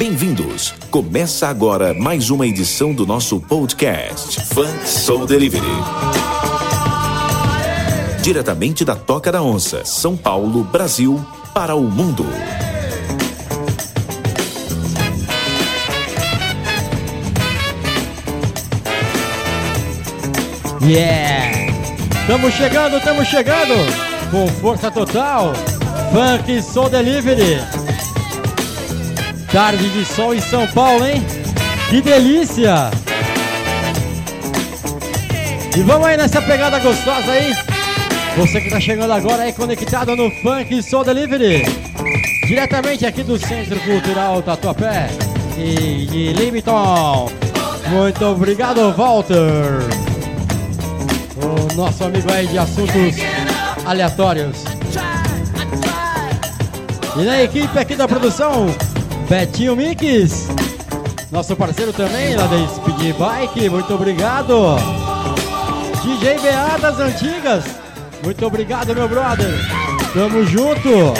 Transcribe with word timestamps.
Bem-vindos! 0.00 0.72
Começa 0.90 1.46
agora 1.46 1.92
mais 1.92 2.30
uma 2.30 2.46
edição 2.46 2.94
do 2.94 3.06
nosso 3.06 3.38
podcast 3.38 4.40
Funk 4.46 4.88
Soul 4.88 5.26
Delivery. 5.26 5.62
Diretamente 8.22 8.82
da 8.82 8.96
Toca 8.96 9.30
da 9.30 9.42
Onça, 9.42 9.84
São 9.84 10.16
Paulo, 10.16 10.64
Brasil, 10.64 11.22
para 11.52 11.74
o 11.74 11.82
mundo. 11.82 12.24
Yeah! 20.82 21.74
Estamos 22.22 22.54
chegando, 22.54 22.96
estamos 22.96 23.28
chegando! 23.28 23.74
Com 24.30 24.48
força 24.62 24.90
total! 24.90 25.52
Funk 26.10 26.62
Soul 26.62 26.88
Delivery! 26.88 27.79
Tarde 29.52 29.88
de 29.90 30.04
sol 30.04 30.34
em 30.34 30.40
São 30.40 30.66
Paulo, 30.68 31.06
hein? 31.06 31.24
Que 31.88 32.00
delícia! 32.00 32.90
E 35.76 35.80
vamos 35.82 36.06
aí 36.06 36.16
nessa 36.16 36.40
pegada 36.42 36.78
gostosa 36.78 37.32
aí! 37.32 37.54
Você 38.36 38.60
que 38.60 38.68
está 38.68 38.80
chegando 38.80 39.12
agora 39.12 39.42
aí 39.42 39.52
conectado 39.52 40.14
no 40.14 40.30
Funk 40.42 40.82
Soul 40.82 41.04
Delivery! 41.04 41.64
Diretamente 42.46 43.04
aqui 43.04 43.22
do 43.22 43.38
Centro 43.38 43.78
Cultural 43.80 44.40
Tatuapé 44.42 45.08
e 45.58 46.06
de 46.06 46.32
Limiton! 46.32 47.30
Muito 47.88 48.24
obrigado, 48.24 48.92
Walter! 48.92 49.80
o 51.42 51.74
nosso 51.74 52.04
amigo 52.04 52.30
aí 52.30 52.46
de 52.46 52.58
assuntos 52.58 53.16
aleatórios. 53.84 54.64
E 57.16 57.22
na 57.22 57.42
equipe 57.42 57.78
aqui 57.78 57.96
da 57.96 58.06
produção, 58.06 58.66
Betinho 59.30 59.76
Mix, 59.76 60.48
nosso 61.30 61.54
parceiro 61.54 61.92
também 61.92 62.34
lá 62.34 62.48
da 62.48 62.66
Speed 62.66 63.14
Bike, 63.16 63.70
muito 63.70 63.94
obrigado. 63.94 64.74
DJ 66.02 66.34
BA 66.40 66.78
das 66.80 66.98
antigas, 66.98 67.64
muito 68.24 68.44
obrigado 68.44 68.92
meu 68.92 69.08
brother, 69.08 69.54
tamo 70.12 70.44
junto. 70.44 71.14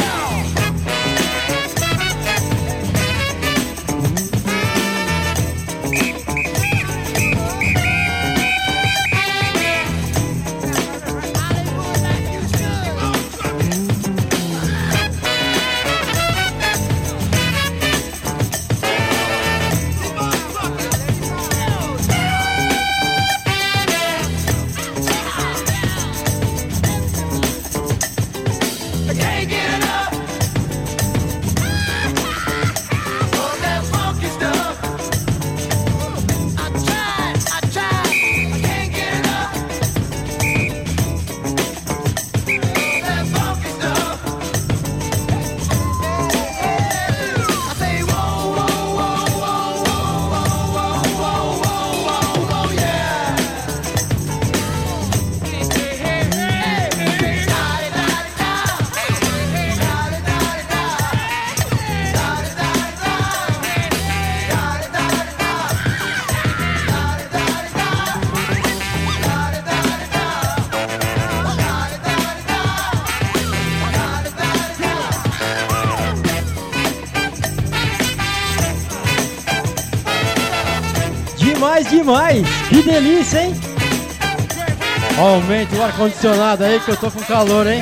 Demais! 82.10 82.44
Que 82.68 82.82
delícia, 82.82 83.44
hein? 83.44 83.54
Aumente 85.16 85.76
o 85.76 85.82
ar-condicionado 85.84 86.64
aí 86.64 86.80
que 86.80 86.90
eu 86.90 86.96
tô 86.96 87.08
com 87.08 87.20
calor, 87.20 87.68
hein? 87.68 87.80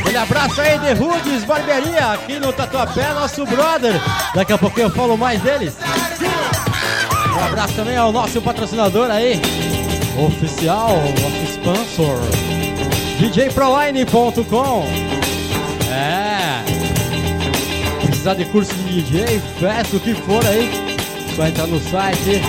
Aquele 0.00 0.16
abraço 0.16 0.62
aí 0.62 0.78
de 0.78 0.92
Rudes 0.94 1.44
Barbearia 1.44 2.12
aqui 2.12 2.38
no 2.38 2.50
Tatuapé, 2.50 3.12
nosso 3.12 3.44
brother. 3.44 4.00
Daqui 4.34 4.54
a 4.54 4.58
pouquinho 4.58 4.86
eu 4.86 4.90
falo 4.92 5.18
mais 5.18 5.42
deles. 5.42 5.76
Um 7.36 7.44
abraço 7.44 7.74
também 7.74 7.98
ao 7.98 8.10
nosso 8.10 8.40
patrocinador 8.40 9.10
aí, 9.10 9.38
oficial, 10.16 10.96
nosso 11.20 11.52
sponsor, 11.52 12.18
djproline.com. 13.18 14.97
Precisar 18.28 18.44
de 18.44 18.52
curso 18.52 18.74
de 18.74 19.02
DJ, 19.02 19.40
festa, 19.58 19.96
o 19.96 20.00
que 20.00 20.12
for 20.12 20.44
aí, 20.44 20.68
só 21.34 21.46
entrar 21.46 21.66
no 21.66 21.80
site, 21.80 22.42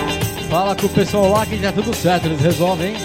fala 0.49 0.75
com 0.75 0.87
o 0.87 0.89
pessoal 0.89 1.31
lá 1.31 1.45
que 1.45 1.57
já 1.57 1.69
é 1.69 1.71
tudo 1.71 1.95
certo, 1.95 2.25
eles 2.25 2.41
resolvem, 2.41 2.89
hein? 2.89 2.95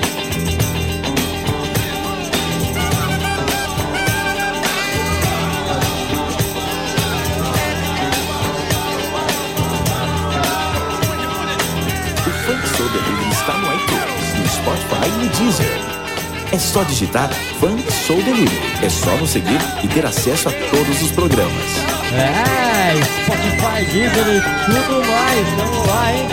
O 12.26 12.30
Funk 12.42 12.68
Soul 12.76 12.88
Delivery 12.88 13.30
está 13.30 13.52
no 13.56 13.72
iTunes, 13.72 14.41
no 14.41 14.48
Spotify 14.48 15.06
e 15.06 15.24
no 15.24 15.28
Deezer. 15.30 15.80
É 16.50 16.58
só 16.58 16.82
digitar 16.82 17.30
Funk 17.60 17.92
Soul 17.92 18.20
Delivery. 18.24 18.60
É 18.82 18.88
só 18.88 19.16
nos 19.16 19.30
seguir 19.30 19.60
e 19.84 19.86
ter 19.86 20.04
acesso 20.04 20.48
a 20.48 20.52
todos 20.52 21.02
os 21.02 21.12
programas. 21.12 21.94
É, 22.16 22.94
Spotify, 23.25 23.84
Deezer 23.92 24.28
e 24.28 24.41
tudo 24.66 25.04
mais, 25.04 25.48
vamos 25.56 25.86
lá, 25.88 26.12
hein? 26.12 26.28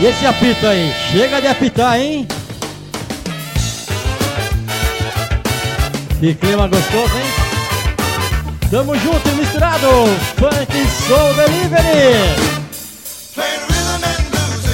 E 0.00 0.06
esse 0.06 0.26
apito 0.26 0.66
aí? 0.66 0.92
Chega 1.12 1.40
de 1.40 1.46
apitar, 1.46 1.98
hein? 2.00 2.26
Que 6.24 6.34
clima 6.36 6.66
gostoso, 6.66 7.18
hein? 7.18 8.70
Tamo 8.70 8.96
junto 8.96 9.28
e 9.28 9.32
misturado! 9.32 10.06
Funk 10.38 10.88
Soul 11.06 11.34
Delivery! 11.34 12.14
Playing 13.34 13.60
rhythm 13.68 14.04
and 14.04 14.30
blues 14.30 14.64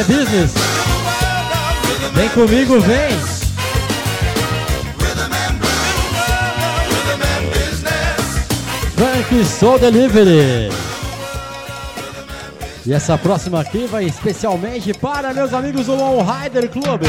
é 0.00 0.04
business. 0.04 0.52
Vem 2.14 2.28
comigo, 2.30 2.80
vem. 2.80 3.10
Funk 8.96 9.44
Soul 9.44 9.78
Delivery. 9.78 10.70
E 12.86 12.92
essa 12.94 13.18
próxima 13.18 13.60
aqui 13.60 13.86
vai 13.86 14.04
especialmente 14.04 14.94
para 14.94 15.34
meus 15.34 15.52
amigos 15.52 15.86
do 15.86 15.94
One 15.94 16.22
Rider 16.22 16.68
Club. 16.70 17.02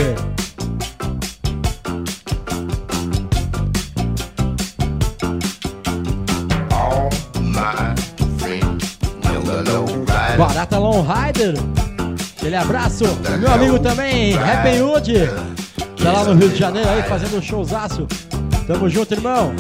Barata 10.38 10.78
Long 10.78 11.04
Rider 11.04 11.81
meu 13.40 13.52
amigo 13.52 13.80
também, 13.80 14.34
Happy 14.36 14.78
é. 14.78 14.84
Wood. 14.84 15.14
Tá 16.02 16.12
lá 16.12 16.24
no 16.24 16.34
Rio 16.34 16.50
de 16.50 16.58
Janeiro 16.58 16.90
aí 16.90 17.04
fazendo 17.04 17.38
um 17.38 17.42
showzaço. 17.42 18.08
Tamo 18.68 18.90
junto, 18.90 19.14
irmão. 19.14 19.54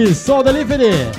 Funk 0.00 0.14
Soul 0.14 0.42
Delivery. 0.42 1.10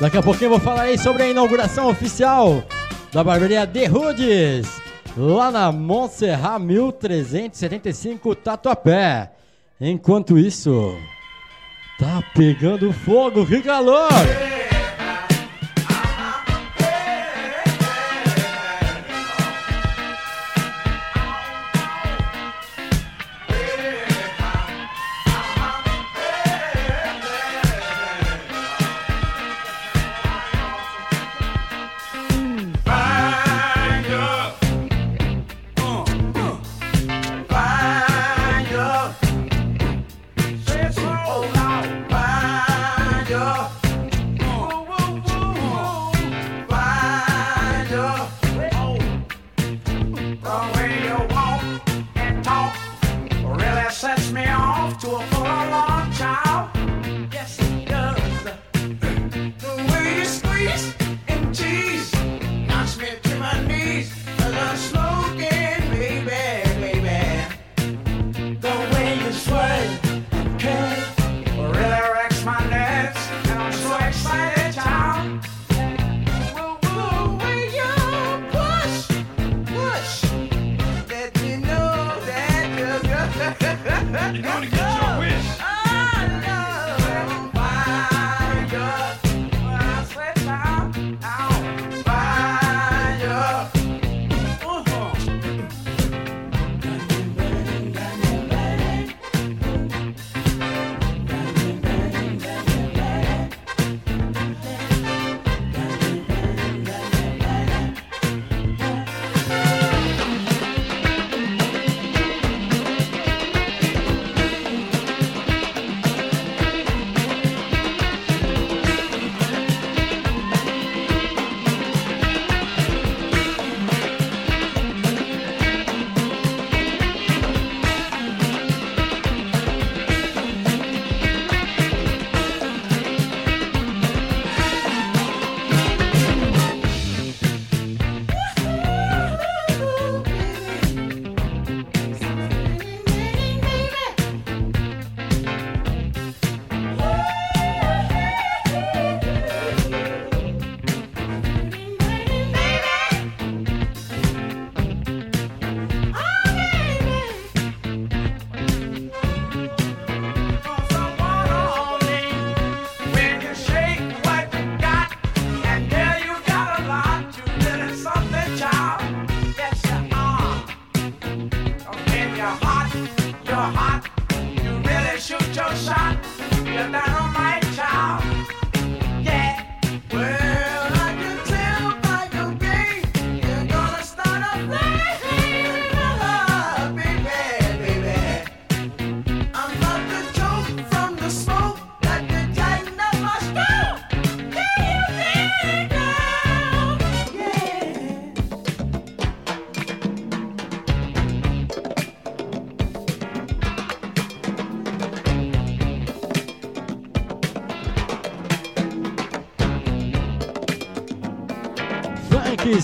Daqui 0.00 0.16
a 0.16 0.22
pouquinho 0.22 0.46
eu 0.46 0.50
vou 0.50 0.58
falar 0.58 0.82
aí 0.82 0.98
sobre 0.98 1.22
a 1.22 1.28
inauguração 1.28 1.88
oficial 1.88 2.64
da 3.12 3.22
barbearia 3.22 3.64
The 3.64 3.88
Hoods, 3.88 4.82
lá 5.16 5.52
na 5.52 5.70
Montserrat 5.70 6.60
1375 6.60 8.34
Tatuapé. 8.34 9.30
Enquanto 9.80 10.36
isso, 10.36 10.96
tá 11.96 12.20
pegando 12.34 12.92
fogo, 12.92 13.46
que 13.46 13.62
calor! 13.62 14.08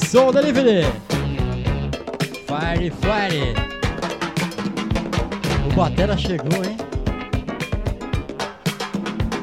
Soul 0.06 0.32
Delivery. 0.32 0.84
Fire, 2.46 2.90
fire. 3.02 3.54
O 5.66 5.74
Batera 5.74 6.16
chegou, 6.16 6.64
hein? 6.64 6.76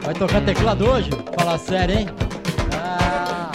Vai 0.03 0.13
tocar 0.13 0.41
teclado 0.45 0.89
hoje? 0.89 1.09
Fala 1.37 1.57
sério, 1.57 1.99
hein? 1.99 2.07
Ah. 2.71 3.51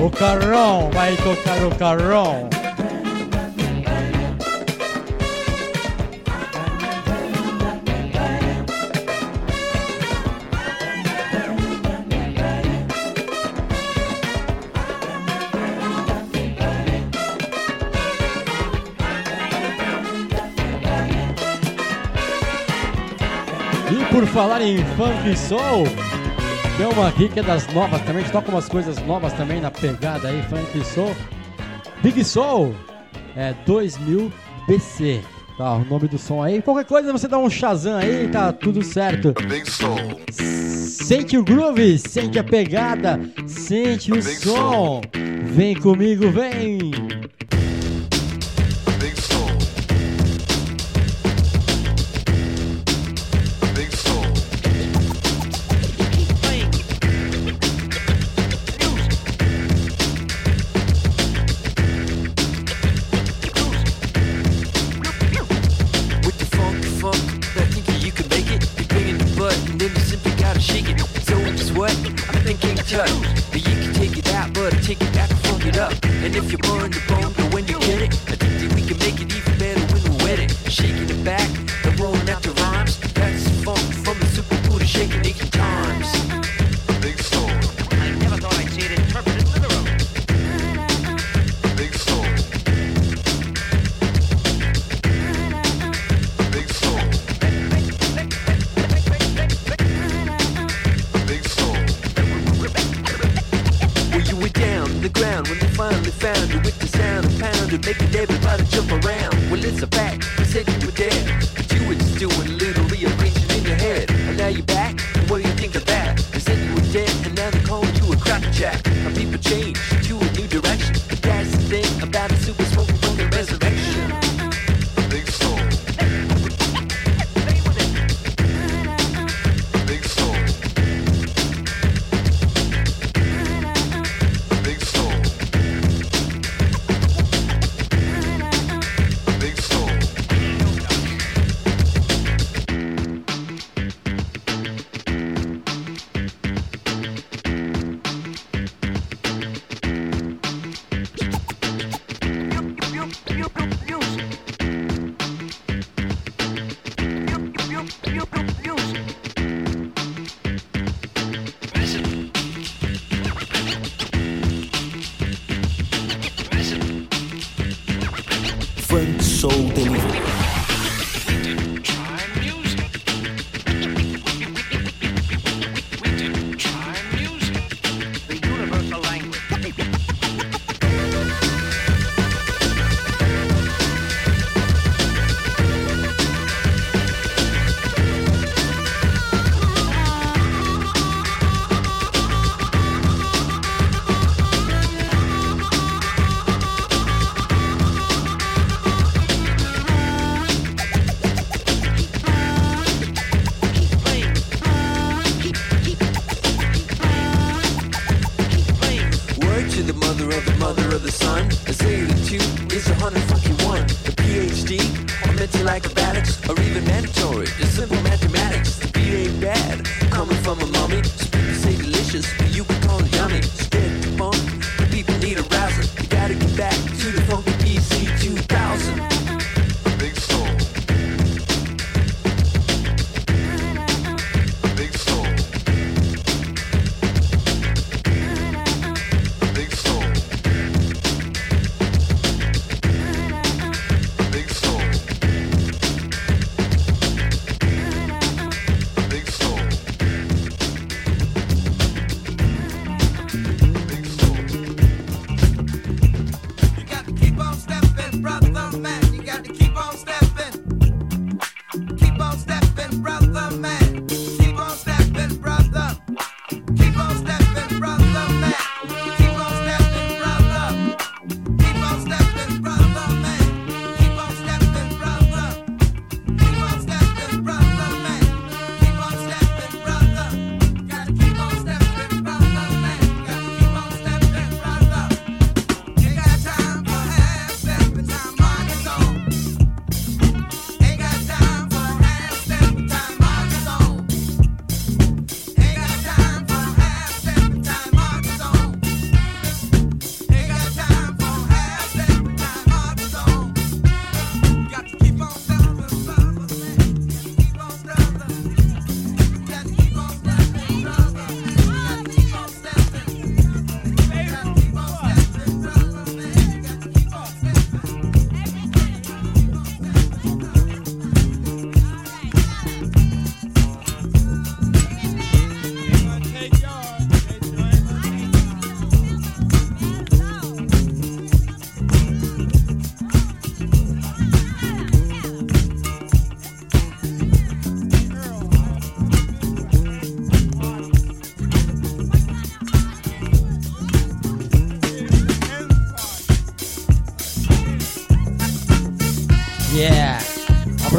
O 0.00 0.08
Carrão 0.08 0.88
vai 0.92 1.16
tocar 1.16 1.64
o 1.66 1.74
Carrão. 1.74 2.53
Falar 24.34 24.60
em 24.62 24.78
funk 24.96 25.38
soul, 25.38 25.84
tem 26.76 26.86
uma 26.88 27.06
aqui 27.06 27.28
que 27.28 27.38
é 27.38 27.42
das 27.42 27.68
novas 27.68 28.00
também, 28.00 28.16
a 28.16 28.20
gente 28.22 28.32
toca 28.32 28.50
umas 28.50 28.68
coisas 28.68 28.98
novas 29.06 29.32
também 29.34 29.60
na 29.60 29.70
pegada 29.70 30.26
aí, 30.26 30.42
funk 30.50 30.84
soul. 30.84 31.14
Big 32.02 32.22
Soul 32.24 32.74
é 33.36 33.54
2000 33.64 34.32
BC. 34.66 35.20
Tá, 35.56 35.76
o 35.76 35.84
nome 35.84 36.08
do 36.08 36.18
som 36.18 36.42
aí. 36.42 36.60
Qualquer 36.60 36.84
coisa 36.84 37.12
você 37.12 37.28
dá 37.28 37.38
um 37.38 37.48
Shazam 37.48 37.96
aí, 37.96 38.28
tá 38.28 38.52
tudo 38.52 38.82
certo. 38.82 39.32
Big 39.48 39.70
Soul. 39.70 40.20
Sente 40.32 41.38
o 41.38 41.44
groove, 41.44 41.96
sente 41.96 42.36
a 42.36 42.44
pegada, 42.44 43.20
sente 43.46 44.12
o 44.12 44.20
som. 44.20 45.00
Vem 45.44 45.76
comigo, 45.76 46.28
vem. 46.32 46.90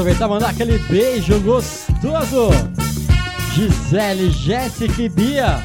aproveitar 0.05 0.25
e 0.25 0.29
mandar 0.29 0.49
aquele 0.49 0.77
beijo 0.77 1.39
gostoso. 1.39 2.49
Gisele, 3.53 4.29
Jéssica 4.29 5.01
e 5.01 5.09
Bia. 5.09 5.59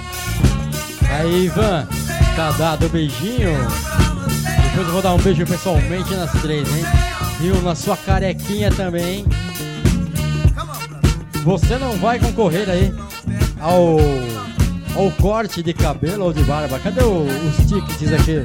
Aí, 1.10 1.44
Ivan, 1.44 1.86
tá 2.34 2.50
dado 2.52 2.86
o 2.86 2.88
beijinho. 2.88 3.58
Depois 4.70 4.86
eu 4.86 4.92
vou 4.92 5.02
dar 5.02 5.12
um 5.14 5.18
beijo 5.18 5.44
pessoalmente 5.44 6.14
nas 6.14 6.32
três, 6.40 6.66
hein? 6.68 6.84
E 7.42 7.50
um 7.50 7.60
na 7.60 7.74
sua 7.74 7.96
carequinha 7.96 8.70
também, 8.70 9.18
hein? 9.18 9.26
Você 11.44 11.78
não 11.78 11.92
vai 11.98 12.18
concorrer 12.18 12.68
aí 12.68 12.94
ao, 13.60 13.98
ao 14.94 15.10
corte 15.20 15.62
de 15.62 15.74
cabelo 15.74 16.26
ou 16.26 16.32
de 16.32 16.42
barba. 16.44 16.78
Cadê 16.78 17.02
o, 17.02 17.24
os 17.24 17.56
tickets 17.66 18.12
aqui? 18.12 18.44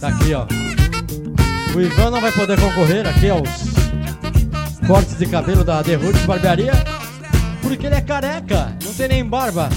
Tá 0.00 0.08
aqui, 0.08 0.34
ó. 0.34 0.65
O 1.76 1.80
Ivan 1.82 2.10
não 2.10 2.22
vai 2.22 2.32
poder 2.32 2.58
concorrer 2.58 3.06
aqui 3.06 3.28
aos 3.28 3.50
cortes 4.86 5.18
de 5.18 5.26
cabelo 5.26 5.62
da 5.62 5.84
The 5.84 5.96
Roots 5.96 6.24
Barbearia, 6.24 6.72
porque 7.60 7.84
ele 7.84 7.96
é 7.96 8.00
careca, 8.00 8.74
não 8.82 8.94
tem 8.94 9.08
nem 9.08 9.22
barba. 9.22 9.68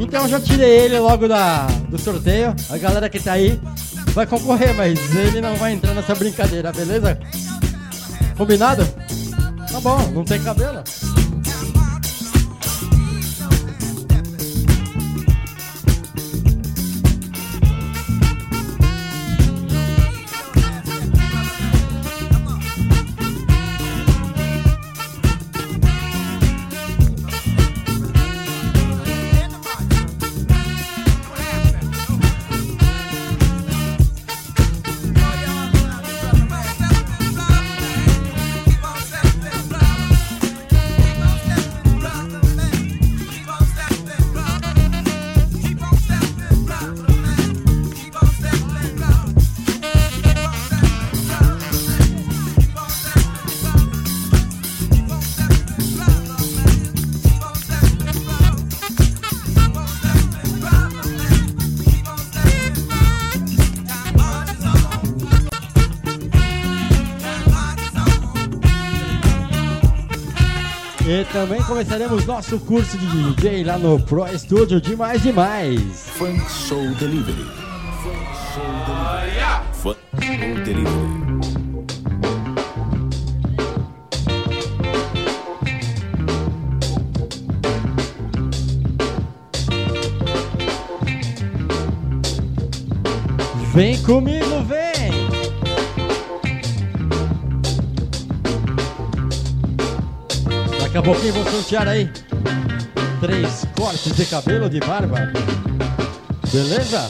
Então 0.00 0.26
já 0.26 0.40
tirei 0.40 0.78
ele 0.78 0.98
logo 0.98 1.28
da, 1.28 1.66
do 1.90 1.98
sorteio. 1.98 2.56
A 2.70 2.78
galera 2.78 3.10
que 3.10 3.20
tá 3.20 3.32
aí 3.32 3.60
vai 4.14 4.26
concorrer, 4.26 4.74
mas 4.74 4.98
ele 5.14 5.42
não 5.42 5.56
vai 5.56 5.74
entrar 5.74 5.92
nessa 5.92 6.14
brincadeira, 6.14 6.72
beleza? 6.72 7.18
Combinado? 8.38 8.88
Tá 9.70 9.78
bom, 9.78 10.10
não 10.14 10.24
tem 10.24 10.42
cabelo. 10.42 10.82
Também 71.36 71.62
começaremos 71.64 72.24
nosso 72.24 72.58
curso 72.60 72.96
de 72.96 73.06
DJ 73.34 73.62
lá 73.62 73.76
no 73.76 74.00
Pro 74.00 74.26
Studio 74.38 74.80
demais 74.80 75.22
demais. 75.22 76.08
Funk 76.16 76.50
Soul 76.50 76.94
Delivery. 76.94 77.44
Funk 78.02 78.16
Soul 78.54 78.94
Delivery. 79.04 79.66
Funk 79.74 79.98
Soul 80.24 80.64
Delivery. 80.64 81.26
Vem 93.74 94.02
comigo, 94.04 94.55
pouquinho 101.06 101.34
vou 101.34 101.44
sortear 101.44 101.86
aí 101.86 102.10
três 103.20 103.64
cortes 103.76 104.12
de 104.16 104.26
cabelo 104.26 104.68
de 104.68 104.80
barba. 104.80 105.30
Beleza? 106.52 107.08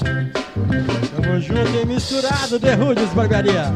Tamo 1.16 1.40
junto 1.40 1.80
e 1.82 1.86
misturado, 1.86 2.60
The 2.60 2.74
Rudes 2.74 3.08
Barbearia. 3.14 3.72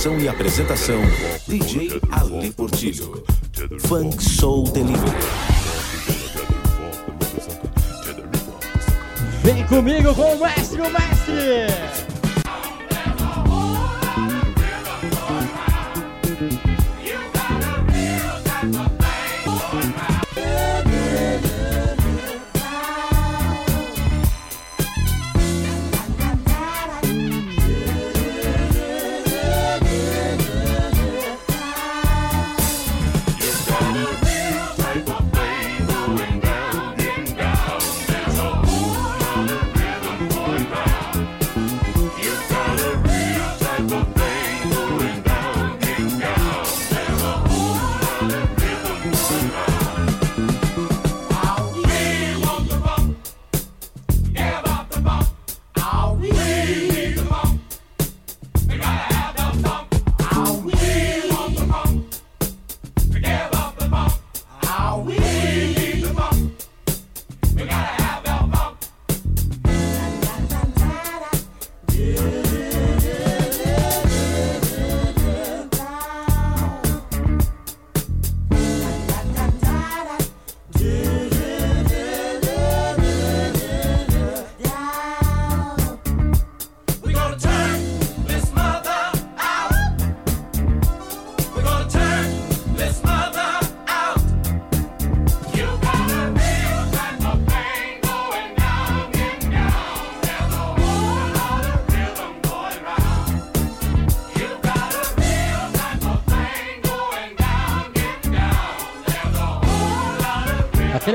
Produção 0.00 0.18
e 0.18 0.28
apresentação: 0.30 0.98
DJ 1.46 2.00
Ali 2.10 2.50
Portillo. 2.52 3.22
Funk 3.80 4.22
Soul 4.22 4.64
Delivery. 4.70 5.12
Vem 9.42 9.66
comigo 9.66 10.14
com 10.14 10.36
o 10.36 10.40
mestre, 10.40 10.80
o 10.80 10.90
mestre! 10.90 12.09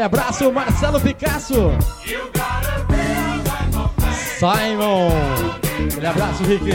Abraço, 0.05 0.51
Marcelo 0.51 1.01
Picasso! 1.01 1.71
Simon. 4.37 5.09
Aquele 5.89 6.07
abraço, 6.07 6.43
Rick. 6.43 6.69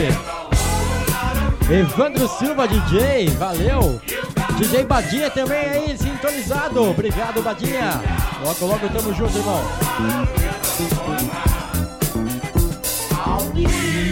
Evandro 1.71 2.27
Silva, 2.27 2.67
DJ, 2.67 3.29
valeu. 3.29 4.01
DJ 4.57 4.83
Badinha 4.83 5.29
também 5.29 5.57
aí, 5.57 5.97
sintonizado. 5.97 6.89
Obrigado, 6.89 7.41
Badinha. 7.41 8.01
Logo, 8.43 8.65
logo 8.65 8.89
tamo 8.89 9.13
junto, 9.13 9.37
irmão. 9.37 9.63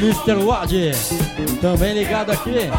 Mr. 0.02 0.36
Wad, 0.46 0.92
também 1.60 1.94
ligado 1.94 2.32
aqui. 2.32 2.70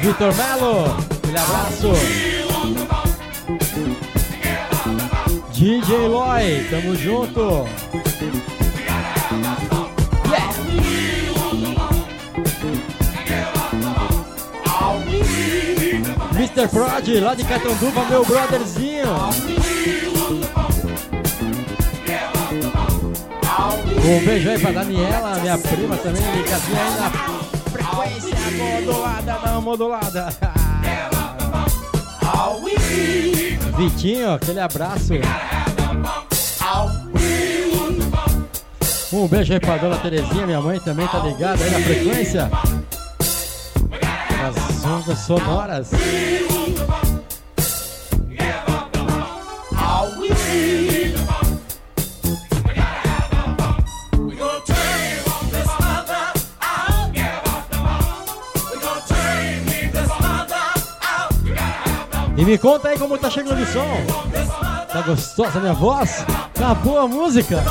Vitor 0.00 0.34
Melo, 0.34 0.96
aquele 1.22 1.38
abraço. 1.38 2.29
DJ 5.70 6.08
Loy, 6.08 6.66
tamo 6.68 6.96
junto. 6.96 7.64
Mr. 16.34 16.66
Prod, 16.66 17.20
lá 17.20 17.34
de 17.36 17.44
Catanduva, 17.44 18.04
meu 18.06 18.24
brotherzinho. 18.24 19.06
Um 24.04 24.24
beijo 24.24 24.50
aí 24.50 24.58
pra 24.58 24.72
Daniela, 24.72 25.38
minha 25.38 25.56
prima 25.56 25.96
também, 25.98 26.22
ligadinha 26.32 26.82
aí 26.82 26.98
na 26.98 27.10
frequência 27.70 28.36
modulada, 28.58 29.38
não 29.46 29.62
modulada. 29.62 30.34
Vitinho, 33.78 34.32
aquele 34.32 34.58
abraço. 34.58 35.14
Um 39.12 39.26
beijo 39.26 39.52
aí 39.52 39.58
pra 39.58 39.76
dona 39.76 39.96
Terezinha, 39.96 40.46
minha 40.46 40.60
mãe 40.60 40.78
também 40.78 41.06
tá 41.08 41.18
ligada 41.18 41.64
aí 41.64 41.70
na 41.70 41.80
frequência. 41.80 42.48
As 44.46 44.84
ondas 44.84 45.18
sonoras. 45.18 45.90
E 62.36 62.44
me 62.44 62.56
conta 62.56 62.88
aí 62.88 62.98
como 62.98 63.18
tá 63.18 63.28
chegando 63.28 63.60
o 63.60 63.66
som. 63.66 63.86
Tá 64.92 65.02
gostosa 65.02 65.58
a 65.58 65.60
minha 65.60 65.74
voz? 65.74 66.24
Tá 66.54 66.74
boa 66.74 67.02
a 67.02 67.08
música? 67.08 67.62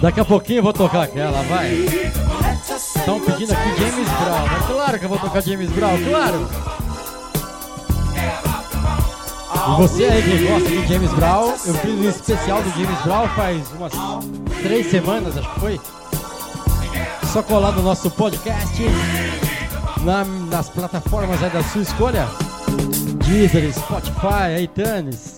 Daqui 0.00 0.20
a 0.20 0.24
pouquinho 0.24 0.58
eu 0.60 0.62
vou 0.62 0.72
tocar 0.72 1.02
aquela, 1.02 1.42
vai. 1.42 1.70
Estão 2.96 3.20
pedindo 3.20 3.52
aqui 3.52 3.68
James 3.78 4.08
Brown. 4.08 4.46
É 4.46 4.72
claro 4.72 4.98
que 4.98 5.04
eu 5.04 5.08
vou 5.08 5.18
tocar 5.18 5.42
James 5.42 5.70
Brown, 5.70 5.98
claro. 6.04 6.48
E 9.68 9.76
você 9.76 10.04
aí 10.04 10.22
que 10.22 10.46
gosta 10.46 10.68
de 10.68 10.86
James 10.86 11.12
Brown, 11.12 11.50
eu 11.66 11.74
fiz 11.74 11.94
um 12.00 12.08
especial 12.08 12.62
do 12.62 12.70
James 12.70 12.98
Brown 13.04 13.28
faz 13.36 13.62
umas 13.72 13.92
três 14.62 14.90
semanas, 14.90 15.36
acho 15.36 15.52
que 15.54 15.60
foi. 15.60 15.80
Só 17.30 17.42
colar 17.42 17.72
no 17.72 17.82
nosso 17.82 18.10
podcast, 18.10 18.82
na- 20.02 20.24
nas 20.24 20.68
plataformas 20.70 21.42
aí 21.42 21.50
da 21.50 21.62
sua 21.62 21.82
escolha. 21.82 22.26
Deezer, 23.26 23.72
Spotify, 23.74 24.62
iTunes. 24.62 25.36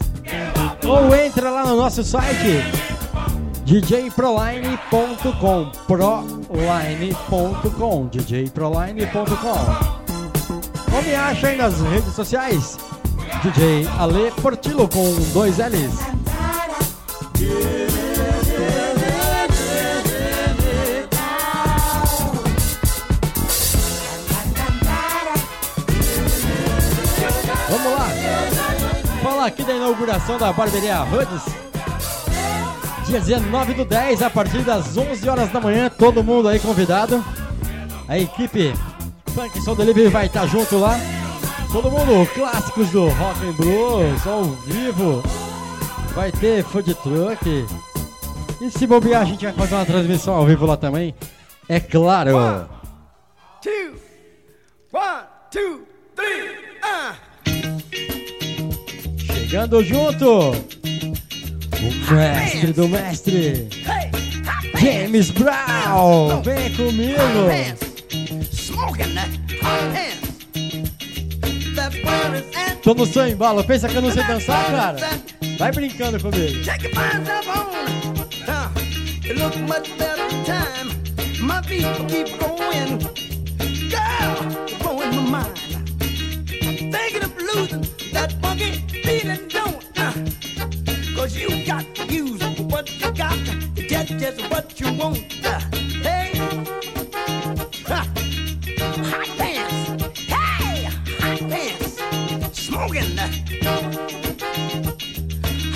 Ou 0.87 1.15
entra 1.15 1.51
lá 1.51 1.65
no 1.67 1.77
nosso 1.77 2.03
site 2.05 2.65
djproline.com 3.81 5.71
proline.com 5.87 7.55
djproline.com 8.09 9.59
Ou 10.95 11.03
me 11.03 11.15
acha 11.15 11.47
aí 11.49 11.57
nas 11.57 11.81
redes 11.81 12.13
sociais? 12.13 12.77
DJ 13.43 13.89
Ale 13.99 14.31
Portillo 14.43 14.87
com 14.89 15.15
dois 15.33 15.57
L's. 15.57 16.01
Vamos 27.71 27.93
lá. 27.93 28.09
Falar 29.23 29.47
aqui 29.47 29.65
da 29.65 29.75
inauguração 29.75 30.37
da 30.37 30.53
barbearia 30.53 31.03
Hoods 31.05 31.62
Dia 33.07 33.21
19 33.21 33.75
do 33.75 33.85
10, 33.85 34.23
a 34.23 34.31
partir 34.31 34.63
das 34.63 34.97
11 34.97 35.29
horas 35.29 35.51
da 35.51 35.61
manhã, 35.61 35.91
todo 35.91 36.23
mundo 36.23 36.49
aí 36.49 36.59
convidado. 36.59 37.23
A 38.09 38.19
equipe 38.19 38.73
Funk 39.35 39.61
Soul 39.61 39.77
Delivery 39.77 40.09
vai 40.09 40.27
estar 40.27 40.47
junto 40.47 40.79
lá. 40.79 40.99
Todo 41.73 41.91
mundo, 41.91 42.29
clássicos 42.35 42.91
do 42.91 43.09
rock 43.09 43.47
and 43.47 43.53
blues, 43.53 44.27
ao 44.27 44.45
vivo. 44.45 45.23
Vai 46.15 46.31
ter 46.31 46.63
food 46.65 46.95
truck. 46.97 47.67
E 48.61 48.71
se 48.71 48.87
bobear, 48.87 49.23
a 49.23 49.25
gente 49.25 49.45
vai 49.45 49.53
fazer 49.55 49.75
uma 49.75 49.87
transmissão 49.87 50.35
ao 50.35 50.47
vivo 50.47 50.67
lá 50.67 50.77
também. 50.77 51.15
É 51.69 51.81
claro. 51.81 52.69
two, 53.63 53.95
one, 54.93 55.25
two, 55.51 55.81
three, 56.15 56.51
uh. 56.85 57.17
Chegando 59.33 59.83
junto. 59.83 60.53
O 61.83 62.15
mestre 62.15 62.73
do 62.73 62.89
mestre. 62.89 63.69
James 64.81 65.31
Brown. 65.33 66.41
Vem 66.43 66.73
comigo. 66.75 67.19
Tô 72.83 72.95
no 72.95 73.07
seu 73.07 73.27
embalo. 73.27 73.65
Pensa 73.65 73.89
que 73.89 73.97
eu 73.97 74.03
não 74.03 74.13
sei 74.13 74.23
dançar, 74.25 74.65
cara? 74.71 74.97
Vai 75.59 75.73
brincando 75.73 76.21
comigo. 76.21 76.63
Girl, 83.93 84.35
blowing 84.81 85.11
my 85.11 85.23
mind. 85.31 85.59
Thinking 86.93 87.25
of 87.25 87.37
losing 87.39 87.83
that 88.13 88.33
funky 88.41 88.92
Cause 91.23 91.37
you 91.37 91.65
got 91.65 91.85
to 91.95 92.05
use 92.13 92.43
what 92.63 92.91
you 93.01 93.13
got 93.13 93.39
to 93.77 93.87
get 93.87 94.09
just 94.09 94.41
what 94.51 94.81
you 94.81 94.93
want. 94.95 95.19
Hey, 96.03 96.33
ha, 97.87 98.09
hot 99.07 99.29
pants. 99.39 100.19
Hey, 100.19 100.89
hot 101.21 101.39
pants. 101.49 102.59
Smoking. 102.61 103.17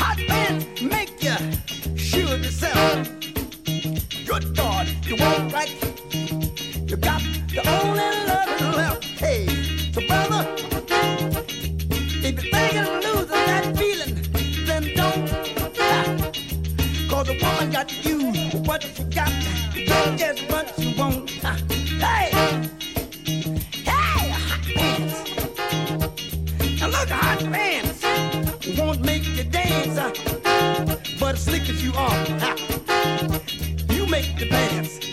Hot 0.01 0.19
pants 0.27 0.83
make 0.83 1.23
you 1.23 1.97
sure 1.97 2.37
yourself. 2.39 3.09
Good 4.27 4.57
God, 4.57 4.89
you 5.07 5.15
want 5.15 5.53
right. 5.53 5.71
You 6.91 6.97
got 6.97 7.23
the 7.55 7.63
only 7.69 8.11
love 8.27 8.75
left. 8.75 9.05
Hey, 9.05 9.47
so 9.93 10.01
brother, 10.09 10.66
got. 19.15 19.33
Don't 19.87 20.19
just 20.19 20.43
what 20.51 20.79
you 20.79 20.95
want. 20.97 21.31
Hey, 21.31 22.31
hey, 23.85 24.29
hot 24.49 24.62
pants. 24.75 25.31
Now 26.81 26.89
look, 26.89 27.09
hot 27.09 27.39
pants 27.53 28.05
won't 28.79 29.05
make 29.05 29.27
you 29.27 29.45
dance, 29.45 29.97
uh, 29.99 30.12
but 31.19 31.35
as 31.35 31.45
slick 31.45 31.69
as 31.69 31.83
you 31.83 31.93
are, 31.95 32.27
you 33.95 34.07
make 34.07 34.39
the 34.39 34.47
dance. 34.51 35.06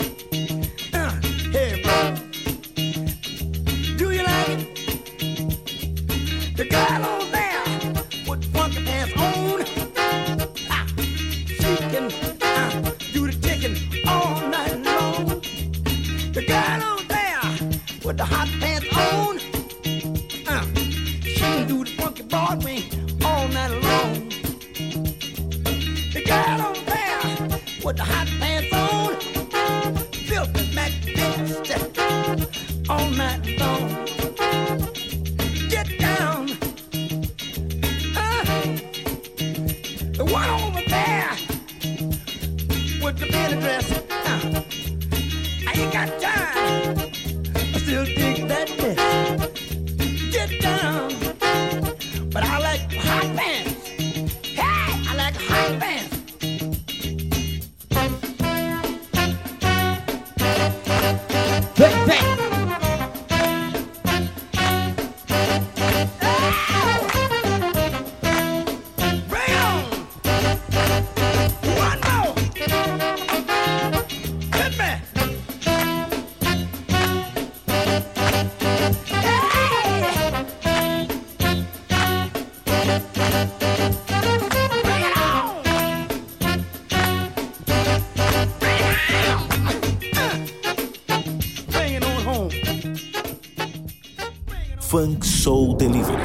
Delivery. 95.74 96.18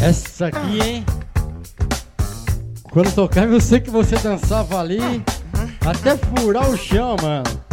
Essa 0.00 0.46
aqui, 0.46 0.80
hein? 0.82 1.04
Quando 2.90 3.14
tocar, 3.14 3.46
eu 3.46 3.60
sei 3.60 3.80
que 3.80 3.90
você 3.90 4.16
dançava 4.16 4.80
ali 4.80 5.22
até 5.86 6.16
furar 6.16 6.68
o 6.68 6.76
chão, 6.76 7.16
mano. 7.22 7.69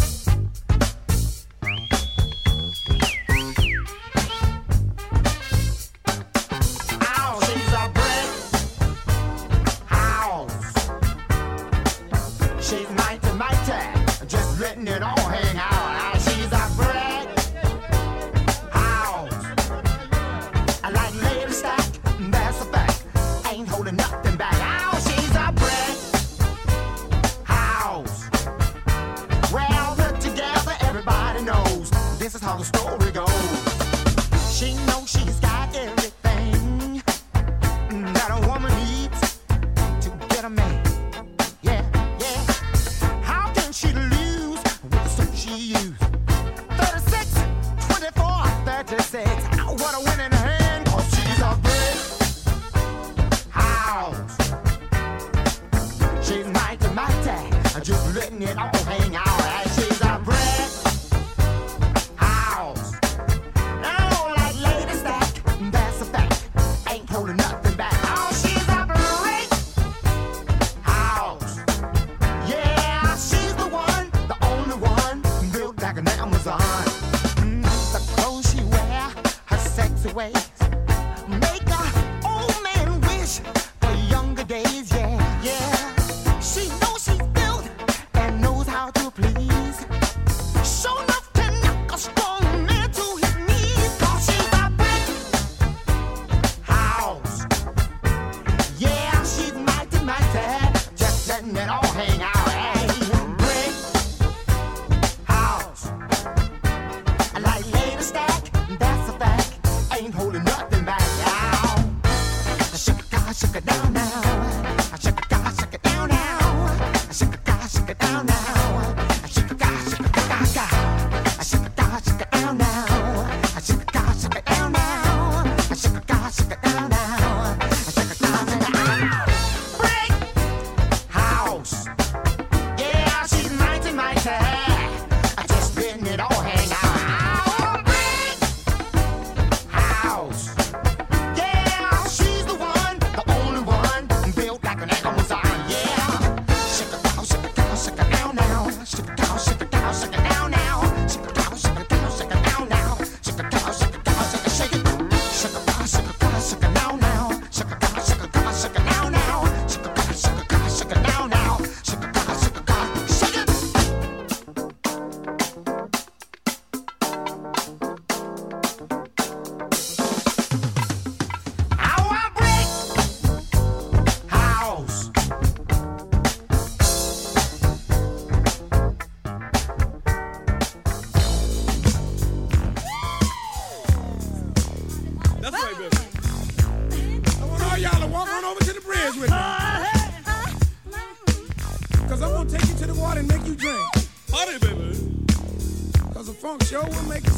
show 196.63 196.83
will 196.83 197.03
make 197.03 197.36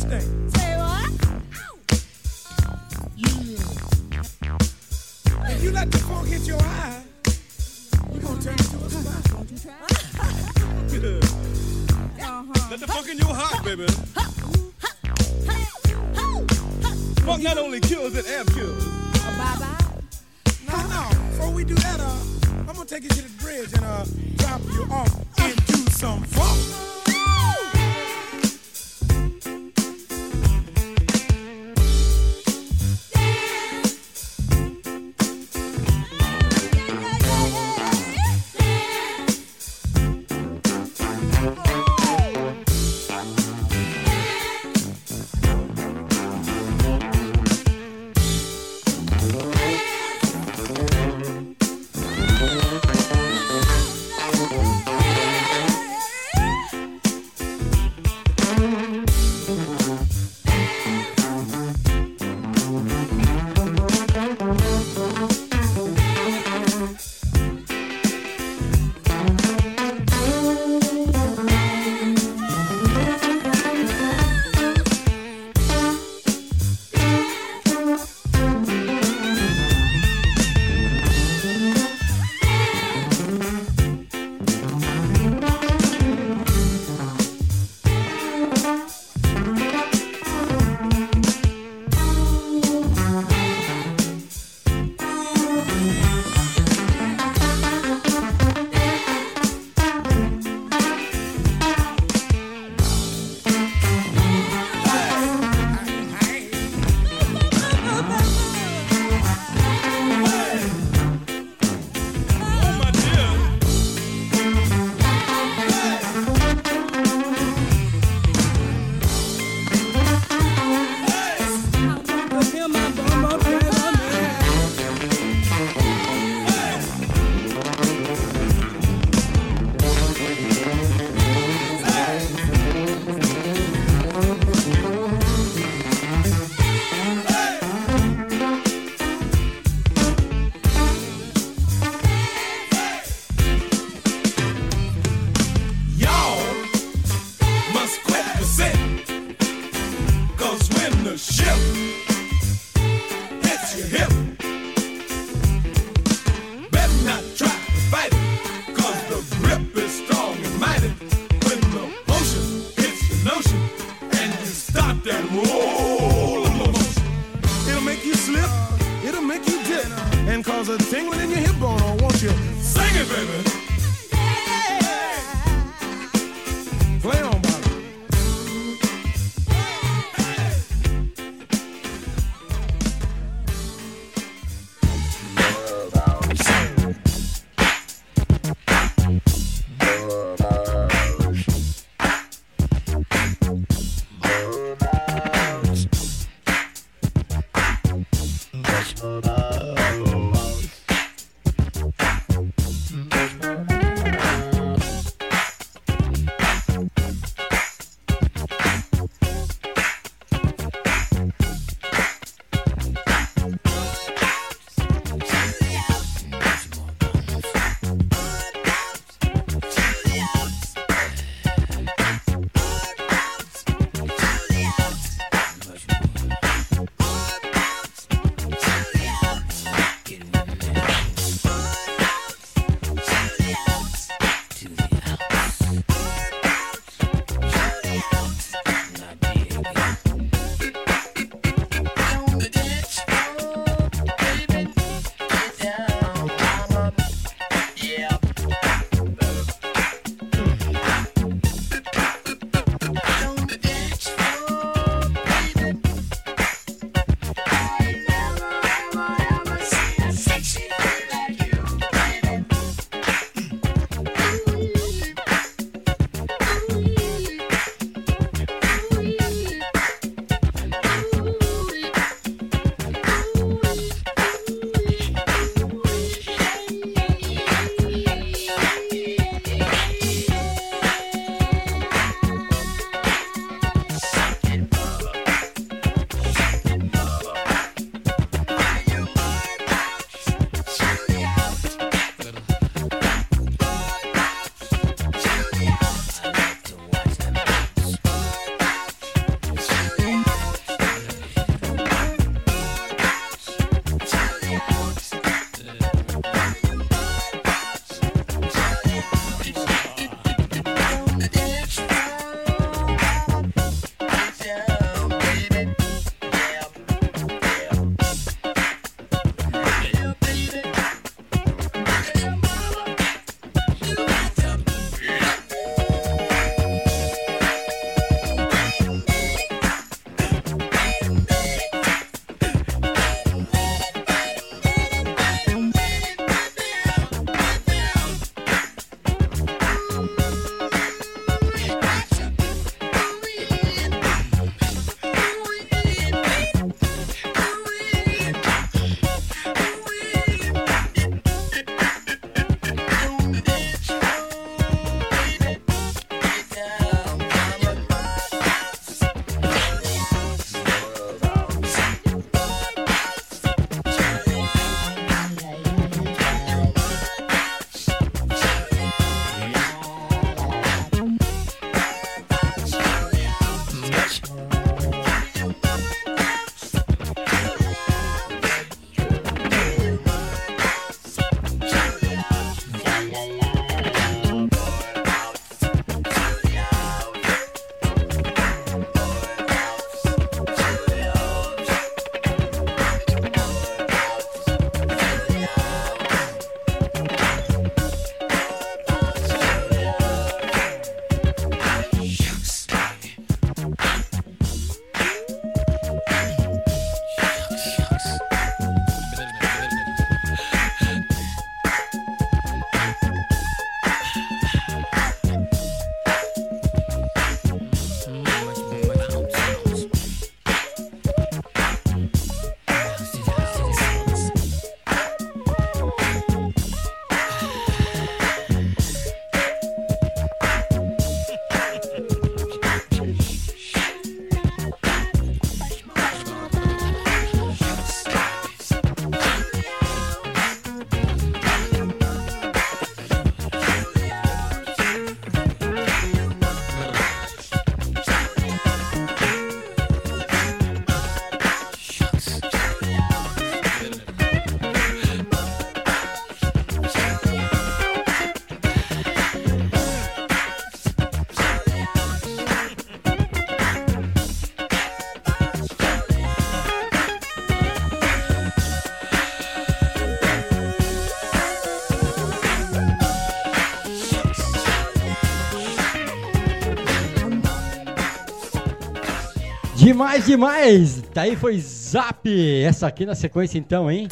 demais, 480.00 480.26
demais! 480.26 481.02
Tá 481.02 481.08
Daí 481.16 481.36
foi 481.36 481.60
Zap! 481.60 482.22
Essa 482.64 482.88
aqui 482.88 483.06
na 483.06 483.16
sequência 483.16 483.58
então, 483.58 483.92
hein? 483.92 484.08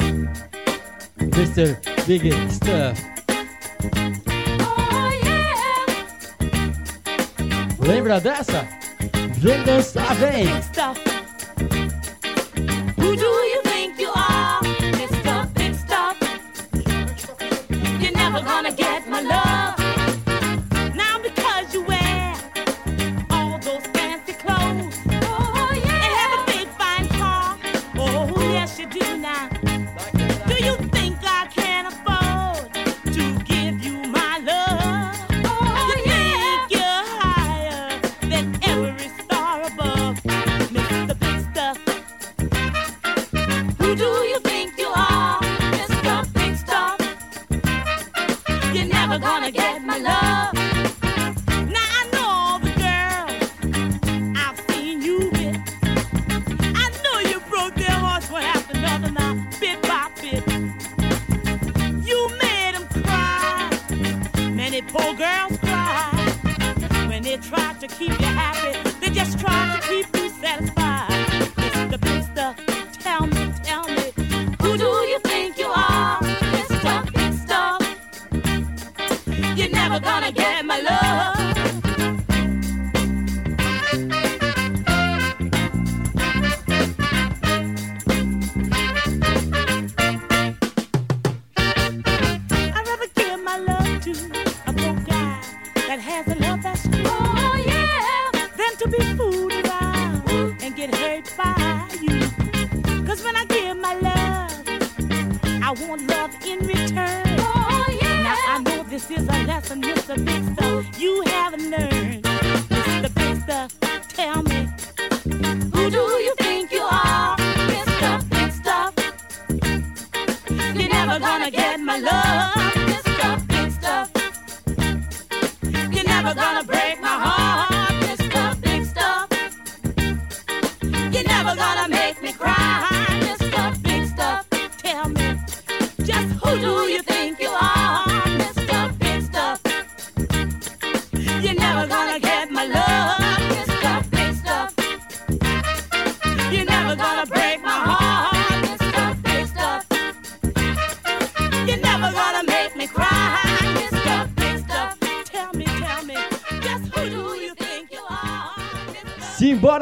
Mr. 1.18 1.78
Big 2.06 2.30
Stuff. 2.50 3.02
Oh, 4.60 5.10
yeah. 5.24 5.54
Lembra 7.78 8.20
dessa? 8.20 8.68
Vem 9.38 9.62
dançar, 9.62 10.14
vem! 10.16 11.07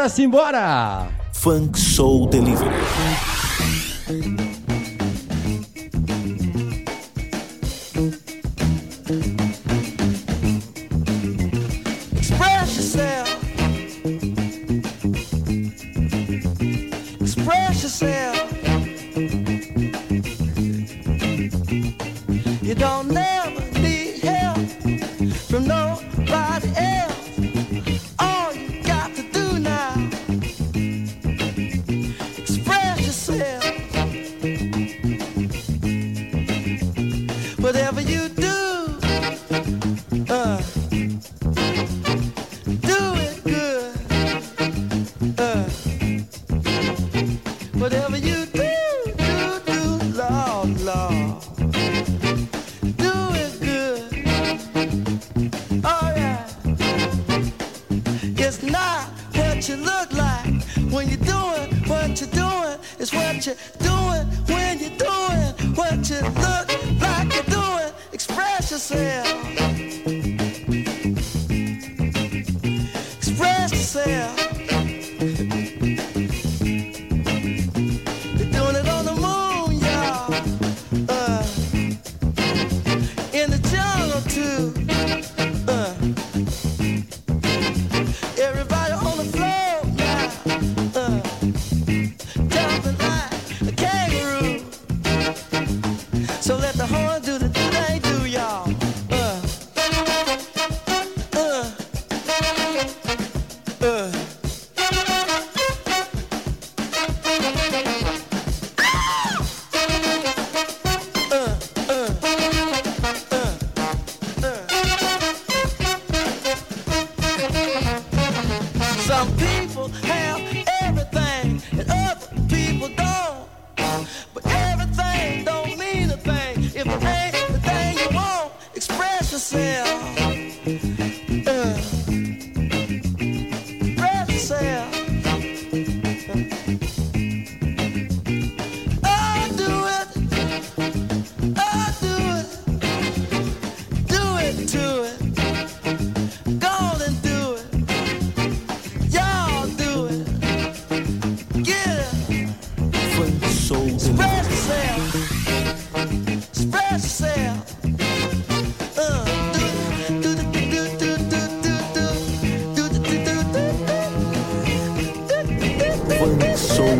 simbora! 0.09 1.09
Funk 1.33 1.77
Soul 1.77 2.29
Delivery. 2.29 3.26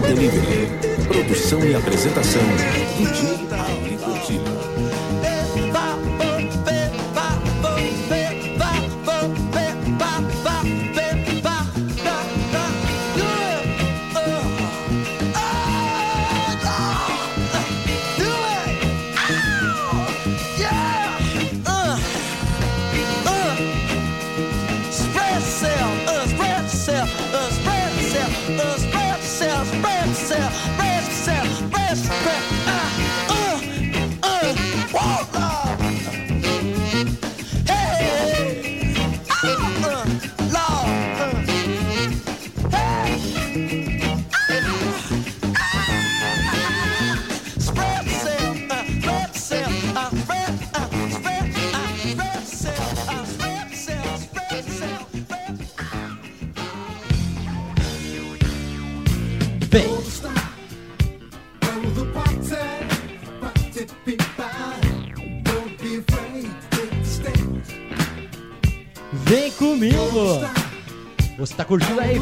Delivery. 0.01 0.69
Produção 1.09 1.65
e 1.65 1.75
apresentação, 1.75 2.43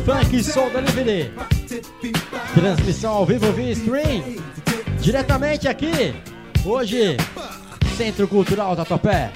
funk 0.04 0.36
e 0.36 0.44
soul 0.44 0.70
da 0.70 0.80
livre. 0.80 1.32
Transmissão 2.54 3.14
ao 3.14 3.26
vivo 3.26 3.50
via 3.52 3.72
stream. 3.72 4.22
Diretamente 5.00 5.66
aqui, 5.66 6.14
hoje, 6.64 7.16
Centro 7.96 8.28
Cultural 8.28 8.76
da 8.76 8.84
Topé. 8.84 9.32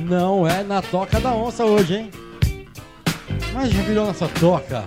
Não 0.00 0.46
é 0.46 0.62
na 0.62 0.80
toca 0.80 1.20
da 1.20 1.34
onça 1.34 1.64
hoje, 1.64 1.94
hein? 1.96 2.10
Mas 3.52 3.70
já 3.70 3.82
virou 3.82 4.06
nossa 4.06 4.28
toca. 4.28 4.84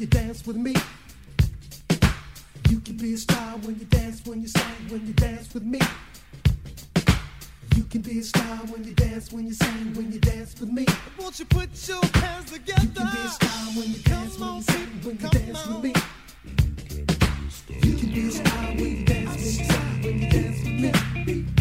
you 0.00 0.06
dance 0.06 0.46
with 0.46 0.56
me. 0.56 0.74
You 2.70 2.80
can 2.80 2.96
be 2.96 3.12
a 3.12 3.18
star 3.18 3.58
when 3.58 3.78
you 3.78 3.84
dance, 3.84 4.24
when 4.24 4.40
you 4.40 4.48
sing, 4.48 4.62
when 4.88 5.06
you 5.06 5.12
dance 5.12 5.52
with 5.52 5.62
me. 5.62 5.78
You 7.76 7.82
can 7.84 8.00
be 8.00 8.20
a 8.20 8.22
star 8.22 8.56
when 8.70 8.82
you 8.84 8.94
dance, 8.94 9.30
when 9.30 9.46
you 9.46 9.52
sing, 9.52 9.92
when 9.94 10.10
you 10.10 10.18
dance 10.18 10.58
with 10.58 10.70
me. 10.70 10.86
Won't 11.18 11.38
you 11.38 11.44
put 11.44 11.68
your 11.86 12.00
hands 12.14 12.50
together? 12.50 12.82
You 12.82 12.88
can 12.88 13.10
be 13.12 13.18
a 13.18 13.28
star 13.28 13.50
when 13.76 13.92
you 13.92 13.98
dance, 13.98 14.38
when 14.38 14.56
you 14.56 14.62
sing, 14.62 14.88
when 15.02 15.18
you 15.18 15.28
dance 15.28 15.66
with 15.66 15.82
me. 15.84 15.94
You 17.82 17.96
can 17.98 18.08
be 18.10 18.26
a 18.26 18.30
star 18.30 18.64
when 18.68 18.96
you 18.96 19.04
dance, 19.04 19.28
when 19.28 19.36
you 19.36 19.50
sing, 19.50 20.02
when 20.02 20.18
you 20.18 20.30
dance 20.30 21.26
with 21.26 21.26
me. 21.26 21.59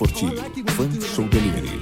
Portilho. 0.00 0.34
Fan 0.34 0.98
Show 1.14 1.28
Delivery. 1.28 1.78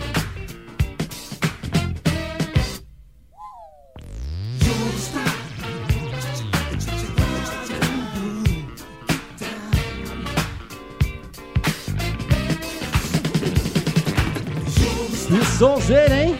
E 15.30 15.44
sonzeira, 15.56 16.24
hein? 16.24 16.36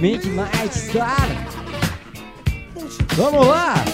Make 0.00 0.26
my 0.28 0.70
star. 0.70 1.28
Vamos 3.14 3.46
lá! 3.46 3.93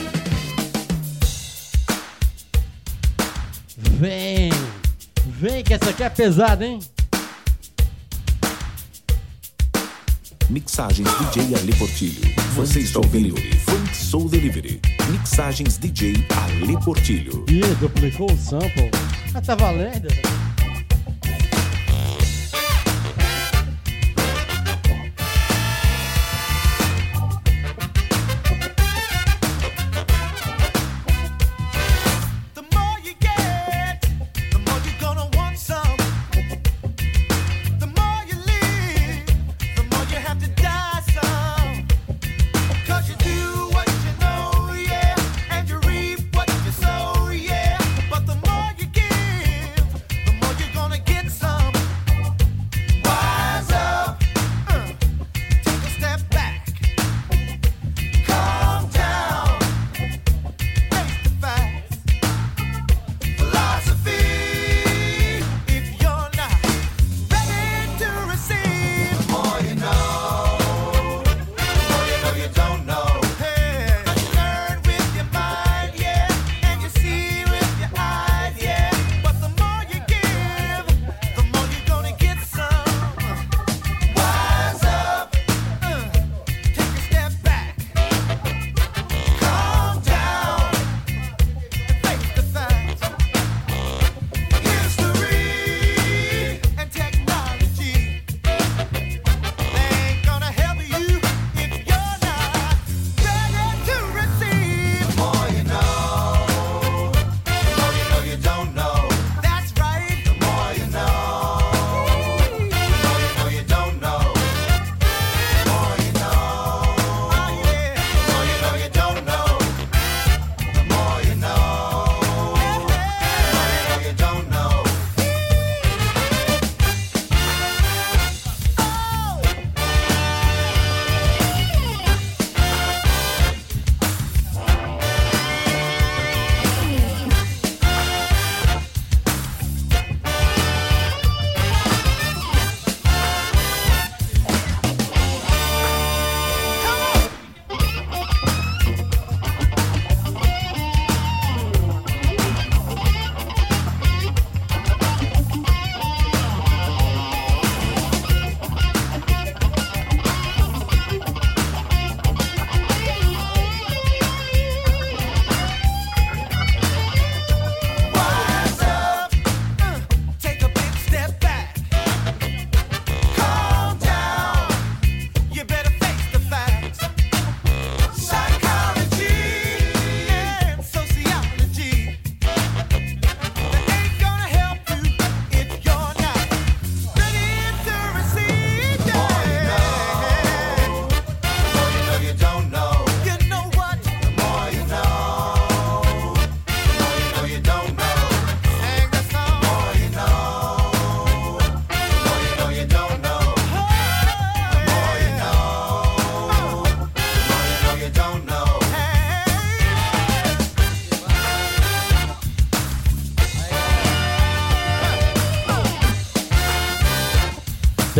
que 6.01 6.05
é 6.05 6.09
pesado, 6.09 6.65
hein? 6.65 6.81
Mixagens 10.49 11.07
DJ 11.19 11.55
Ale 11.55 11.77
Portilho. 11.77 12.35
Você 12.55 12.81
está 12.81 13.01
ouvindo 13.01 13.37
Funk 13.67 13.95
Soul 13.95 14.31
Delivery. 14.31 14.81
Mixagens 15.11 15.77
DJ 15.77 16.15
Ale 16.31 16.83
Portilho. 16.83 17.45
Ih, 17.51 17.75
duplicou 17.79 18.33
o 18.33 18.39
sample. 18.39 18.91
Ah, 19.35 19.43
tá 19.43 19.55
valendo. 19.55 20.09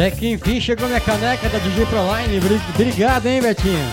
Até 0.01 0.13
que 0.13 0.33
enfim 0.33 0.59
chegou 0.59 0.89
minha 0.89 0.99
caneca 0.99 1.47
da 1.51 1.59
DJ 1.59 1.85
Proline. 1.85 2.41
Obrigado, 2.75 3.27
hein, 3.27 3.43
Betinho? 3.43 3.93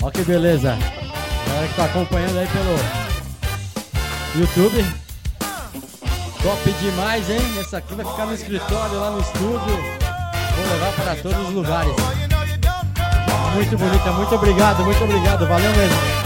Olha 0.00 0.10
que 0.10 0.22
beleza. 0.22 0.72
A 0.72 1.48
galera 1.50 1.68
que 1.68 1.74
tá 1.74 1.84
acompanhando 1.84 2.38
aí 2.38 2.46
pelo 2.46 4.40
YouTube. 4.40 4.82
Top 6.42 6.72
demais, 6.80 7.28
hein? 7.28 7.42
Essa 7.60 7.76
aqui 7.76 7.94
vai 7.94 8.06
ficar 8.06 8.24
no 8.24 8.34
escritório, 8.34 8.98
lá 8.98 9.10
no 9.10 9.20
estúdio. 9.20 9.76
Vou 10.56 10.72
levar 10.72 10.92
para 10.92 11.14
todos 11.16 11.46
os 11.46 11.54
lugares. 11.56 11.94
Muito 13.54 13.76
bonita, 13.76 14.12
muito 14.12 14.34
obrigado, 14.34 14.82
muito 14.82 15.04
obrigado. 15.04 15.46
Valeu 15.46 15.76
mesmo. 15.76 16.21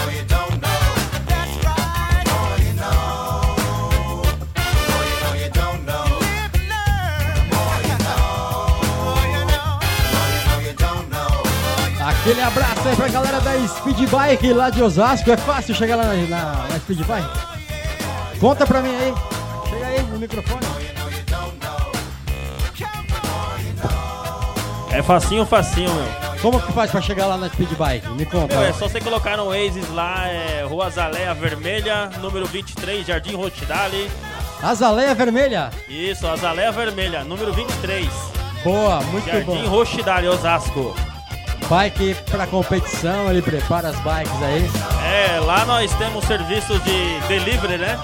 Aquele 12.27 12.43
abraço 12.43 12.89
aí 12.89 12.97
pra 12.97 13.07
galera 13.07 13.41
da 13.41 13.69
Speed 13.69 14.11
Bike 14.11 14.53
lá 14.53 14.69
de 14.69 14.83
Osasco. 14.83 15.31
É 15.31 15.37
fácil 15.37 15.73
chegar 15.77 15.95
lá 15.95 16.07
na, 16.07 16.67
na, 16.69 16.79
Speed 16.81 16.99
Bike? 17.07 18.41
Conta 18.41 18.67
pra 18.67 18.83
mim 18.83 18.89
aí. 18.97 19.15
Chega 19.71 19.87
aí 19.87 20.03
no 20.03 20.19
microfone. 20.19 20.61
É 24.91 25.01
facinho, 25.05 25.47
facinho, 25.47 25.89
meu. 25.95 26.41
Como 26.43 26.61
que 26.61 26.73
faz 26.73 26.91
pra 26.91 27.01
chegar 27.01 27.27
lá 27.27 27.37
na 27.37 27.49
Speed 27.49 27.71
Bike? 27.75 28.09
Me 28.09 28.27
conta. 28.27 28.57
Meu, 28.57 28.65
é 28.65 28.73
só 28.73 28.89
você 28.89 29.01
colocar 29.01 29.37
no 29.37 29.53
Aces 29.53 29.89
lá, 29.95 30.27
é 30.27 30.65
Rua 30.69 30.87
Azaleia 30.87 31.33
Vermelha, 31.33 32.11
número 32.21 32.45
23, 32.47 33.07
Jardim 33.07 33.37
Rotidale. 33.37 34.11
Azaleia 34.61 35.15
Vermelha? 35.15 35.71
Isso, 35.89 36.27
Azaleia 36.27 36.73
Vermelha, 36.73 37.23
número 37.23 37.53
23. 37.53 38.09
Boa, 38.65 39.01
muito 39.03 39.27
Jardim 39.27 39.45
bom. 39.45 39.55
Jardim 39.55 39.69
Rochidale, 39.69 40.27
Osasco. 40.27 41.06
Bike 41.69 42.17
pra 42.31 42.47
competição, 42.47 43.29
ele 43.31 43.43
prepara 43.43 43.89
as 43.89 43.97
bikes 44.01 44.43
aí, 44.43 44.71
É, 45.05 45.41
lá 45.41 45.65
nós 45.67 45.93
temos 45.95 46.25
serviços 46.25 46.83
de 46.85 47.21
delivery, 47.29 47.79
né? 47.79 47.99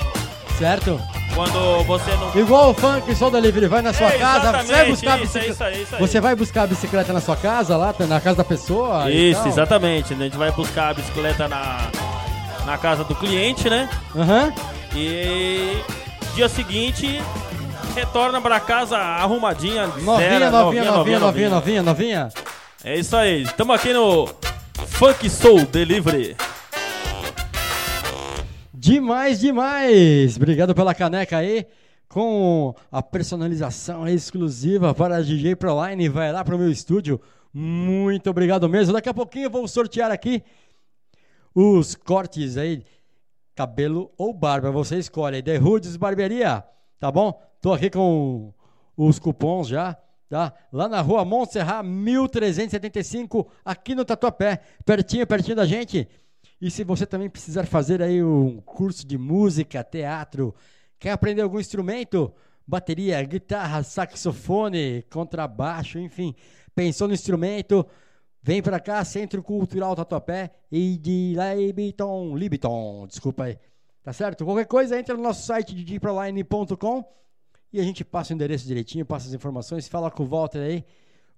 certo? 0.59 1.01
Quando 1.35 1.83
você 1.85 2.11
não. 2.17 2.39
Igual 2.39 2.71
o 2.71 2.75
funk 2.75 3.15
Soul 3.15 3.31
Delivery, 3.31 3.67
vai 3.67 3.81
na 3.81 3.93
sua 3.95 4.09
É, 4.13 4.19
casa, 4.19 4.53
você 4.63 4.73
vai 4.73 4.85
buscar 4.91 5.13
a 5.15 5.17
isso, 5.19 5.33
bicicleta. 5.33 5.47
é 5.47 5.51
isso 5.51 5.65
aí, 5.65 5.83
isso 5.83 5.95
aí. 5.97 6.01
Você 6.03 6.21
vai 6.21 6.35
buscar 6.37 6.63
a 6.65 6.67
bicicleta 6.67 7.13
na 7.13 7.21
sua 7.23 7.37
casa, 7.37 7.75
lá 7.77 7.95
na 8.07 8.21
casa 8.21 8.37
da 8.37 8.45
pessoa? 8.45 9.11
Isso, 9.11 9.49
exatamente. 9.49 10.13
A 10.13 10.17
gente 10.17 10.37
vai 10.37 10.51
buscar 10.53 10.91
a 10.91 10.95
bicicleta 10.95 11.49
na, 11.49 11.79
na 12.67 12.77
casa 12.77 13.03
do 13.05 13.15
cliente, 13.15 13.71
né? 13.71 13.89
Aham. 14.15 14.53
E 14.95 15.79
dia 16.35 16.49
seguinte 16.51 17.19
retorna 17.95 18.39
pra 18.41 18.61
casa 18.61 18.99
arrumadinha, 18.99 19.87
Novinha, 19.87 20.19
zero, 20.39 20.51
novinha, 20.51 20.85
novinha, 20.85 21.19
novinha, 21.19 21.49
novinha, 21.51 21.83
novinha. 21.83 22.29
É 22.85 22.99
isso 22.99 23.15
aí. 23.17 23.43
Estamos 23.43 23.77
aqui 23.77 23.93
no 23.93 24.27
Funk 24.89 25.31
Soul 25.31 25.65
Delivery. 25.67 26.37
Demais, 28.75 29.39
demais! 29.39 30.37
Obrigado 30.37 30.75
pela 30.75 30.93
caneca 30.93 31.37
aí. 31.37 31.65
Com 32.09 32.75
a 32.91 33.01
personalização 33.01 34.09
exclusiva 34.09 34.93
para 34.93 35.23
DJ 35.23 35.55
Proline. 35.55 36.09
Vai 36.09 36.33
lá 36.33 36.45
pro 36.45 36.59
meu 36.59 36.73
estúdio. 36.73 37.21
Muito 37.55 38.29
obrigado 38.29 38.69
mesmo. 38.69 38.93
Daqui 38.93 39.09
a 39.09 39.15
pouquinho 39.15 39.47
eu 39.47 39.51
vou 39.51 39.69
sortear 39.69 40.11
aqui 40.11 40.43
os 41.55 41.95
cortes 41.95 42.57
aí, 42.57 42.85
cabelo 43.55 44.11
ou 44.19 44.35
barba. 44.35 44.73
Você 44.73 44.99
escolhe 44.99 45.37
aí. 45.37 45.43
The 45.43 45.59
Hoods 45.59 45.97
Barbearia, 45.97 46.65
tá 46.99 47.13
bom? 47.13 47.41
Tô 47.61 47.73
aqui 47.73 47.89
com 47.89 48.53
os 48.97 49.21
cupons 49.21 49.69
já, 49.69 49.97
tá? 50.33 50.51
Lá 50.73 50.89
na 50.89 51.03
rua 51.03 51.27
Montserrat 51.27 51.85
1375, 51.85 53.47
aqui 53.63 53.95
no 53.95 54.03
Tatuapé, 54.03 54.63
pertinho, 54.83 55.27
pertinho 55.27 55.57
da 55.57 55.67
gente. 55.67 56.09
E 56.59 56.71
se 56.71 56.83
você 56.85 57.05
também 57.05 57.29
precisar 57.29 57.67
fazer 57.67 58.01
aí 58.01 58.25
um 58.25 58.59
curso 58.63 59.07
de 59.07 59.19
música, 59.19 59.85
teatro, 59.85 60.55
quer 60.99 61.11
aprender 61.11 61.43
algum 61.43 61.61
instrumento, 61.61 62.33
bateria, 62.67 63.23
guitarra, 63.25 63.83
saxofone, 63.83 65.05
contrabaixo, 65.11 65.99
enfim, 65.99 66.35
pensou 66.75 67.07
no 67.07 67.13
instrumento, 67.13 67.87
vem 68.43 68.63
pra 68.63 68.81
cá, 68.81 69.05
Centro 69.05 69.43
Cultural 69.43 69.95
Tatuapé 69.95 70.51
e 70.71 70.97
de 70.97 71.37
Libiton, 71.37 72.35
Libiton, 72.39 73.07
desculpa 73.07 73.45
aí. 73.45 73.59
Tá 74.03 74.15
certo? 74.15 74.47
Qualquer 74.47 74.65
coisa, 74.65 74.99
entra 74.99 75.15
no 75.15 75.23
nosso 75.23 75.45
site 75.45 75.75
djproline.com 75.75 77.22
e 77.73 77.81
a 77.81 77.83
gente 77.83 78.05
passa 78.05 78.33
o 78.33 78.37
endereço 78.37 78.67
direitinho, 78.67 79.07
passa 79.07 79.29
as 79.29 79.35
informações, 79.35 79.89
fala 79.89 80.11
com 80.11 80.23
o 80.25 80.27
Walter 80.27 80.59
aí. 80.61 80.85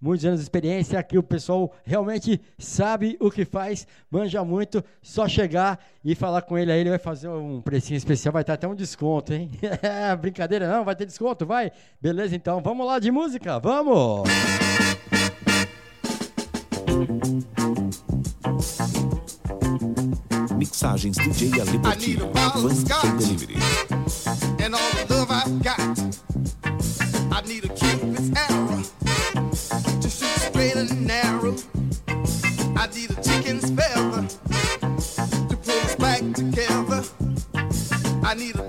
Muitos 0.01 0.27
anos 0.27 0.41
de 0.41 0.45
experiência, 0.45 1.03
que 1.03 1.17
o 1.17 1.23
pessoal 1.23 1.73
realmente 1.85 2.39
sabe 2.59 3.17
o 3.21 3.31
que 3.31 3.45
faz, 3.45 3.87
manja 4.11 4.45
muito, 4.45 4.85
só 5.01 5.27
chegar 5.27 5.79
e 6.05 6.15
falar 6.15 6.43
com 6.43 6.59
ele 6.59 6.71
aí, 6.71 6.81
ele 6.81 6.91
vai 6.91 6.99
fazer 6.99 7.29
um 7.29 7.63
precinho 7.63 7.97
especial, 7.97 8.33
vai 8.33 8.45
ter 8.45 8.53
até 8.53 8.69
um 8.69 8.75
desconto, 8.75 9.33
hein? 9.33 9.51
Brincadeira 10.21 10.69
não, 10.69 10.85
vai 10.85 10.95
ter 10.95 11.07
desconto, 11.07 11.47
vai? 11.47 11.71
Beleza, 12.03 12.37
então, 12.37 12.61
vamos 12.61 12.85
lá 12.87 12.99
de 12.99 13.11
música, 13.11 13.59
vamos! 13.59 14.29
Mixagens 20.57 21.17
DJ 21.17 21.61
Ale 21.61 21.71
I 21.71 21.73
need 21.73 21.77
a 21.77 21.83
Portillo. 21.83 22.27
bottle 22.33 22.67
of 22.67 22.73
Funk 22.73 22.89
Soul 22.89 23.01
scotch. 23.01 23.19
Delivery. 23.19 24.65
and 24.65 24.75
all 24.75 24.91
the 24.93 25.15
love 25.15 25.31
I've 25.31 25.63
got. 25.63 26.24
I 27.45 27.47
need 27.47 27.65
a 27.67 27.69
cupid's 27.69 28.31
arrow 28.35 28.83
to 30.01 30.09
shoot 30.09 30.41
straight 30.41 30.77
and 30.77 31.07
narrow. 31.07 31.55
I 32.75 32.89
need 32.95 33.11
a 33.11 33.23
chicken's 33.23 33.71
feather 33.71 34.27
to 35.49 35.57
pull 35.63 35.81
us 35.81 35.95
back 35.97 36.23
together. 36.33 37.05
I 38.25 38.35
need 38.35 38.57
a 38.57 38.67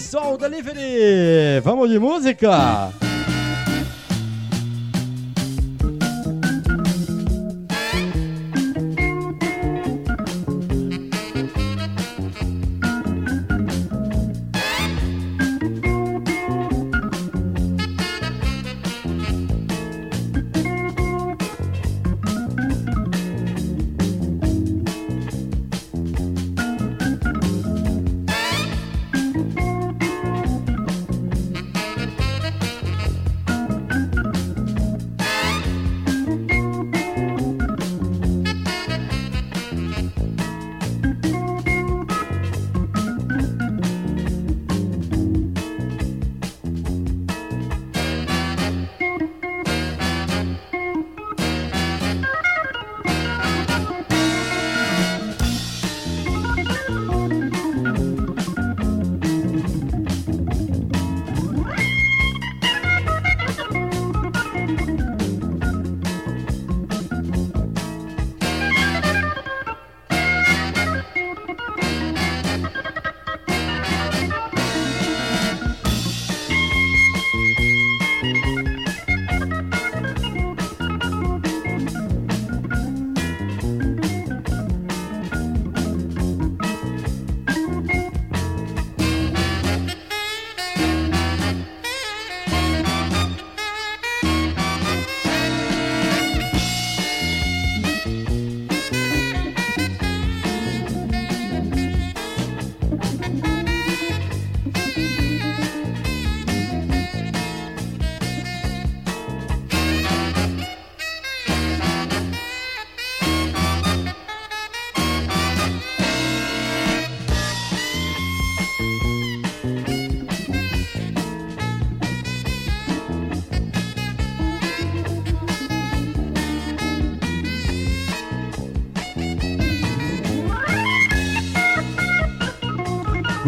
Soul 0.00 0.38
Delivery! 0.38 1.60
Vamos 1.62 1.90
de 1.90 1.98
música? 1.98 2.90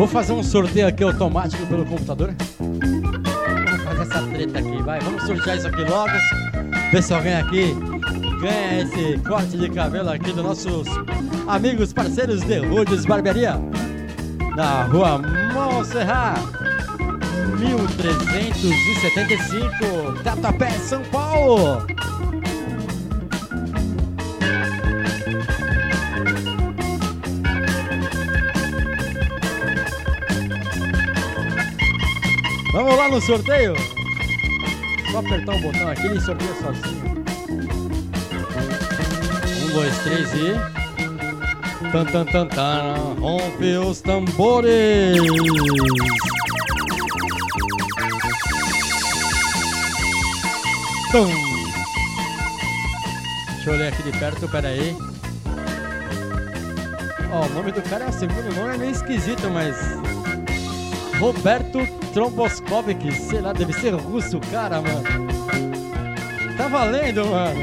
Vou 0.02 0.08
fazer 0.08 0.32
um 0.32 0.42
sorteio 0.42 0.88
aqui 0.88 1.04
automático 1.04 1.64
pelo 1.68 1.86
computador. 1.86 2.34
Vamos 2.58 3.84
fazer 3.84 4.02
essa 4.02 4.20
treta 4.26 4.58
aqui, 4.58 4.82
vai. 4.82 4.98
Vamos 4.98 5.22
sortear 5.22 5.56
isso 5.56 5.68
aqui 5.68 5.84
logo. 5.84 6.10
Ver 6.90 7.00
se 7.00 7.14
alguém 7.14 7.34
aqui 7.34 7.72
ganha 8.40 8.82
esse 8.82 9.16
corte 9.18 9.56
de 9.56 9.70
cabelo 9.70 10.10
aqui 10.10 10.32
dos 10.32 10.42
nossos 10.42 10.88
amigos 11.46 11.92
parceiros 11.92 12.40
de 12.40 12.58
Rudes 12.58 13.06
Barbearia. 13.06 13.60
Na 14.56 14.86
rua 14.86 15.20
Montserrat, 15.54 16.40
1375, 17.60 20.20
Tatuapé, 20.24 20.70
São 20.80 21.00
Paulo. 21.12 21.86
No 33.12 33.20
sorteio? 33.20 33.74
Só 35.10 35.18
apertar 35.18 35.56
o 35.56 35.58
botão 35.60 35.86
aqui 35.86 36.06
e 36.06 36.18
sorteia 36.18 36.54
sozinho. 36.54 37.14
Um, 39.60 39.72
dois, 39.74 39.98
três 39.98 40.32
e. 40.32 40.54
Tan 41.92 42.06
tan 42.06 42.24
tan 42.24 42.46
tan. 42.46 42.94
Rompe 43.20 43.76
os 43.76 44.00
tambores. 44.00 45.18
Tum. 51.10 51.30
Deixa 53.56 53.70
eu 53.70 53.74
olhar 53.74 53.88
aqui 53.88 54.02
de 54.04 54.18
perto, 54.18 54.48
peraí. 54.48 54.96
Ó, 57.30 57.44
o 57.44 57.48
nome 57.50 57.72
do 57.72 57.82
cara, 57.82 58.08
o 58.08 58.12
segundo 58.14 58.54
nome 58.54 58.74
é 58.74 58.78
meio 58.78 58.92
esquisito, 58.92 59.50
mas. 59.50 59.76
Roberto 61.20 62.01
Tromboskovic, 62.12 63.12
sei 63.12 63.40
lá, 63.40 63.52
deve 63.52 63.72
ser 63.72 63.94
russo, 63.94 64.36
o 64.36 64.40
cara, 64.48 64.82
mano. 64.82 65.02
Tá 66.56 66.68
valendo, 66.68 67.24
mano. 67.26 67.60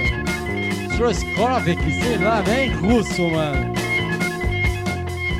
Troskovic, 0.98 1.80
sei 2.02 2.18
lá, 2.18 2.42
bem 2.42 2.72
russo, 2.74 3.30
mano. 3.30 3.74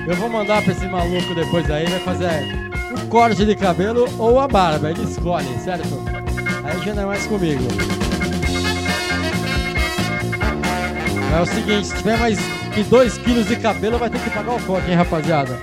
Eu 0.08 0.16
vou 0.16 0.30
mandar 0.30 0.62
pra 0.64 0.72
esse 0.72 0.88
maluco 0.88 1.36
depois 1.36 1.70
aí, 1.70 1.86
vai 1.88 2.00
fazer 2.00 2.70
o 2.92 3.08
corte 3.08 3.46
de 3.46 3.56
cabelo 3.56 4.08
ou 4.18 4.40
a 4.40 4.48
barba, 4.48 4.92
ele 4.92 5.04
escolhe, 5.04 5.48
certo? 5.60 6.02
Aí 6.64 6.80
já 6.84 6.94
não 6.94 7.04
é 7.04 7.06
mais 7.08 7.26
comigo. 7.28 7.64
É 11.36 11.42
o 11.42 11.46
seguinte, 11.46 11.88
se 11.88 11.96
tiver 11.96 12.18
mais 12.18 12.40
que 12.74 12.84
2 12.84 13.18
quilos 13.20 13.48
de 13.48 13.56
cabelo, 13.56 13.98
vai 13.98 14.10
ter 14.10 14.20
que 14.20 14.30
pagar 14.30 14.56
o 14.56 14.62
corte, 14.64 14.90
hein, 14.90 14.96
rapaziada? 14.96 15.60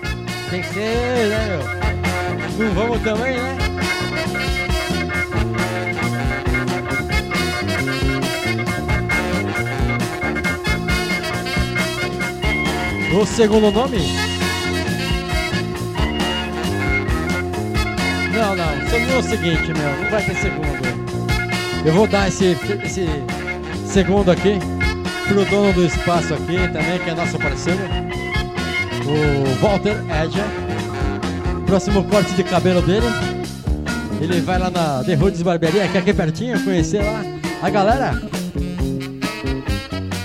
Tem 0.50 0.62
que 0.62 0.68
ser, 0.68 1.28
né, 1.28 1.58
meu? 1.58 1.85
Não 2.58 2.70
vamos 2.72 3.02
também, 3.02 3.36
né? 3.36 3.56
O 13.12 13.24
segundo 13.26 13.70
nome? 13.70 13.98
Não, 18.32 18.56
não. 18.56 18.90
Só 18.90 18.96
é 18.96 19.18
o 19.18 19.22
seguinte, 19.22 19.72
meu. 19.72 20.02
Não 20.02 20.10
vai 20.10 20.22
ter 20.22 20.36
segundo. 20.36 21.86
Eu 21.86 21.92
vou 21.92 22.06
dar 22.06 22.28
esse, 22.28 22.56
esse 22.84 23.06
segundo 23.86 24.30
aqui 24.30 24.58
pro 25.28 25.44
dono 25.46 25.72
do 25.72 25.86
espaço 25.86 26.34
aqui 26.34 26.56
também, 26.72 26.98
que 27.02 27.10
é 27.10 27.14
nosso 27.14 27.38
parceiro. 27.38 27.80
O 29.06 29.60
Walter 29.62 29.96
Edger. 30.22 30.65
Próximo 31.66 32.04
corte 32.04 32.32
de 32.34 32.44
cabelo 32.44 32.80
dele. 32.80 33.06
Ele 34.20 34.40
vai 34.40 34.58
lá 34.58 34.70
na 34.70 35.02
The 35.04 35.14
Roots 35.14 35.42
Barbearia, 35.42 35.88
que 35.88 35.96
é 35.96 36.00
aqui 36.00 36.14
pertinho, 36.14 36.62
conhecer 36.64 37.02
lá 37.02 37.22
a 37.60 37.68
galera. 37.68 38.22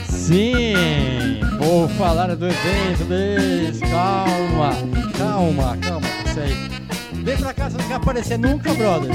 Sim, 0.07 1.39
vou 1.59 1.89
falar 1.89 2.34
do 2.35 2.45
evento 2.47 3.03
deles. 3.05 3.80
Calma, 3.80 4.72
calma, 5.18 5.77
calma, 5.81 6.07
isso 6.26 6.39
aí. 6.39 7.23
Vem 7.23 7.38
pra 7.38 7.53
cá, 7.53 7.69
você 7.69 7.77
não 7.77 7.88
quer 7.88 7.95
aparecer 7.95 8.39
nunca, 8.39 8.73
brother. 8.73 9.11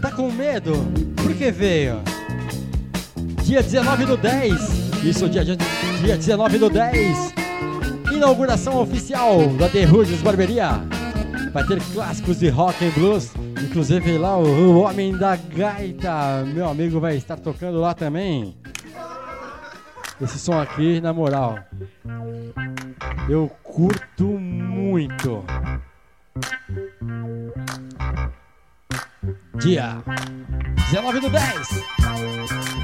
Tá 0.00 0.10
com 0.10 0.30
medo? 0.30 0.72
Por 1.16 1.34
que 1.34 1.50
veio? 1.50 2.00
Dia 3.44 3.62
19 3.62 4.06
do 4.06 4.16
10. 4.16 4.54
Isso, 5.04 5.28
dia, 5.28 5.44
dia 5.44 6.16
19 6.16 6.58
do 6.58 6.70
10. 6.70 7.37
Inauguração 8.18 8.80
oficial 8.80 9.46
da 9.50 9.68
The 9.68 9.84
Roots 9.84 10.20
Barberia. 10.22 10.70
Vai 11.52 11.64
ter 11.64 11.80
clássicos 11.92 12.40
de 12.40 12.48
rock 12.48 12.84
and 12.84 12.90
blues. 12.90 13.30
Inclusive 13.62 14.18
lá 14.18 14.36
o, 14.36 14.42
o 14.42 14.80
Homem 14.80 15.16
da 15.16 15.36
Gaita, 15.36 16.44
meu 16.52 16.68
amigo, 16.68 16.98
vai 16.98 17.16
estar 17.16 17.36
tocando 17.36 17.78
lá 17.78 17.94
também. 17.94 18.56
Esse 20.20 20.36
som 20.36 20.58
aqui, 20.58 21.00
na 21.00 21.12
moral, 21.12 21.60
eu 23.28 23.48
curto 23.62 24.24
muito. 24.24 25.44
Dia 29.60 30.02
19 30.90 31.20
do 31.20 31.30
10. 31.30 31.68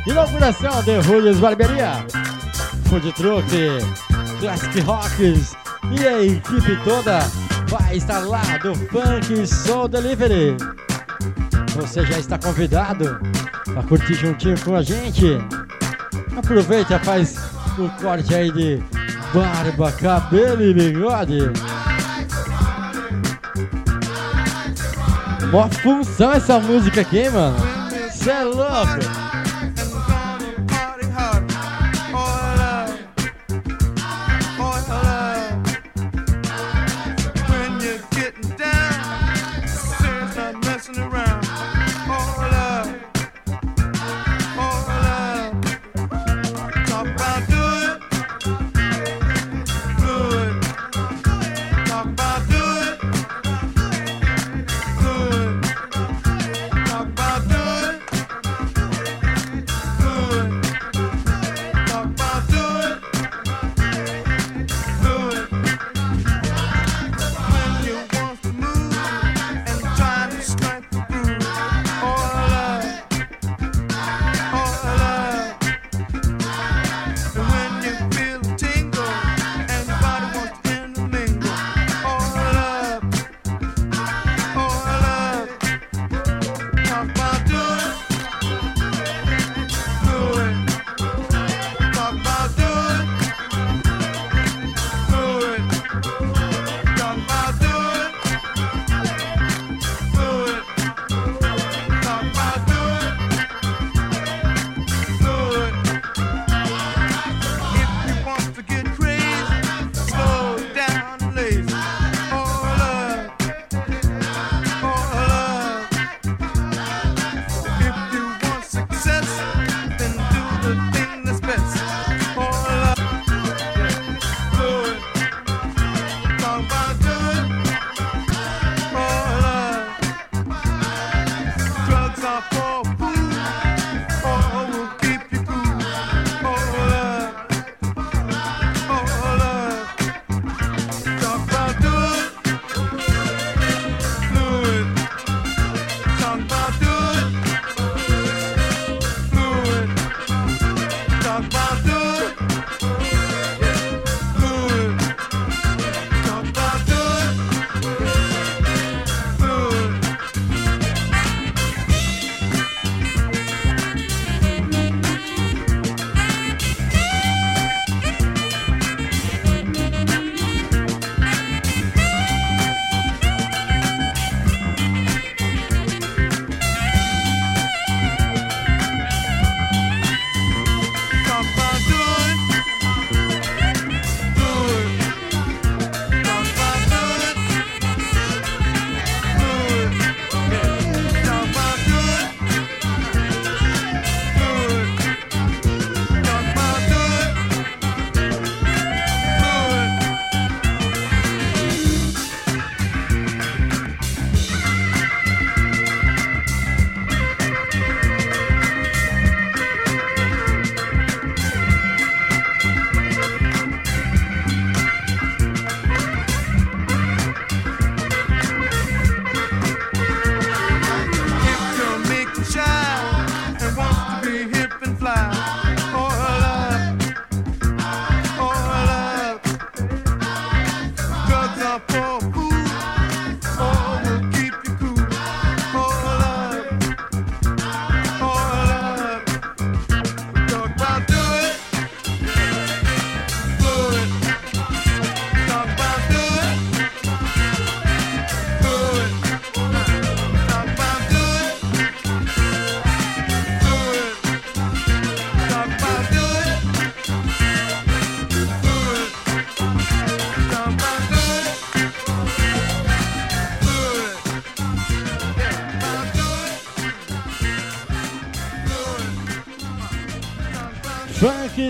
Inauguração 0.07 0.81
de 0.85 0.97
Rúlios 1.01 1.41
Barbearia. 1.41 2.07
Food 2.89 3.13
Truck, 3.15 3.49
Classic 4.45 4.79
Rocks 4.81 5.57
e 5.91 6.07
a 6.07 6.23
equipe 6.23 6.77
toda 6.85 7.21
vai 7.67 7.97
estar 7.97 8.19
lá 8.19 8.43
do 8.59 8.75
Funk 8.75 9.47
Soul 9.47 9.89
Delivery. 9.89 10.55
Você 11.75 12.05
já 12.05 12.19
está 12.19 12.39
convidado 12.39 13.19
a 13.75 13.83
curtir 13.85 14.13
juntinho 14.13 14.61
com 14.61 14.77
a 14.77 14.83
gente. 14.83 15.39
Aproveita, 16.37 16.99
faz 16.99 17.39
o 17.79 17.89
corte 18.03 18.35
aí 18.35 18.53
de 18.53 18.83
barba, 19.33 19.91
cabelo 19.93 20.63
e 20.63 20.75
bigode. 20.75 21.39
Mó 25.51 25.71
função 25.71 26.33
essa 26.35 26.59
música 26.61 27.01
aqui, 27.01 27.31
mano. 27.31 27.57
Cê 28.13 28.31
é 28.31 28.45
louco. 28.45 29.24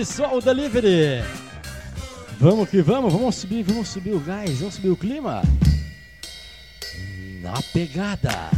Sol 0.05 0.41
Delivery. 0.41 1.23
Vamos 2.39 2.69
que 2.69 2.81
vamos, 2.81 3.11
vamos 3.11 3.35
subir, 3.35 3.65
vamos 3.65 3.87
subir 3.87 4.13
o 4.13 4.19
gás, 4.19 4.59
vamos 4.59 4.75
subir 4.75 4.91
o 4.91 4.95
clima. 4.95 5.41
Na 7.41 7.53
pegada. 7.73 8.51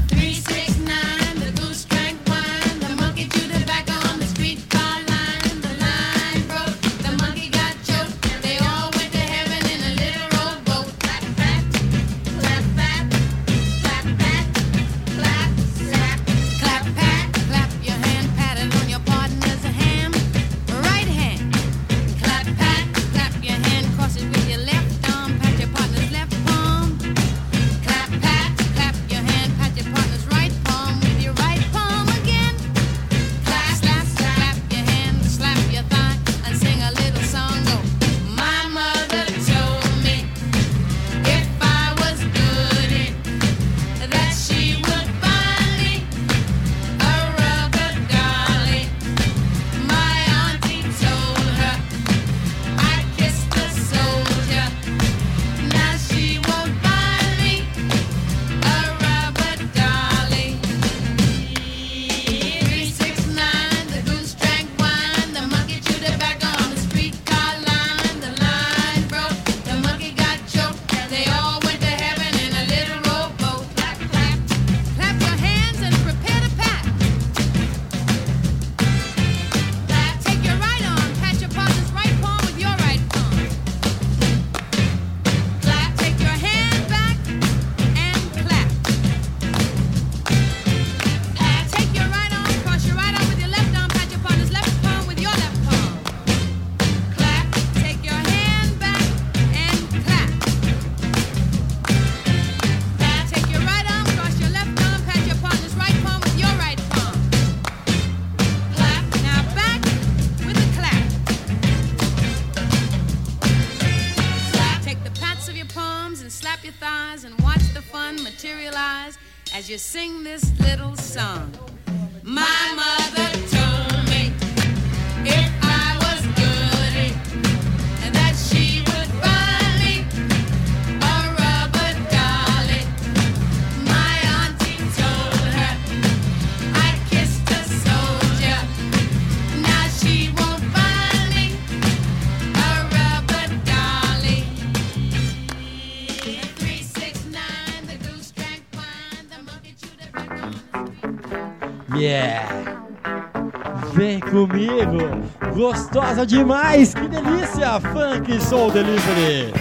Gostosa 155.57 156.23
demais, 156.23 156.93
que 156.93 157.07
delícia! 157.07 157.81
Funk 157.81 158.39
Soul 158.41 158.69
Delivery. 158.69 159.51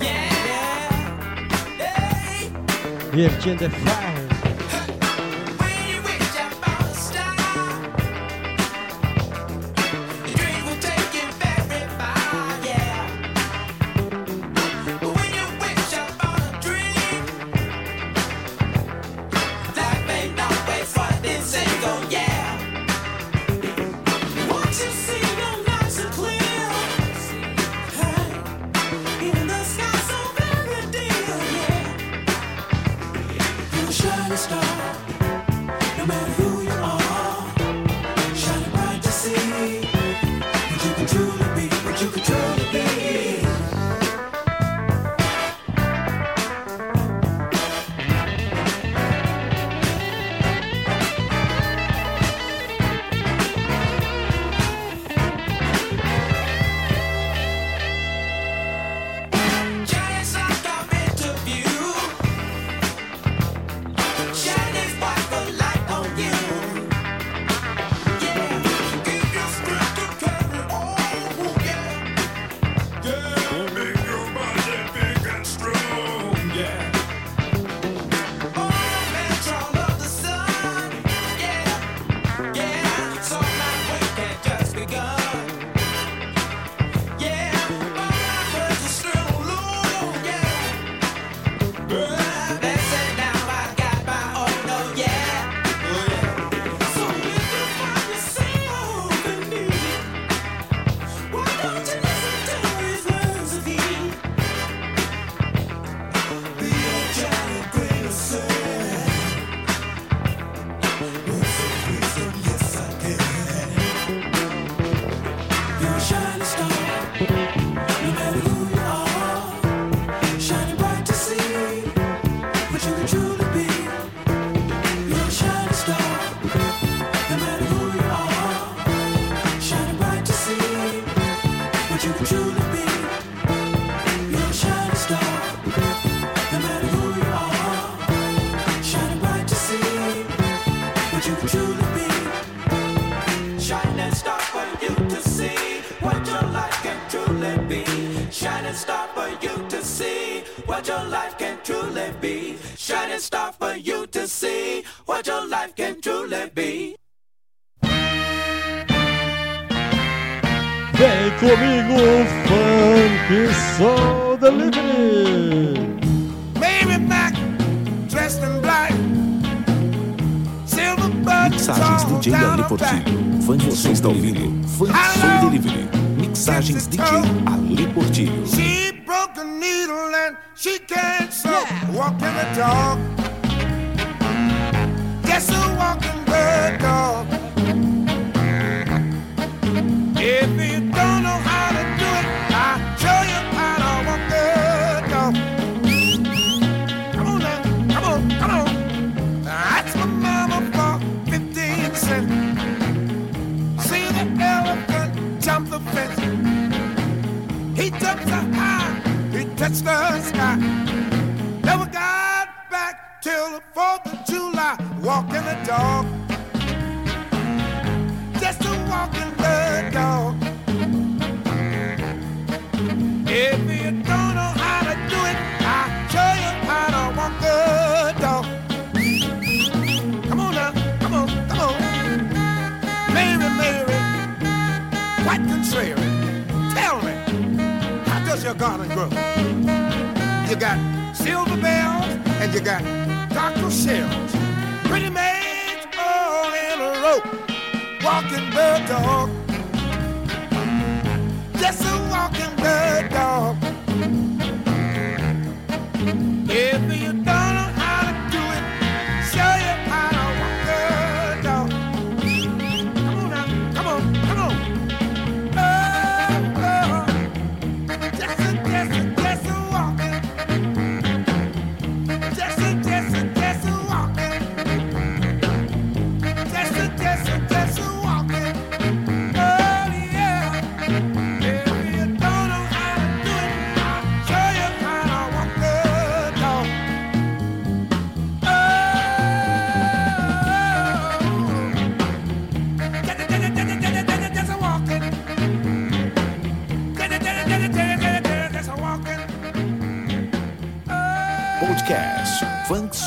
Yeah, 0.00 0.30
yeah, 1.76 1.90
hey. 1.90 2.50
Virgin 3.10 3.56
the 3.56 3.68
Fire. 3.68 4.13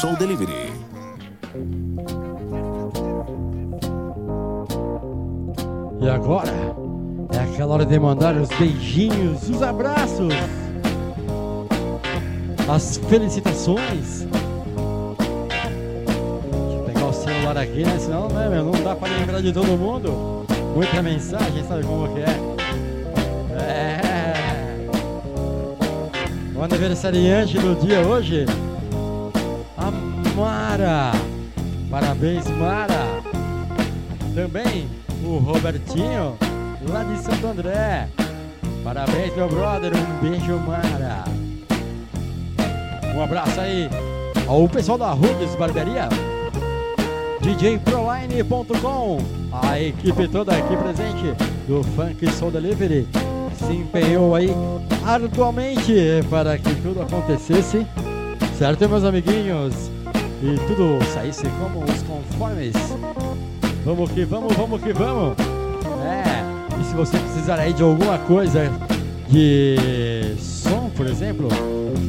Soul 0.01 0.15
Delivery. 0.15 0.71
E 5.99 6.07
agora 6.07 6.53
é 7.33 7.39
aquela 7.39 7.73
hora 7.73 7.85
de 7.85 7.99
mandar 7.99 8.35
os 8.35 8.47
beijinhos, 8.49 9.49
os 9.49 9.63
abraços, 9.63 10.31
as 12.69 12.97
felicitações. 13.09 14.21
Deixa 14.21 14.27
eu 16.75 16.83
pegar 16.85 17.07
o 17.07 17.13
celular 17.13 17.57
aqui, 17.57 17.83
né? 17.83 17.97
Senão 17.97 18.27
né, 18.27 18.49
meu, 18.49 18.65
não 18.65 18.83
dá 18.83 18.95
pra 18.95 19.09
lembrar 19.09 19.41
de 19.41 19.51
todo 19.51 19.65
mundo. 19.65 20.45
Muita 20.75 21.01
mensagem, 21.01 21.63
sabe 21.67 21.83
como 21.83 22.07
que 22.13 22.19
é? 22.19 22.39
É. 23.59 24.33
O 26.55 26.61
aniversariante 26.61 27.57
do 27.57 27.73
dia 27.83 28.01
hoje, 28.01 28.45
Mara. 30.77 31.11
Parabéns, 31.89 32.47
Mara. 32.51 33.23
Também 34.35 34.87
o 35.23 35.39
Robertinho, 35.39 36.37
lá 36.87 37.03
de 37.03 37.17
Santo 37.19 37.47
André. 37.47 38.07
Parabéns, 38.83 39.35
meu 39.35 39.49
brother. 39.49 39.91
Um 39.95 40.29
beijo, 40.29 40.55
Mara. 40.59 41.23
Um 43.15 43.23
abraço 43.23 43.59
aí 43.59 43.89
ao 44.47 44.69
pessoal 44.69 44.99
da 44.99 45.11
Rudes 45.13 45.55
Barbearia. 45.55 46.09
DJProline.com 47.41 49.17
A 49.51 49.79
equipe 49.79 50.27
toda 50.27 50.55
aqui 50.55 50.77
presente 50.77 51.33
do 51.67 51.81
Funk 51.95 52.29
Soul 52.33 52.51
Delivery 52.51 53.07
se 53.55 53.73
empenhou 53.73 54.35
aí 54.35 54.51
arduamente 55.03 56.21
para 56.29 56.55
que 56.59 56.75
tudo 56.75 57.01
acontecesse. 57.01 57.87
Certo, 58.59 58.87
meus 58.87 59.03
amiguinhos? 59.03 59.96
E 60.41 60.55
tudo 60.68 61.03
saísse 61.14 61.43
como 61.59 61.84
os 61.84 62.03
conformes. 62.03 62.73
Vamos 63.84 64.11
que 64.11 64.23
vamos, 64.26 64.55
vamos 64.55 64.81
que 64.81 64.93
vamos. 64.93 65.35
É, 66.03 66.80
e 66.80 66.84
se 66.85 66.93
você 66.93 67.18
precisar 67.18 67.59
aí 67.59 67.73
de 67.73 67.81
alguma 67.81 68.19
coisa 68.19 68.72
de 69.30 70.35
som, 70.39 70.89
por 70.95 71.07
exemplo, 71.07 71.47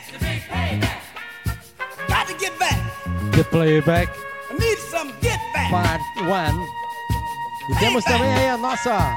Got 2.08 2.26
to 2.28 2.34
get 2.38 2.58
back. 2.58 2.78
The 3.32 3.44
Playback 3.44 4.10
I 4.50 4.58
need 4.58 4.76
some 4.90 5.12
get 5.22 5.40
back. 5.54 5.70
Part 5.70 6.02
1. 6.18 6.66
E 7.70 7.78
temos 7.78 8.04
também 8.04 8.34
aí 8.34 8.50
a 8.50 8.58
nossa 8.58 9.16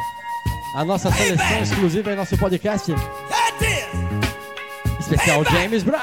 a 0.76 0.86
nossa 0.86 1.12
seleção 1.12 1.62
exclusiva 1.62 2.14
em 2.14 2.16
nosso 2.16 2.38
podcast 2.38 2.90
That 2.94 3.66
is. 3.66 5.00
especial 5.02 5.44
James 5.44 5.84
Brown. 5.84 6.00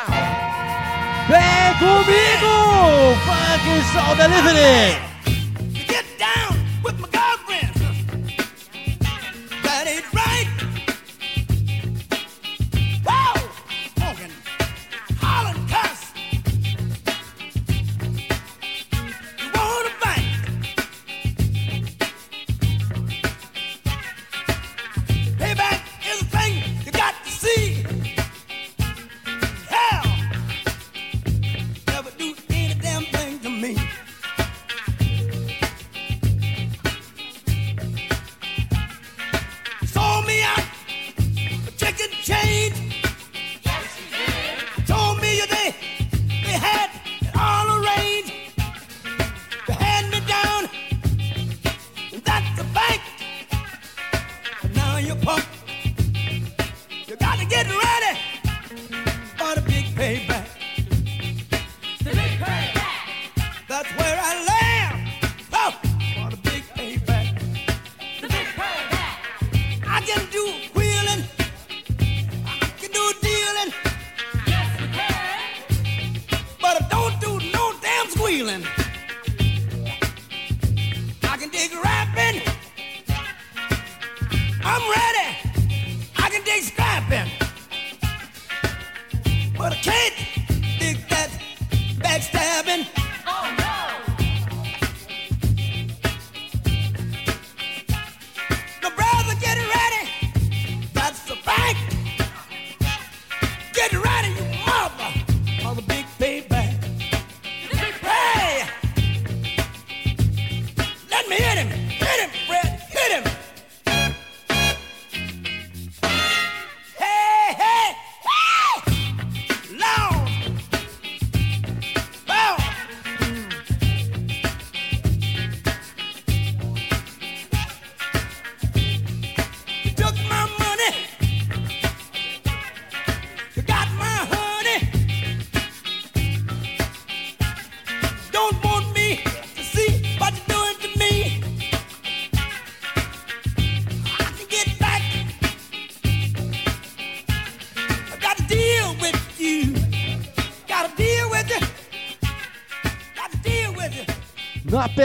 Vem 1.28 1.78
comigo! 1.78 3.16
Funk 3.24 3.64
Soul 3.94 4.16
Delivery! 4.16 5.09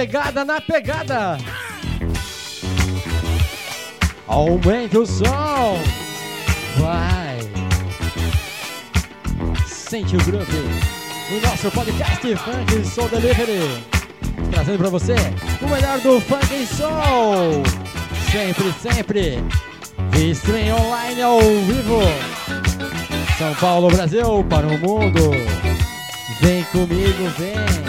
Pegada, 0.06 0.46
na 0.46 0.62
pegada! 0.62 1.38
Aumente 4.28 4.98
o 5.00 5.06
som! 5.06 5.80
Vai! 6.78 7.40
Sente 9.66 10.16
o 10.16 10.24
grupo 10.24 10.52
no 11.32 11.42
nosso 11.42 11.72
podcast 11.72 12.36
Funk 12.36 12.86
Soul 12.86 13.10
Delivery. 13.10 13.84
Trazendo 14.52 14.78
pra 14.78 14.90
você 14.90 15.16
o 15.60 15.68
melhor 15.68 16.00
do 16.02 16.22
Funk 16.22 16.54
e 16.54 16.68
Soul. 16.68 17.64
Sempre, 18.32 18.74
sempre. 18.74 19.44
Stream 20.34 20.76
online 20.76 21.22
ao 21.24 21.40
vivo. 21.40 22.02
São 23.40 23.56
Paulo, 23.56 23.88
Brasil, 23.88 24.46
para 24.48 24.68
o 24.68 24.78
mundo. 24.78 25.32
Vem 26.42 26.64
comigo, 26.66 27.28
vem. 27.40 27.85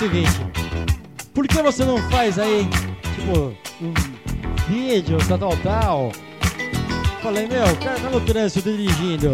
Seguinte: 0.00 0.40
por 1.34 1.46
que 1.46 1.62
você 1.62 1.84
não 1.84 1.98
faz 2.10 2.38
aí, 2.38 2.66
tipo, 3.14 3.54
um 3.82 3.94
vídeo, 4.66 5.18
tal, 5.28 5.38
tal, 5.38 5.56
tal? 5.58 6.12
Falei, 7.22 7.46
meu, 7.46 7.64
o 7.64 7.76
cara 7.76 8.00
tá 8.00 8.08
no 8.08 8.20
trânsito 8.22 8.70
dirigindo, 8.70 9.32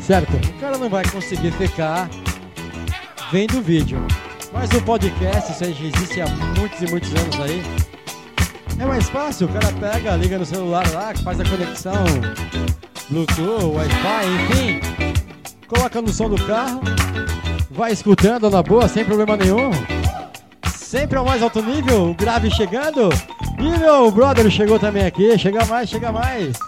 certo? 0.00 0.32
O 0.34 0.60
cara 0.60 0.76
não 0.76 0.90
vai 0.90 1.04
conseguir 1.08 1.52
ficar 1.52 2.10
vendo 3.30 3.58
o 3.58 3.62
vídeo. 3.62 4.04
Mas 4.52 4.68
o 4.72 4.82
podcast, 4.82 5.52
isso 5.52 5.64
já 5.64 5.70
existe 5.70 6.20
há 6.20 6.26
muitos 6.58 6.82
e 6.82 6.90
muitos 6.90 7.14
anos 7.14 7.40
aí. 7.40 7.62
É 8.76 8.84
mais 8.84 9.08
fácil, 9.08 9.46
o 9.46 9.52
cara 9.52 9.72
pega, 9.74 10.16
liga 10.16 10.36
no 10.36 10.44
celular 10.44 10.84
lá, 10.92 11.14
faz 11.22 11.38
a 11.38 11.44
conexão, 11.44 12.04
Bluetooth, 13.08 13.76
Wi-Fi, 13.76 14.26
enfim. 14.34 14.80
coloca 15.68 16.02
no 16.02 16.08
som 16.08 16.28
do 16.28 16.44
carro, 16.46 16.80
vai 17.80 17.92
escutando 17.92 18.50
na 18.50 18.62
boa, 18.62 18.86
sem 18.86 19.06
problema 19.06 19.38
nenhum. 19.38 19.70
Sempre 20.70 21.16
ao 21.16 21.24
mais 21.24 21.42
alto 21.42 21.62
nível, 21.62 22.10
o 22.10 22.14
grave 22.14 22.50
chegando. 22.50 23.08
E 23.58 23.78
meu 23.78 24.10
brother 24.10 24.50
chegou 24.50 24.78
também 24.78 25.06
aqui, 25.06 25.38
chega 25.38 25.64
mais, 25.64 25.88
chega 25.88 26.12
mais. 26.12 26.58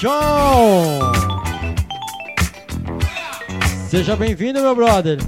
John! 0.00 0.98
Seja 3.88 4.16
bem-vindo, 4.16 4.60
meu 4.60 4.74
brother. 4.74 5.18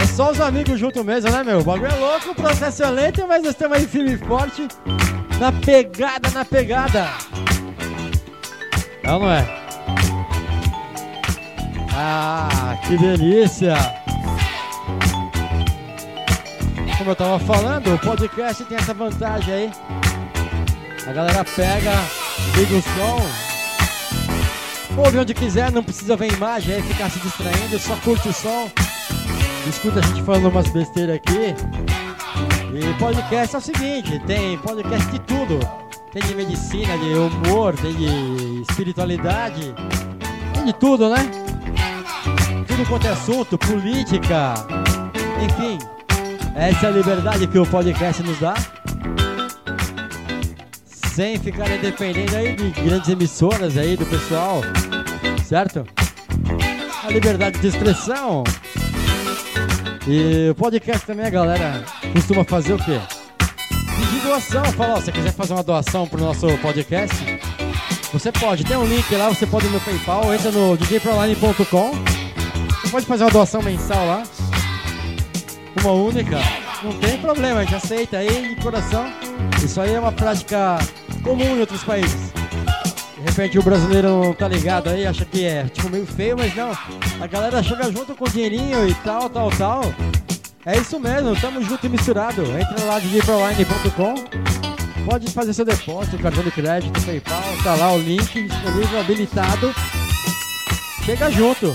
É 0.00 0.06
só 0.06 0.30
os 0.30 0.40
amigos 0.40 0.80
junto 0.80 1.04
mesmo, 1.04 1.30
né, 1.30 1.44
meu? 1.44 1.58
O 1.58 1.64
bagulho 1.64 1.92
é 1.92 1.96
louco, 1.96 2.30
o 2.30 2.34
processo 2.34 2.82
é 2.82 2.88
lento, 2.88 3.28
mas 3.28 3.42
nós 3.42 3.52
estamos 3.52 3.76
aí 3.76 3.86
firme 3.86 4.14
e 4.14 4.16
forte. 4.16 4.66
Na 5.38 5.52
pegada, 5.52 6.30
na 6.30 6.42
pegada. 6.42 7.06
É 9.02 9.12
ou 9.12 9.20
não 9.20 9.30
é? 9.30 9.61
Ah, 12.04 12.76
que 12.84 12.98
delícia! 12.98 13.76
Como 16.98 17.10
eu 17.12 17.14
tava 17.14 17.38
falando, 17.38 17.94
o 17.94 17.98
podcast 18.00 18.64
tem 18.64 18.76
essa 18.76 18.92
vantagem 18.92 19.54
aí. 19.54 19.70
A 21.06 21.12
galera 21.12 21.44
pega, 21.44 21.92
liga 22.56 22.74
o 22.74 22.82
som, 22.82 23.20
ouve 25.00 25.18
onde 25.18 25.32
quiser, 25.32 25.70
não 25.70 25.84
precisa 25.84 26.16
ver 26.16 26.32
imagem 26.32 26.74
aí, 26.74 26.82
ficar 26.82 27.08
se 27.08 27.20
distraindo, 27.20 27.78
só 27.78 27.94
curte 27.98 28.30
o 28.30 28.32
som. 28.32 28.68
Escuta 29.68 30.00
a 30.00 30.02
gente 30.02 30.24
falando 30.24 30.48
umas 30.48 30.68
besteiras 30.70 31.14
aqui. 31.14 31.54
E 32.74 32.98
podcast 32.98 33.54
é 33.54 33.58
o 33.58 33.62
seguinte, 33.62 34.18
tem 34.26 34.58
podcast 34.58 35.08
de 35.08 35.20
tudo. 35.20 35.60
Tem 36.12 36.20
de 36.20 36.34
medicina, 36.34 36.98
de 36.98 37.14
humor, 37.14 37.76
tem 37.76 37.94
de 37.94 38.62
espiritualidade. 38.62 39.72
Tem 40.52 40.64
de 40.64 40.72
tudo, 40.72 41.08
né? 41.08 41.41
Tudo 42.72 42.88
quanto 42.88 43.06
é 43.06 43.10
assunto, 43.10 43.58
política. 43.58 44.54
Enfim, 45.44 45.78
essa 46.56 46.86
é 46.86 46.88
a 46.88 46.92
liberdade 46.92 47.46
que 47.46 47.58
o 47.58 47.66
podcast 47.66 48.22
nos 48.22 48.38
dá. 48.40 48.54
Sem 50.86 51.38
ficar 51.38 51.68
dependendo 51.68 52.34
aí 52.34 52.56
de 52.56 52.70
grandes 52.70 53.10
emissoras 53.10 53.76
aí 53.76 53.94
do 53.94 54.06
pessoal. 54.06 54.62
Certo? 55.44 55.84
A 57.04 57.10
liberdade 57.10 57.58
de 57.58 57.66
expressão. 57.66 58.42
E 60.08 60.48
o 60.48 60.54
podcast 60.54 61.06
também 61.06 61.26
a 61.26 61.30
galera 61.30 61.84
costuma 62.14 62.42
fazer 62.42 62.72
o 62.72 62.78
quê? 62.78 62.98
Pedir 63.38 64.22
doação. 64.24 64.64
Fala, 64.72 64.94
ó, 64.94 64.96
se 64.96 65.04
você 65.04 65.12
quiser 65.12 65.32
fazer 65.34 65.52
uma 65.52 65.62
doação 65.62 66.08
pro 66.08 66.18
nosso 66.18 66.48
podcast, 66.62 67.14
você 68.10 68.32
pode. 68.32 68.64
Tem 68.64 68.78
um 68.78 68.86
link 68.86 69.14
lá, 69.14 69.28
você 69.28 69.46
pode 69.46 69.68
no 69.68 69.78
PayPal, 69.78 70.32
entra 70.32 70.50
no 70.50 70.74
djproline.com. 70.78 72.31
Pode 72.92 73.06
fazer 73.06 73.24
uma 73.24 73.30
doação 73.30 73.62
mensal 73.62 74.06
lá. 74.06 74.22
Uma 75.80 75.92
única. 75.92 76.36
Não 76.82 76.92
tem 76.98 77.16
problema, 77.16 77.60
a 77.60 77.64
gente 77.64 77.74
aceita 77.74 78.18
aí 78.18 78.54
de 78.54 78.62
coração. 78.62 79.10
Isso 79.64 79.80
aí 79.80 79.94
é 79.94 79.98
uma 79.98 80.12
prática 80.12 80.78
comum 81.24 81.56
em 81.56 81.60
outros 81.60 81.82
países. 81.82 82.30
De 83.16 83.22
repente 83.22 83.58
o 83.58 83.62
brasileiro 83.62 84.08
não 84.22 84.34
tá 84.34 84.46
ligado 84.46 84.90
aí, 84.90 85.06
acha 85.06 85.24
que 85.24 85.42
é 85.42 85.64
tipo 85.64 85.88
meio 85.88 86.04
feio, 86.04 86.36
mas 86.36 86.54
não. 86.54 86.76
A 87.18 87.26
galera 87.26 87.62
chega 87.62 87.90
junto 87.90 88.14
com 88.14 88.26
dinheirinho 88.26 88.86
e 88.86 88.94
tal, 88.96 89.30
tal, 89.30 89.50
tal. 89.52 89.82
É 90.66 90.76
isso 90.76 91.00
mesmo, 91.00 91.34
tamo 91.40 91.62
junto 91.62 91.86
e 91.86 91.88
misturado. 91.88 92.42
Entra 92.42 92.84
lá 92.84 92.98
djproline.com. 92.98 94.14
Pode 95.06 95.30
fazer 95.30 95.54
seu 95.54 95.64
depósito, 95.64 96.18
cartão 96.18 96.44
de 96.44 96.50
crédito, 96.50 97.00
PayPal, 97.06 97.42
tá 97.64 97.74
lá 97.74 97.94
o 97.94 97.98
link 97.98 98.42
disponível, 98.42 99.00
habilitado. 99.00 99.74
Chega 101.06 101.30
junto. 101.30 101.74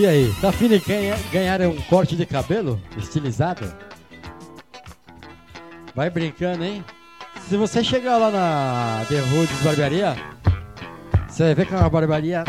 E 0.00 0.06
aí, 0.06 0.34
tá 0.40 0.48
afim 0.48 0.66
de 0.66 0.78
ganha- 0.78 1.18
ganhar 1.30 1.60
um 1.60 1.76
corte 1.82 2.16
de 2.16 2.24
cabelo 2.24 2.80
estilizado? 2.96 3.70
Vai 5.94 6.08
brincando, 6.08 6.64
hein? 6.64 6.82
Se 7.46 7.54
você 7.58 7.84
chegar 7.84 8.16
lá 8.16 8.30
na 8.30 9.04
The 9.10 9.20
Roots 9.20 9.60
Barbearia, 9.62 10.16
você 11.28 11.42
vai 11.42 11.54
ver 11.54 11.66
que 11.66 11.74
é 11.74 11.76
uma 11.76 11.90
barbearia 11.90 12.44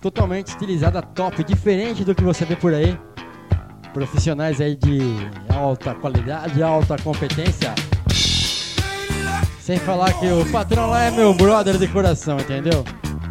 totalmente 0.00 0.48
estilizada, 0.48 1.00
top, 1.00 1.44
diferente 1.44 2.02
do 2.02 2.12
que 2.12 2.24
você 2.24 2.44
vê 2.44 2.56
por 2.56 2.74
aí. 2.74 2.98
Profissionais 3.94 4.60
aí 4.60 4.74
de 4.74 4.98
alta 5.54 5.94
qualidade, 5.94 6.60
alta 6.60 6.96
competência. 6.98 7.72
Sem 9.60 9.78
falar 9.78 10.12
que 10.14 10.26
o 10.26 10.44
patrão 10.50 10.88
lá 10.90 11.04
é 11.04 11.10
meu 11.12 11.32
brother 11.34 11.78
de 11.78 11.86
coração, 11.86 12.36
entendeu? 12.40 12.84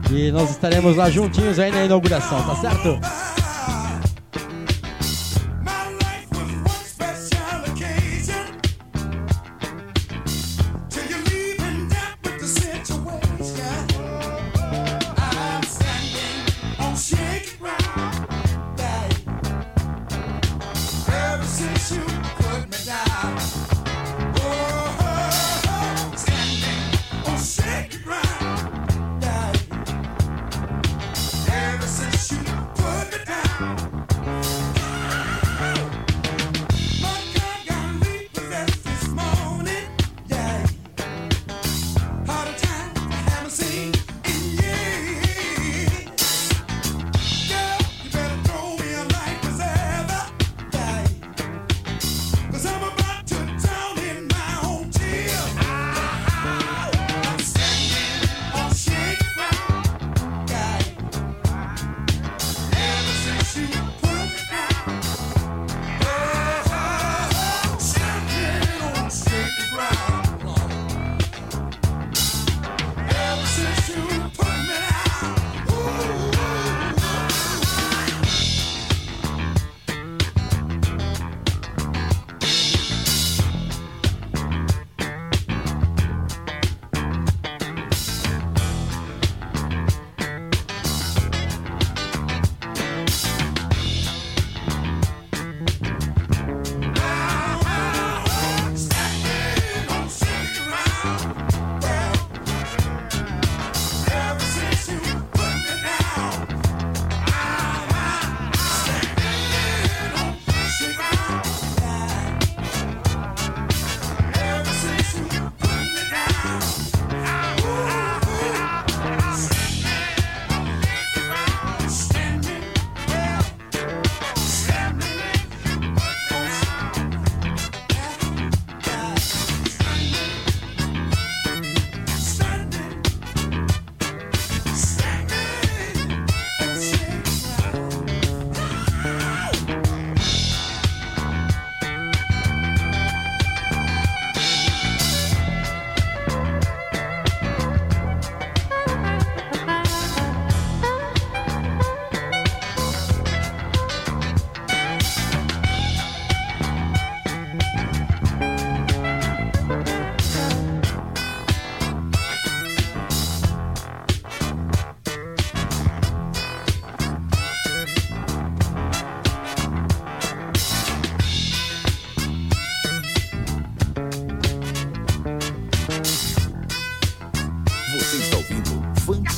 E 0.09 0.31
nós 0.31 0.49
estaremos 0.51 0.95
lá 0.95 1.09
juntinhos 1.09 1.59
aí 1.59 1.71
na 1.71 1.83
inauguração, 1.83 2.41
tá 2.41 2.55
certo? 2.55 3.24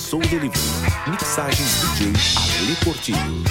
Souza 0.07 0.37
Oliveira. 0.37 1.09
Mixagens 1.09 1.81
DJ 1.97 2.13
Ale 2.61 2.75
Portillo. 2.81 3.43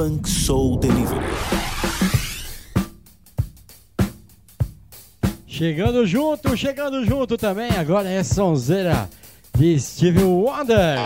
Funk 0.00 0.26
Soul 0.26 0.78
Delivery. 0.78 1.20
Chegando 5.46 6.06
junto, 6.06 6.56
chegando 6.56 7.04
junto 7.04 7.36
também, 7.36 7.70
agora 7.72 8.08
é 8.08 8.24
Sonzeira 8.24 9.10
de 9.54 9.78
Steve 9.78 10.22
Wonder. 10.22 11.00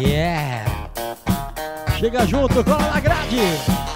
Yeah! 0.00 0.90
Chega 2.00 2.26
junto, 2.26 2.64
cola 2.64 2.90
na 2.90 2.98
grade! 2.98 3.87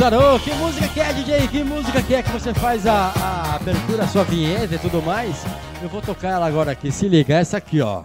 Tarô, 0.00 0.38
que 0.38 0.50
música 0.54 0.88
que 0.88 0.98
é, 0.98 1.12
DJ? 1.12 1.48
Que 1.48 1.62
música 1.62 2.02
que 2.02 2.14
é 2.14 2.22
que 2.22 2.30
você 2.30 2.54
faz 2.54 2.86
a, 2.86 3.12
a 3.14 3.56
abertura, 3.56 4.04
a 4.04 4.08
sua 4.08 4.24
vinheta 4.24 4.74
e 4.74 4.78
tudo 4.78 5.02
mais? 5.02 5.44
Eu 5.82 5.90
vou 5.90 6.00
tocar 6.00 6.28
ela 6.28 6.46
agora 6.46 6.72
aqui, 6.72 6.90
se 6.90 7.06
liga, 7.06 7.34
essa 7.34 7.58
aqui, 7.58 7.82
ó. 7.82 8.04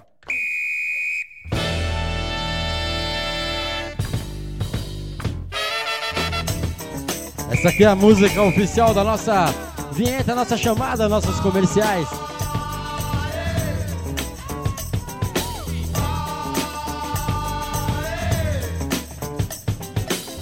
Essa 7.49 7.69
aqui 7.69 7.85
é 7.85 7.87
a 7.87 7.95
música 7.95 8.41
oficial 8.41 8.93
da 8.93 9.05
nossa 9.05 9.45
vinheta, 9.93 10.35
nossa 10.35 10.57
chamada, 10.57 11.07
nossos 11.07 11.39
comerciais. 11.39 12.09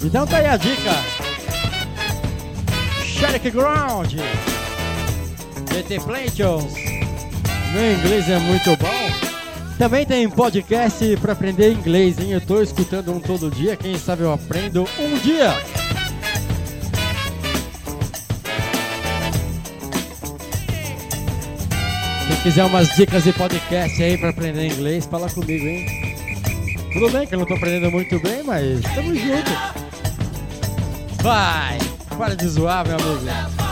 Então 0.02 0.26
tá 0.26 0.38
aí 0.38 0.46
a 0.46 0.56
dica. 0.56 1.13
Shark 3.34 3.50
Ground. 3.50 4.12
TT 5.66 5.98
Plantions. 6.04 6.72
Meu 7.72 7.94
inglês 7.94 8.28
é 8.28 8.38
muito 8.38 8.76
bom. 8.76 9.74
Também 9.76 10.06
tem 10.06 10.30
podcast 10.30 11.16
pra 11.16 11.32
aprender 11.32 11.72
inglês, 11.72 12.16
hein? 12.20 12.30
Eu 12.30 12.40
tô 12.40 12.62
escutando 12.62 13.12
um 13.12 13.18
todo 13.18 13.50
dia. 13.50 13.76
Quem 13.76 13.98
sabe 13.98 14.22
eu 14.22 14.32
aprendo 14.32 14.88
um 15.00 15.18
dia. 15.18 15.52
Quem 22.28 22.36
quiser 22.44 22.64
umas 22.66 22.94
dicas 22.94 23.24
de 23.24 23.32
podcast 23.32 24.00
aí 24.00 24.16
pra 24.16 24.28
aprender 24.28 24.68
inglês, 24.68 25.06
fala 25.06 25.28
comigo, 25.28 25.66
hein? 25.66 26.14
Tudo 26.92 27.10
bem 27.10 27.26
que 27.26 27.34
eu 27.34 27.40
não 27.40 27.46
tô 27.46 27.54
aprendendo 27.54 27.90
muito 27.90 28.16
bem, 28.20 28.44
mas 28.44 28.80
tamo 28.94 29.12
junto. 29.12 29.50
Vai! 31.20 31.93
Para 32.18 32.36
de 32.36 32.48
zoar, 32.48 32.86
meu 32.86 32.96
amigo. 32.96 33.63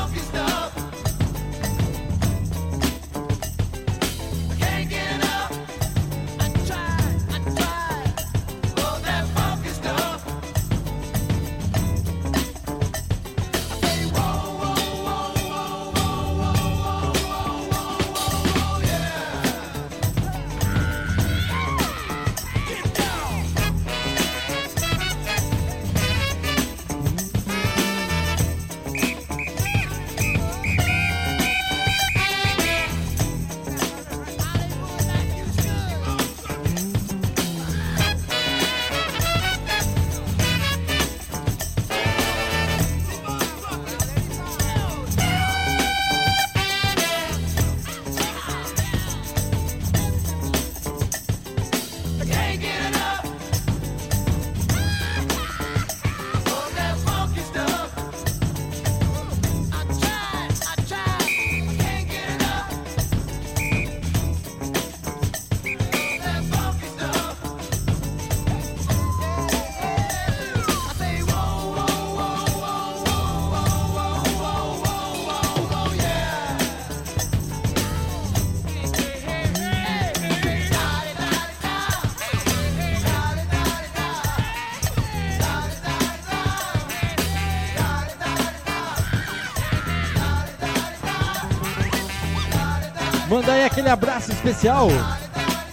Aquele 93.83 93.91
abraço 93.91 94.31
especial. 94.31 94.89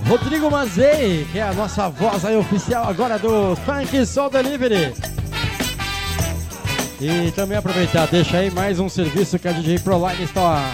Rodrigo 0.08 0.50
Mazei, 0.50 1.28
que 1.32 1.38
é 1.38 1.44
a 1.44 1.54
nossa 1.54 1.90
voz 1.90 2.26
aí 2.26 2.36
oficial 2.36 2.90
agora 2.90 3.20
do 3.20 3.56
Funk 3.58 4.04
Soul 4.04 4.32
Delivery. 4.32 4.96
E 7.00 7.32
também 7.32 7.58
aproveitar, 7.58 8.08
deixa 8.08 8.38
aí 8.38 8.50
mais 8.50 8.80
um 8.80 8.90
serviço 8.90 9.38
que 9.38 9.48
a 9.48 9.52
DJ 9.52 9.80
Proline 9.80 10.24
está 10.24 10.74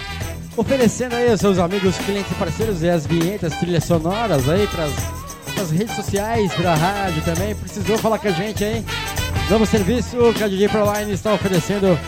oferecendo 0.56 1.16
aí 1.16 1.30
aos 1.30 1.42
seus 1.42 1.60
amigos, 1.60 1.98
clientes 1.98 2.32
e 2.32 2.36
parceiros 2.36 2.82
e 2.82 2.90
as 2.90 3.06
vinhetas, 3.06 3.54
trilhas 3.58 3.84
sonoras 3.84 4.48
aí 4.48 4.66
para 4.68 4.86
as 5.62 5.72
redes 5.72 5.94
sociais, 5.94 6.54
para 6.54 6.72
a 6.72 6.76
rádio 6.76 7.22
também. 7.24 7.54
Precisou 7.54 7.98
falar 7.98 8.18
com 8.18 8.30
a 8.30 8.32
gente 8.32 8.64
aí? 8.64 8.86
Novo 9.50 9.66
serviço 9.66 10.34
que 10.34 10.44
a 10.44 10.48
DJ 10.48 10.70
Proline 10.70 11.12
está 11.12 11.34
oferecendo 11.34 12.00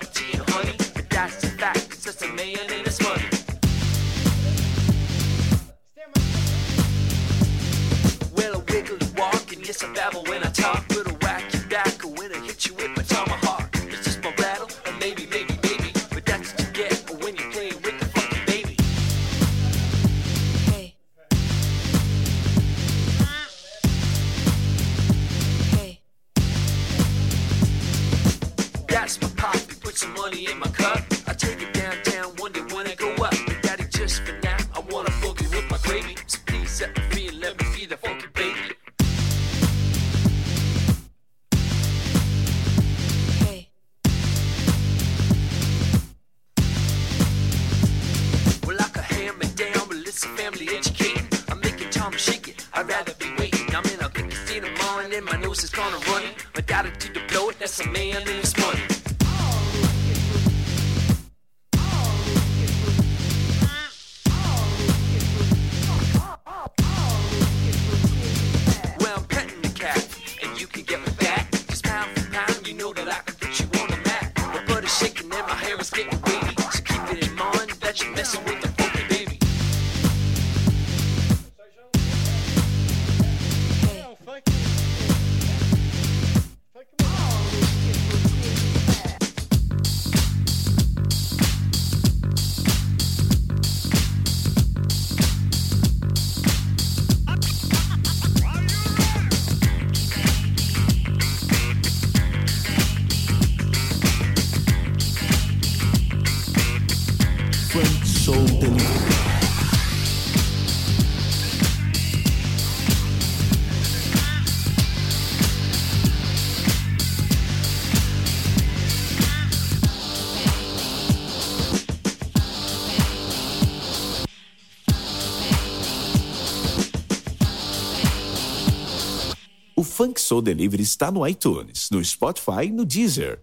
Funk 130.01 130.19
Soul 130.19 130.41
Delivery 130.41 130.83
está 130.83 131.11
no 131.11 131.29
iTunes, 131.29 131.91
no 131.91 132.03
Spotify 132.03 132.65
e 132.65 132.71
no 132.71 132.87
Deezer. 132.87 133.39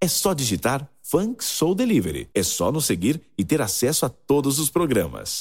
É 0.00 0.06
só 0.06 0.32
digitar 0.32 0.88
Funk 1.02 1.42
Soul 1.42 1.74
Delivery. 1.74 2.28
É 2.32 2.44
só 2.44 2.70
nos 2.70 2.86
seguir 2.86 3.20
e 3.36 3.44
ter 3.44 3.60
acesso 3.60 4.06
a 4.06 4.08
todos 4.08 4.60
os 4.60 4.70
programas. 4.70 5.40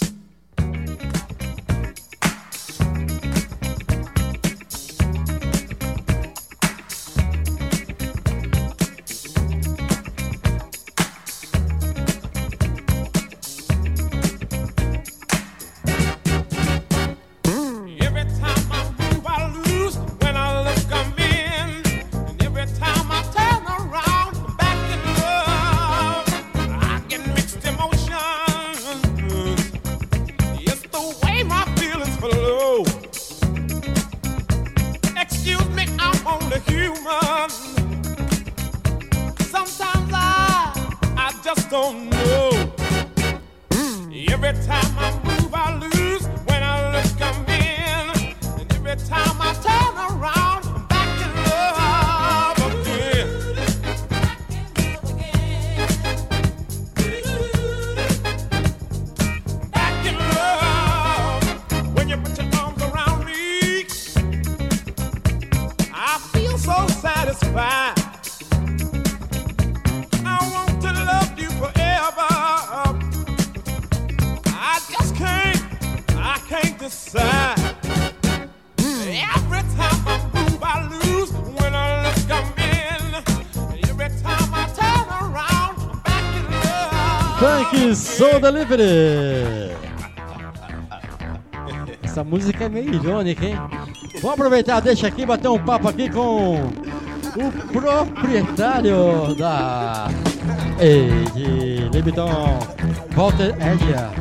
Essa 92.04 92.24
música 92.24 92.66
é 92.66 92.70
meio 92.70 92.94
irônica, 92.94 93.46
hein? 93.46 93.56
Vamos 94.22 94.34
aproveitar, 94.34 94.80
deixa 94.80 95.08
aqui, 95.08 95.26
bater 95.26 95.48
um 95.48 95.60
papo 95.60 95.88
aqui 95.88 96.10
com 96.10 96.66
o 97.36 97.52
proprietário 97.72 99.36
da 99.36 100.08
de 101.34 101.90
Libiton, 101.92 102.60
Walter 103.12 103.56
Edja. 103.60 104.12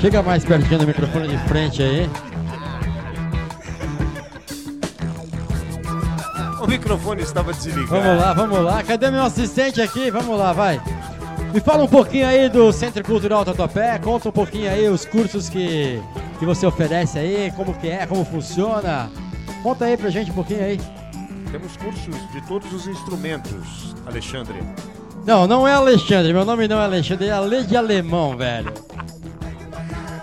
Chega 0.00 0.22
mais 0.22 0.44
pertinho 0.44 0.80
do 0.80 0.86
microfone 0.86 1.28
de 1.28 1.38
frente 1.48 1.82
aí. 1.82 2.10
O 6.60 6.66
microfone 6.66 7.22
estava 7.22 7.52
desligado. 7.52 7.88
Vamos 7.88 8.20
lá, 8.20 8.32
vamos 8.32 8.60
lá. 8.60 8.82
Cadê 8.82 9.10
meu 9.10 9.22
assistente 9.22 9.80
aqui? 9.80 10.10
Vamos 10.10 10.38
lá, 10.38 10.52
vai. 10.52 10.80
Me 11.52 11.60
fala 11.60 11.84
um 11.84 11.88
pouquinho 11.88 12.26
aí 12.26 12.48
do 12.48 12.72
Centro 12.72 13.04
Cultural 13.04 13.44
Tatuapé, 13.44 13.98
conta 13.98 14.30
um 14.30 14.32
pouquinho 14.32 14.70
aí 14.70 14.88
os 14.88 15.04
cursos 15.04 15.50
que, 15.50 16.00
que 16.38 16.46
você 16.46 16.64
oferece 16.64 17.18
aí, 17.18 17.52
como 17.54 17.74
que 17.74 17.88
é, 17.88 18.06
como 18.06 18.24
funciona. 18.24 19.10
Conta 19.62 19.84
aí 19.84 19.96
pra 19.96 20.08
gente 20.08 20.30
um 20.30 20.34
pouquinho 20.34 20.64
aí. 20.64 20.80
Temos 21.50 21.76
cursos 21.76 22.32
de 22.32 22.40
todos 22.48 22.72
os 22.72 22.86
instrumentos, 22.86 23.94
Alexandre. 24.06 24.58
Não, 25.26 25.46
não 25.46 25.68
é 25.68 25.74
Alexandre, 25.74 26.32
meu 26.32 26.44
nome 26.44 26.66
não 26.66 26.80
é 26.80 26.84
Alexandre, 26.84 27.26
é 27.26 27.32
Ale 27.32 27.64
de 27.64 27.76
Alemão, 27.76 28.34
velho. 28.34 28.72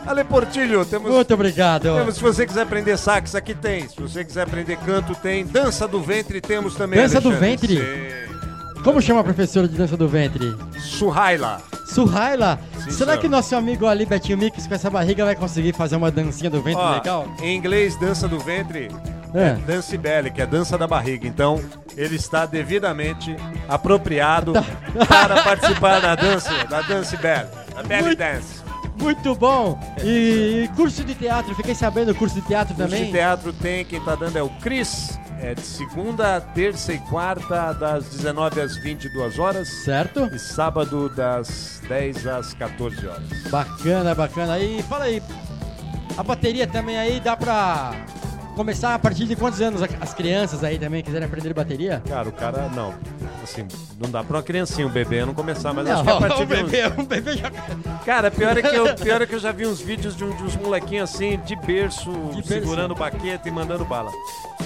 Ale 0.08 0.24
Portilho, 0.24 0.84
temos. 0.86 1.12
Muito 1.12 1.34
obrigado. 1.36 1.84
Temos, 1.84 2.16
se 2.16 2.22
você 2.24 2.48
quiser 2.48 2.64
aprender 2.64 2.98
sax, 2.98 3.36
aqui 3.36 3.54
tem. 3.54 3.88
Se 3.88 4.02
você 4.02 4.26
quiser 4.26 4.42
aprender 4.42 4.76
canto, 4.78 5.14
tem. 5.14 5.46
Dança 5.46 5.88
do 5.88 6.02
ventre, 6.02 6.42
temos 6.42 6.74
também. 6.74 7.00
Dança 7.00 7.22
do 7.22 7.30
Alexandre. 7.30 7.76
ventre? 7.76 8.30
Como 8.84 9.02
chama 9.02 9.20
a 9.20 9.24
professora 9.24 9.68
de 9.68 9.76
dança 9.76 9.98
do 9.98 10.08
ventre? 10.08 10.46
Sim. 10.74 10.80
Suhaila. 10.80 11.62
Suhaila. 11.86 12.60
Sim, 12.84 12.92
Será 12.92 13.12
senhor. 13.14 13.18
que 13.22 13.28
nosso 13.28 13.56
amigo 13.56 13.86
ali, 13.88 14.06
Betinho 14.06 14.38
Mix, 14.38 14.66
com 14.68 14.74
essa 14.74 14.90
barriga 14.90 15.26
vai 15.26 15.36
conseguir 15.36 15.74
fazer 15.74 15.96
uma 15.96 16.10
dancinha 16.12 16.50
do 16.50 16.62
ventre 16.62 16.82
Ó, 16.82 16.94
legal? 16.96 17.28
Em 17.42 17.56
inglês, 17.58 17.96
dança 18.00 18.28
do 18.28 18.40
ventre 18.40 18.88
É. 19.34 19.40
é 19.50 19.54
dance 19.66 19.98
belly, 19.98 20.32
que 20.32 20.42
é 20.42 20.46
dança 20.46 20.78
da 20.78 20.88
barriga. 20.88 21.28
Então, 21.28 21.62
ele 21.98 22.16
está 22.16 22.46
devidamente 22.46 23.36
apropriado 23.68 24.54
Tá. 24.54 24.64
para 25.08 25.42
participar 25.44 26.00
da 26.00 26.16
dança, 26.16 26.50
da 26.70 26.82
dance 26.82 27.18
belly, 27.18 27.48
da 27.76 27.84
belly 27.84 28.04
Muito- 28.04 28.18
dance. 28.18 28.60
Muito 29.02 29.34
bom! 29.36 29.80
E, 30.04 30.64
e 30.66 30.70
curso 30.76 31.04
de 31.06 31.16
teatro, 31.16 31.56
fiquei 31.56 31.74
sabendo, 31.74 32.14
curso 32.14 32.36
de 32.36 32.42
teatro 32.42 32.76
Curso 32.76 32.90
também? 32.90 33.06
de 33.06 33.12
teatro 33.14 33.54
tem, 33.54 33.86
quem 33.86 34.00
tá 34.02 34.14
dando 34.16 34.38
é 34.38 34.44
o 34.44 34.50
Cris. 34.62 35.18
É 35.42 35.56
de 35.56 35.62
segunda, 35.62 36.42
terça 36.42 36.94
e 36.94 37.00
quarta, 37.00 37.72
das 37.74 38.10
19 38.10 38.62
às 38.62 38.76
22 38.78 39.40
horas. 39.40 39.68
Certo? 39.70 40.30
E 40.34 40.38
sábado, 40.38 41.10
das 41.10 41.82
10 41.88 42.28
às 42.28 42.54
14 42.54 43.08
horas. 43.08 43.24
Bacana, 43.50 44.14
bacana. 44.14 44.60
E 44.60 44.84
fala 44.84 45.06
aí, 45.06 45.24
a 46.18 46.24
bateria 46.24 46.68
também 46.68 46.98
aí 46.98 47.20
dá 47.22 47.38
pra 47.38 47.94
começar 48.60 48.94
a 48.94 49.00
partir 49.00 49.24
de 49.26 49.38
quantos 49.38 49.62
anos 49.62 49.82
as 50.02 50.14
crianças 50.14 50.66
aí 50.66 50.78
também 50.78 51.02
quiserem 51.02 51.26
aprender 51.26 51.54
bateria? 51.54 52.04
Cara, 52.10 52.28
o 52.28 52.32
cara, 52.34 52.70
não. 52.76 52.94
Assim, 53.42 53.66
não 53.98 54.12
dá 54.12 54.22
pra 54.22 54.36
uma 54.36 54.44
criancinha, 54.44 54.86
um 54.86 54.90
bebê, 54.90 55.24
não 55.24 55.34
começar, 55.34 55.72
mas 55.74 55.86
Não, 55.88 55.94
acho 55.94 56.04
que 56.04 56.10
a 56.10 56.18
partir 56.18 56.44
um 56.44 56.46
de 56.46 56.54
uns- 56.56 56.70
bebê, 56.70 56.94
um 57.02 57.06
bebê 57.06 57.38
já... 57.38 57.50
Cara, 58.06 58.30
pior 58.30 58.58
é, 58.58 58.62
que 58.62 58.76
eu, 58.76 58.96
pior 59.02 59.22
é 59.22 59.26
que 59.26 59.34
eu 59.34 59.40
já 59.40 59.54
vi 59.54 59.66
uns 59.66 59.80
vídeos 59.80 60.14
de, 60.14 60.26
um- 60.26 60.36
de 60.36 60.44
uns 60.44 60.58
molequinhos 60.58 61.10
assim, 61.10 61.40
de 61.46 61.56
berço, 61.56 62.12
De 62.12 62.36
berço. 62.36 62.48
segurando 62.50 62.94
baqueta 62.94 63.48
e 63.48 63.52
mandando 63.52 63.86
bala. 63.86 64.12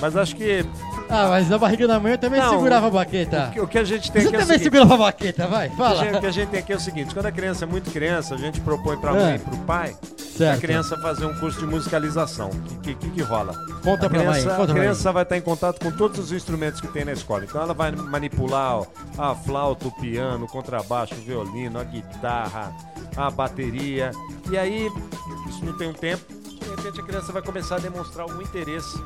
Mas 0.01 0.17
acho 0.17 0.35
que 0.35 0.65
Ah, 1.07 1.27
mas 1.29 1.47
na 1.47 1.59
barriga 1.59 1.87
da 1.87 1.99
mãe 1.99 2.13
eu 2.13 2.17
também 2.17 2.41
Não, 2.41 2.49
segurava 2.49 2.87
a 2.87 2.89
baqueta. 2.89 3.49
o 3.49 3.51
que, 3.51 3.61
o 3.61 3.67
que 3.67 3.77
a 3.77 3.83
gente 3.83 4.11
tem 4.11 4.23
Você 4.23 4.27
aqui 4.29 4.35
é 4.35 4.39
o 4.39 4.41
também 4.41 4.57
segurava 4.59 4.93
a 4.95 4.97
baqueta, 4.97 5.45
vai, 5.47 5.67
o 5.69 5.71
fala. 5.77 6.03
gente- 6.03 6.15
o 6.15 6.19
que 6.19 6.25
a 6.25 6.31
gente 6.31 6.49
tem 6.49 6.59
aqui 6.61 6.73
é 6.73 6.75
o 6.75 6.79
seguinte, 6.79 7.13
quando 7.13 7.27
a 7.27 7.31
criança 7.31 7.63
é 7.63 7.67
muito 7.67 7.91
criança, 7.91 8.33
a 8.33 8.37
gente 8.39 8.59
propõe 8.59 8.97
pra 8.97 9.11
É. 9.11 9.13
mãe 9.23 9.35
e 9.35 9.39
pro 9.39 9.57
pai 9.59 9.95
Certo. 10.35 10.57
a 10.57 10.59
criança 10.59 10.97
fazer 10.97 11.25
um 11.27 11.33
curso 11.35 11.59
de 11.59 11.67
musicalização. 11.67 12.49
O 12.49 12.79
que, 12.81 12.95
que, 12.95 13.09
que 13.11 13.21
rola? 13.21 13.53
Conta 13.83 14.05
a 14.05 14.09
pra 14.09 14.23
mãe, 14.23 14.27
criança, 14.29 14.55
conta 14.55 14.71
a 14.71 14.75
mãe. 14.75 14.83
criança 14.83 15.11
vai 15.11 15.23
estar 15.23 15.37
em 15.37 15.41
contato 15.41 15.79
com 15.83 15.91
todos 15.91 16.17
os 16.17 16.31
instrumentos 16.31 16.79
que 16.79 16.87
tem 16.87 17.03
na 17.03 17.11
escola. 17.11 17.43
Então 17.43 17.61
ela 17.61 17.73
vai 17.73 17.91
manipular 17.91 18.77
ó, 18.77 18.85
a 19.17 19.35
flauta, 19.35 19.87
o 19.87 19.91
piano, 19.91 20.45
o 20.45 20.47
contrabaixo, 20.47 21.13
o 21.15 21.17
violino, 21.17 21.79
a 21.79 21.83
guitarra, 21.83 22.73
a 23.17 23.29
bateria. 23.29 24.11
E 24.49 24.57
aí, 24.57 24.89
isso 25.49 25.65
não 25.65 25.77
tem 25.77 25.89
um 25.89 25.93
tempo, 25.93 26.23
de 26.31 26.69
repente 26.69 27.01
a 27.01 27.03
criança 27.03 27.31
vai 27.33 27.41
começar 27.41 27.75
a 27.75 27.79
demonstrar 27.79 28.23
algum 28.23 28.41
interesse 28.41 28.97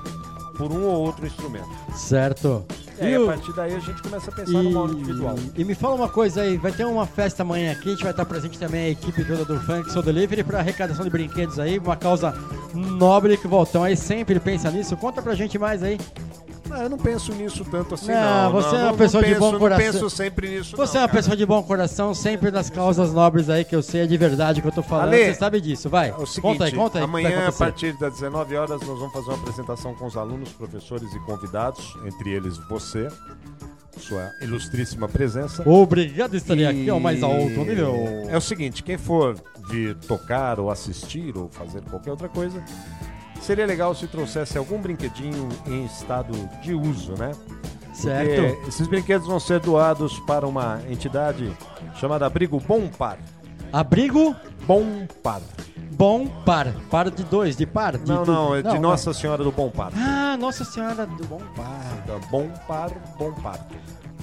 por 0.57 0.71
um 0.71 0.83
ou 0.83 1.05
outro 1.05 1.25
instrumento. 1.25 1.69
Certo. 1.95 2.65
E 2.99 3.05
aí, 3.05 3.13
E 3.13 3.15
a 3.15 3.25
partir 3.25 3.53
daí 3.53 3.75
a 3.75 3.79
gente 3.79 4.01
começa 4.01 4.31
a 4.31 4.33
pensar 4.33 4.63
numa 4.63 4.79
aula 4.79 4.93
individual. 4.93 5.35
E 5.55 5.63
me 5.63 5.75
fala 5.75 5.95
uma 5.95 6.09
coisa 6.09 6.41
aí, 6.41 6.57
vai 6.57 6.71
ter 6.71 6.85
uma 6.85 7.05
festa 7.05 7.43
amanhã 7.43 7.71
aqui, 7.71 7.89
a 7.89 7.91
gente 7.91 8.01
vai 8.01 8.11
estar 8.11 8.25
presente 8.25 8.57
também 8.57 8.87
a 8.87 8.89
equipe 8.89 9.23
toda 9.23 9.45
do 9.45 9.59
Funk 9.61 9.91
Soul 9.91 10.03
Delivery 10.03 10.43
para 10.43 10.59
arrecadação 10.59 11.05
de 11.05 11.11
brinquedos 11.11 11.59
aí, 11.59 11.77
uma 11.77 11.95
causa 11.95 12.33
nobre 12.73 13.37
que 13.37 13.45
o 13.45 13.49
Voltão 13.49 13.83
aí 13.83 13.95
sempre 13.95 14.39
pensa 14.39 14.71
nisso. 14.71 14.97
Conta 14.97 15.21
pra 15.21 15.35
gente 15.35 15.59
mais 15.59 15.83
aí. 15.83 15.99
Não, 16.67 16.77
eu 16.77 16.89
não 16.89 16.97
penso 16.97 17.33
nisso 17.33 17.63
tanto 17.65 17.95
assim, 17.95 18.11
Não, 18.11 18.43
não. 18.43 18.51
você 18.51 18.71
não, 18.75 18.77
é 18.79 18.83
uma 18.83 18.93
pessoa 18.97 19.23
de 19.23 19.29
penso, 19.29 19.39
bom 19.39 19.59
coração. 19.59 19.85
penso 19.93 20.09
sempre 20.09 20.49
nisso, 20.49 20.75
Você 20.77 20.97
é 20.97 21.01
uma 21.01 21.07
cara. 21.07 21.17
pessoa 21.19 21.37
de 21.37 21.45
bom 21.45 21.63
coração, 21.63 22.13
sempre 22.13 22.51
das 22.51 22.69
causas 22.69 23.13
nobres 23.13 23.49
aí 23.49 23.63
que 23.63 23.75
eu 23.75 23.81
sei 23.81 24.01
é 24.01 24.05
de 24.05 24.17
verdade 24.17 24.61
que 24.61 24.67
eu 24.67 24.71
tô 24.71 24.83
falando, 24.83 25.13
Ale, 25.13 25.25
você 25.25 25.33
sabe 25.35 25.61
disso, 25.61 25.89
vai. 25.89 26.09
É 26.09 26.13
seguinte, 26.25 26.41
conta 26.41 26.65
aí, 26.65 26.71
conta 26.71 26.97
aí. 26.99 27.03
amanhã, 27.03 27.29
a 27.29 27.31
acontecer. 27.43 27.57
partir 27.57 27.97
das 27.99 28.13
19 28.13 28.55
horas, 28.55 28.81
nós 28.81 28.99
vamos 28.99 29.13
fazer 29.13 29.29
uma 29.29 29.37
apresentação 29.37 29.93
com 29.95 30.05
os 30.05 30.17
alunos, 30.17 30.49
professores 30.51 31.11
e 31.13 31.19
convidados, 31.21 31.97
entre 32.05 32.31
eles 32.31 32.57
você, 32.69 33.07
sua 33.97 34.29
ilustríssima 34.41 35.07
presença. 35.07 35.67
Obrigado 35.67 36.31
por 36.31 36.37
estarem 36.37 36.63
E 36.63 36.67
aqui 36.67 36.89
ao 36.89 36.99
mais 36.99 37.23
alto 37.23 37.37
nível. 37.63 37.95
É 38.29 38.37
o 38.37 38.41
seguinte, 38.41 38.83
quem 38.83 38.97
for 38.97 39.35
vir 39.69 39.95
tocar 39.95 40.59
ou 40.59 40.69
assistir 40.69 41.35
ou 41.35 41.49
fazer 41.49 41.81
qualquer 41.81 42.11
outra 42.11 42.29
coisa, 42.29 42.63
seria 43.47 43.65
legal 43.65 43.95
se 43.95 44.05
trouxesse 44.07 44.57
algum 44.57 44.79
brinquedinho 44.79 45.47
em 45.65 45.85
estado 45.85 46.33
de 46.61 46.73
uso, 46.73 47.13
né? 47.17 47.31
Certo. 47.93 48.55
Porque 48.55 48.67
esses 48.69 48.85
brinquedos 48.87 49.25
vão 49.25 49.39
ser 49.39 49.59
doados 49.61 50.19
para 50.19 50.45
uma 50.45 50.79
entidade 50.89 51.51
chamada 51.95 52.25
Abrigo 52.27 52.59
Bom 52.59 52.87
Par. 52.89 53.17
Abrigo 53.73 54.35
Bom 54.67 55.07
Par. 55.23 55.41
Bom 55.93 56.27
Par. 56.45 56.67
Par 56.91 57.09
de 57.09 57.23
dois, 57.23 57.55
de 57.55 57.65
par? 57.65 57.97
De 57.97 58.07
Não, 58.07 58.19
tudo. 58.19 58.31
não, 58.33 58.55
é 58.55 58.61
de 58.61 58.67
não. 58.67 58.81
Nossa 58.81 59.13
Senhora 59.13 59.43
do 59.43 59.51
Bom 59.51 59.69
Parto. 59.71 59.97
Ah, 59.97 60.37
Nossa 60.37 60.63
Senhora 60.63 61.07
do 61.07 61.25
Bom 61.25 61.41
Par. 61.55 61.97
Então, 62.03 62.19
Bom 62.29 62.49
Par, 62.67 62.91
Bom 63.17 63.31
Parto. 63.33 63.75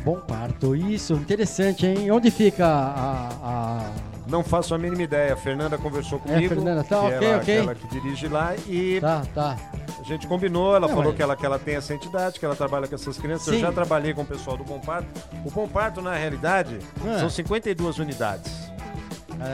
Bom 0.05 0.21
Parto, 0.21 0.77
isso, 0.77 1.15
interessante, 1.15 1.87
hein? 1.87 2.11
Onde 2.13 2.31
fica 2.31 2.67
a. 2.67 3.29
a- 3.43 4.14
Não 4.27 4.43
faço 4.43 4.75
a 4.75 4.79
mínima 4.79 5.03
ideia. 5.03 5.35
A 5.35 5.37
Fernanda 5.37 5.77
conversou 5.77 6.19
É, 6.25 6.29
comigo. 6.33 6.55
Fernanda, 6.55 6.83
tá, 6.85 6.89
que 7.01 7.15
ok, 7.15 7.29
ela, 7.29 7.37
ok. 7.37 7.45
que 7.45 7.51
ela 7.61 7.75
que 7.75 7.87
dirige 7.89 8.29
lá 8.29 8.55
e 8.67 8.99
Tá, 9.01 9.23
tá. 9.35 9.57
a 10.01 10.03
gente 10.03 10.27
combinou. 10.27 10.71
Ela 10.75 10.81
Não, 10.81 10.89
falou 10.89 11.05
mas- 11.07 11.17
que 11.17 11.23
ela, 11.23 11.37
que 11.37 11.45
ela 11.47 11.59
tem 11.59 11.77
essa 11.77 11.93
entidade, 11.95 12.39
que 12.39 12.45
ela 12.45 12.57
trabalha 12.57 12.87
com 12.89 12.95
essas 12.95 13.19
crianças. 13.19 13.49
Eu 13.49 13.55
Sim. 13.55 13.61
já 13.61 13.73
trabalhei 13.73 14.15
com 14.15 14.23
o 14.23 14.27
pessoal 14.27 14.57
do 14.57 14.65
Bom 14.65 14.81
Parto. 14.81 15.09
O 15.45 15.51
Bom 15.51 15.69
Parto, 15.69 16.01
na 16.01 16.15
realidade, 16.15 16.79
Ah. 17.07 17.19
são 17.21 17.29
52 17.31 17.99
unidades. 17.99 18.51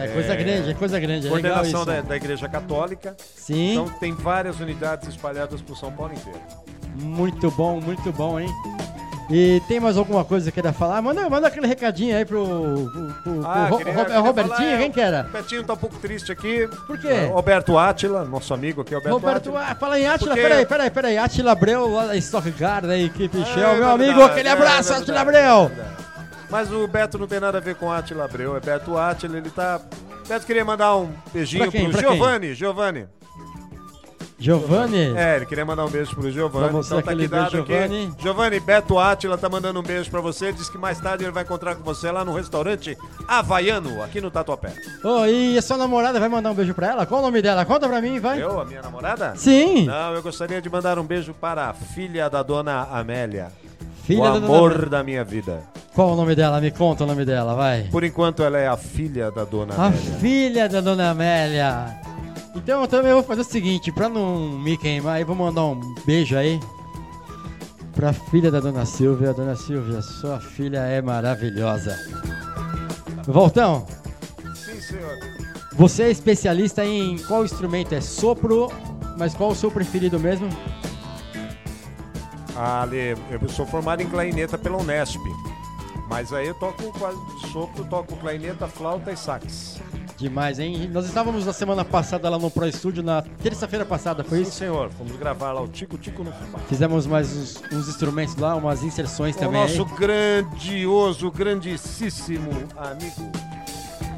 É 0.02 0.09
coisa 0.09 0.36
grande, 0.36 0.70
é 0.70 0.74
coisa 0.74 1.01
grande. 1.01 1.26
É 1.26 1.30
Coordenação 1.30 1.84
da, 1.84 2.01
da 2.02 2.14
Igreja 2.16 2.48
Católica. 2.48 3.16
Sim. 3.34 3.72
Então 3.72 3.88
tem 3.98 4.12
várias 4.14 4.60
unidades 4.60 5.09
espalhadas 5.09 5.60
por 5.62 5.76
São 5.76 5.90
Paulo 5.90 6.12
inteiro. 6.12 6.38
Muito 6.97 7.51
bom, 7.51 7.80
muito 7.80 8.12
bom, 8.12 8.38
hein? 8.38 8.48
E 9.32 9.62
tem 9.69 9.78
mais 9.78 9.97
alguma 9.97 10.24
coisa 10.24 10.51
que 10.51 10.55
queira 10.61 10.73
falar? 10.73 11.01
Manda, 11.01 11.31
manda 11.31 11.47
aquele 11.47 11.66
recadinho 11.66 12.16
aí 12.16 12.24
pro, 12.24 12.44
pro, 12.44 13.15
pro- 13.23 13.47
Ah, 13.47 13.66
pro 13.66 13.77
Ro- 13.77 13.78
queria- 13.78 13.93
Ro- 13.94 14.01
é 14.01 14.05
queria 14.05 14.20
o 14.20 14.24
Robertinho, 14.24 14.57
falar, 14.57 14.73
é, 14.73 14.78
quem 14.78 14.90
que 14.93 15.01
era? 15.01 15.27
O 15.28 15.32
Betinho 15.32 15.65
tá 15.65 15.73
um 15.73 15.77
pouco 15.77 15.97
triste 15.98 16.32
aqui. 16.32 16.69
Por 16.86 16.98
quê? 16.98 17.07
É, 17.07 17.27
Roberto 17.27 17.78
Átila, 17.78 18.24
nosso 18.24 18.52
amigo 18.52 18.81
aqui, 18.81 18.93
Roberto, 18.93 19.12
Roberto, 19.15 19.36
Átila. 19.57 19.65
ah, 19.69 19.74
fala 19.77 20.01
em 20.01 20.09
Atila, 20.09 20.31
Porque- 20.35 20.43
peraí, 20.48 20.66
peraí, 20.66 20.90
peraí. 20.90 21.19
Atila 21.19 21.52
Abreu, 21.52 21.93
lá 21.94 22.07
da 22.07 22.16
Stock 22.16 22.51
Car, 22.52 22.85
da 22.85 22.98
equipe 22.98 23.36
Shell, 23.44 23.57
meu 23.57 23.70
verdade, 23.77 24.02
amigo, 24.05 24.23
aquele 24.23 24.48
é 24.48 24.52
abraço, 24.52 24.93
Atila 24.94 25.19
é 25.19 25.20
Abreu. 25.20 25.70
Mas 26.51 26.73
o 26.73 26.89
Beto 26.89 27.16
não 27.16 27.28
tem 27.28 27.39
nada 27.39 27.59
a 27.59 27.61
ver 27.61 27.77
com 27.77 27.93
Átila 27.93 28.24
Abreu, 28.24 28.57
é 28.57 28.61
Beto 28.61 28.98
Átila, 28.98 29.36
ele 29.39 29.51
tá... 29.51 29.81
Beto 30.28 30.44
queria 30.44 30.65
mandar 30.65 30.97
um 30.97 31.09
beijinho 31.32 31.62
Pra 31.70 31.73
quem, 31.73 31.89
pro? 31.89 32.01
Giovanni, 32.01 32.55
Giovanni. 32.55 33.07
Giovanni, 34.41 35.12
É, 35.17 35.37
ele 35.37 35.45
queria 35.47 35.65
mandar 35.67 35.85
um 35.85 35.91
beijo 35.91 36.15
pro 36.15 36.31
Giovanni. 36.31 36.65
Pra 36.71 36.73
você, 36.73 36.95
então 36.95 37.03
tá 37.03 37.12
aqui 37.12 37.29
dado 37.29 37.59
aqui. 37.59 38.11
Giovanni. 38.19 38.59
Beto 38.59 38.99
Átila 38.99 39.37
tá 39.37 39.49
mandando 39.51 39.79
um 39.79 39.83
beijo 39.83 40.11
pra 40.11 40.21
você. 40.21 40.51
Diz 40.51 40.69
que 40.71 40.79
mais 40.79 40.99
tarde 40.99 41.25
ele 41.25 41.31
vai 41.33 41.43
encontrar 41.43 41.75
com 41.75 41.83
você 41.85 42.11
lá 42.11 42.25
no 42.25 42.33
restaurante 42.35 42.97
Havaiano, 43.29 44.03
aqui 44.03 44.21
no 44.21 44.31
Tatuapé. 44.31 44.73
Ô, 45.05 45.27
e 45.27 45.59
a 45.59 45.62
sua 45.62 45.77
namorada 45.77 46.19
vai 46.19 46.29
mandar 46.29 46.51
um 46.51 46.55
beijo 46.55 46.73
pra 46.75 46.89
ela? 46.89 47.05
Qual 47.07 47.21
o 47.21 47.23
nome 47.23 47.43
dela? 47.43 47.65
Conta 47.67 47.87
pra 47.87 48.01
mim, 48.01 48.19
vai. 48.19 48.43
Eu, 48.43 48.61
a 48.61 48.65
minha 48.65 48.81
namorada? 48.81 49.35
Sim. 49.37 49.85
Não, 49.85 50.15
eu 50.15 50.23
gostaria 50.23 50.61
de 50.62 50.71
mandar 50.71 50.99
um 50.99 51.05
beijo 51.05 51.35
para 51.35 51.69
a 51.69 51.75
filha 51.75 52.29
da 52.31 52.43
dona 52.43 52.89
Amélia. 52.91 53.49
Filha 54.05 54.23
o 54.23 54.25
da 54.25 54.39
dona 54.41 54.47
amor 54.47 54.89
da 54.89 55.03
minha 55.05 55.23
vida. 55.23 55.62
Qual 55.95 56.12
o 56.12 56.17
nome 56.17 56.35
dela? 56.35 56.61
Me 56.61 56.71
conta 56.71 57.05
o 57.05 57.07
nome 57.07 57.25
dela, 57.25 57.55
vai. 57.55 57.83
Por 57.91 58.05
enquanto 58.05 58.43
ela 58.43 58.57
é 58.59 58.67
a 58.67 58.77
filha 58.77 59.31
da 59.31 59.45
dona 59.45 59.75
A 59.77 59.87
Amélia. 59.87 60.12
filha 60.19 60.69
da 60.69 60.81
dona 60.81 61.11
Amélia. 61.11 62.01
Então 62.55 62.81
eu 62.82 62.89
também 62.89 63.12
vou 63.12 63.22
fazer 63.22 63.43
o 63.43 63.44
seguinte, 63.44 63.93
pra 63.93 64.09
não 64.09 64.59
me 64.59 64.77
queimar, 64.77 65.20
eu 65.20 65.27
vou 65.27 65.36
mandar 65.36 65.64
um 65.64 65.94
beijo 66.05 66.36
aí 66.36 66.59
pra 67.94 68.12
filha 68.12 68.51
da 68.51 68.59
dona 68.60 68.85
Silvia. 68.85 69.32
Dona 69.32 69.55
Silvia, 69.55 70.02
sua 70.02 70.40
filha 70.40 70.78
é 70.78 71.01
maravilhosa. 71.01 71.97
Voltão, 73.27 73.86
Sim, 74.55 74.81
senhor. 74.81 75.18
você 75.74 76.05
é 76.05 76.10
especialista 76.10 76.85
em 76.85 77.18
qual 77.18 77.44
instrumento? 77.44 77.94
É 77.94 78.01
sopro, 78.01 78.68
mas 79.16 79.35
qual 79.35 79.51
o 79.51 79.55
seu 79.55 79.70
preferido 79.70 80.18
mesmo? 80.18 80.48
Ah, 82.56 82.82
Ale, 82.82 83.16
eu 83.31 83.48
sou 83.48 83.64
formado 83.66 84.02
em 84.02 84.06
clarineta 84.09 84.59
pela 84.59 84.78
Unesp. 84.78 85.20
Mas 86.09 86.32
aí 86.32 86.48
eu 86.48 86.55
toco 86.55 86.93
quase 86.98 87.16
sopro, 87.52 87.85
toco 87.85 88.16
clarineta, 88.16 88.66
flauta 88.66 89.12
e 89.12 89.16
sax. 89.16 89.81
Demais, 90.20 90.59
hein? 90.59 90.88
Nós 90.92 91.06
estávamos 91.06 91.47
na 91.47 91.52
semana 91.55 91.82
passada 91.82 92.28
lá 92.28 92.38
no 92.38 92.51
Pro 92.51 92.70
Studio, 92.70 93.02
na 93.02 93.22
terça-feira 93.42 93.86
passada, 93.86 94.22
foi 94.22 94.38
Sim, 94.38 94.42
isso? 94.42 94.52
senhor. 94.59 94.90
Fomos 94.90 95.16
gravar 95.16 95.52
lá 95.52 95.62
o 95.62 95.68
Tico 95.68 95.97
Tico 95.97 96.22
no 96.22 96.30
Fubá. 96.30 96.59
Fizemos 96.68 97.06
mais 97.06 97.34
uns, 97.34 97.62
uns 97.72 97.88
instrumentos 97.88 98.36
lá, 98.36 98.55
umas 98.55 98.82
inserções 98.82 99.34
O 99.36 99.38
também. 99.38 99.62
nosso 99.62 99.82
aí. 99.82 99.98
grandioso, 99.98 101.30
grandíssimo 101.30 102.51
amigo 102.76 103.32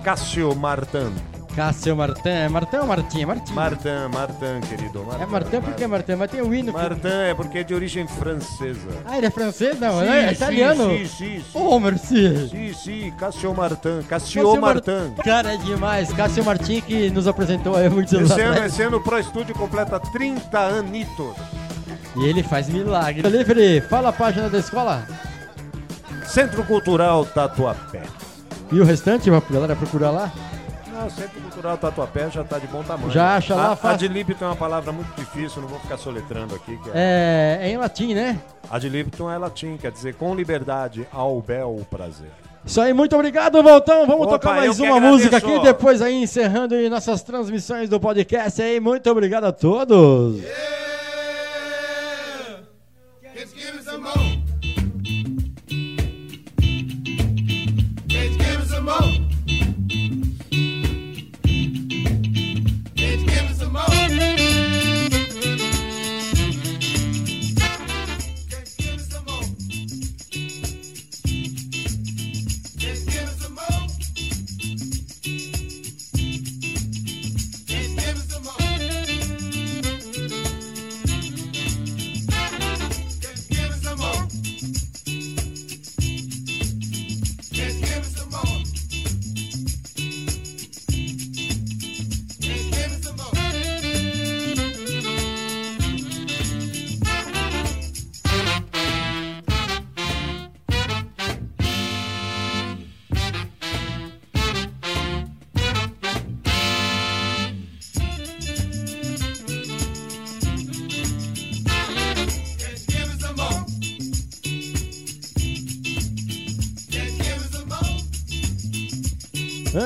Cássio 0.03 0.53
Martin. 0.57 1.13
Cássio 1.55 1.95
Martin, 1.95 2.29
é 2.31 2.49
Martin 2.49 2.77
ou 2.77 2.87
Martim? 2.87 3.25
Martim. 3.27 3.53
Martin, 3.53 3.89
Martin, 4.11 4.67
querido. 4.71 5.05
É 5.21 5.27
Martin 5.27 5.61
por 5.61 5.75
que 5.75 5.87
Martin? 5.87 6.15
Mas 6.15 6.31
tem 6.31 6.41
o 6.41 6.55
hino. 6.55 6.73
que- 6.73 6.79
Martin 6.79 7.07
é 7.09 7.35
porque 7.35 7.59
é 7.59 7.63
de 7.63 7.75
origem 7.75 8.09
francesa. 8.09 8.89
Ah, 9.05 9.19
ele 9.19 9.27
é 9.27 9.31
francês? 9.31 9.79
Não, 9.79 10.01
Sim, 10.01 10.07
é 10.09 10.29
sim, 10.29 10.33
italiano. 10.35 10.89
sim, 10.91 11.07
sim, 11.07 11.39
sim. 11.41 11.45
Oh, 11.53 11.79
merci. 11.79 12.49
Sim, 12.49 12.73
sim, 12.73 13.13
Cássio 13.19 13.55
Martin. 13.55 14.03
Cássio 14.09 14.43
Cássio 14.45 14.61
Mar- 14.61 14.75
Martin. 14.77 15.15
Cara, 15.23 15.53
é 15.53 15.57
demais. 15.59 16.11
Cássio 16.15 16.43
Martim 16.43 16.81
que 16.81 17.11
nos 17.11 17.29
apresentou 17.29 17.77
aí 17.77 17.89
muitos 17.91 18.15
anos 18.15 18.31
Esse 18.31 18.41
ano, 18.41 18.53
atrás. 18.53 18.73
esse 18.73 18.83
ano 18.83 18.97
o 18.97 19.01
Pro 19.03 19.19
Estúdio 19.19 19.55
completa 19.55 20.01
30 20.01 20.59
anitos. 20.59 21.37
E 22.17 22.25
ele 22.25 22.43
faz 22.43 22.69
milagre. 22.69 23.29
Livre, 23.29 23.81
fala 23.83 24.09
a 24.09 24.13
página 24.13 24.49
da 24.49 24.59
escola. 24.59 25.07
Centro 26.25 26.65
Cultural 26.65 27.27
Tatuapé. 27.27 28.03
E 28.71 28.81
o 28.81 28.85
restante, 28.85 29.31
galera 29.51 29.77
procurar 29.77 30.11
lá? 30.11 30.33
Não, 31.03 31.11
Centro 31.11 31.41
Cultural 31.41 31.77
Tatuapé 31.77 32.31
já 32.31 32.45
tá 32.45 32.61
de 32.61 32.69
bom 32.69 32.85
tamanho. 32.85 33.11
Já 33.11 33.35
acha 33.37 33.57
lá, 33.57 33.77
A, 33.83 33.97
libitum 33.97 34.45
é 34.45 34.49
uma 34.49 34.57
palavra 34.57 34.93
muito 34.93 35.13
difícil, 35.17 35.61
não 35.61 35.69
vou 35.69 35.81
ficar 35.81 35.97
soletrando 35.97 36.55
aqui. 36.55 36.77
Que 36.77 36.91
é... 36.91 37.59
É, 37.61 37.67
é 37.67 37.73
em 37.73 37.77
latim, 37.77 38.15
né? 38.15 38.41
Ad 38.71 38.89
libitum 38.89 39.29
é 39.29 39.37
latim, 39.37 39.77
quer 39.77 39.91
dizer 39.91 40.15
com 40.15 40.33
liberdade, 40.33 41.05
ao 41.13 41.41
bel 41.41 41.85
prazer. 41.91 42.31
Isso 42.65 42.81
aí, 42.81 42.93
muito 42.93 43.17
obrigado, 43.17 43.61
Voltão. 43.61 44.07
Vamos 44.07 44.29
Opa, 44.29 44.39
tocar 44.39 44.55
mais 44.55 44.79
uma 44.79 45.01
música 45.01 45.39
aqui, 45.39 45.59
depois 45.61 46.01
aí 46.01 46.23
encerrando 46.23 46.77
aí 46.77 46.89
nossas 46.89 47.21
transmissões 47.21 47.89
do 47.89 47.99
podcast 47.99 48.63
aí. 48.63 48.79
Muito 48.79 49.11
obrigado 49.11 49.47
a 49.47 49.53
todos. 49.53 50.41
Kids, 53.53 53.82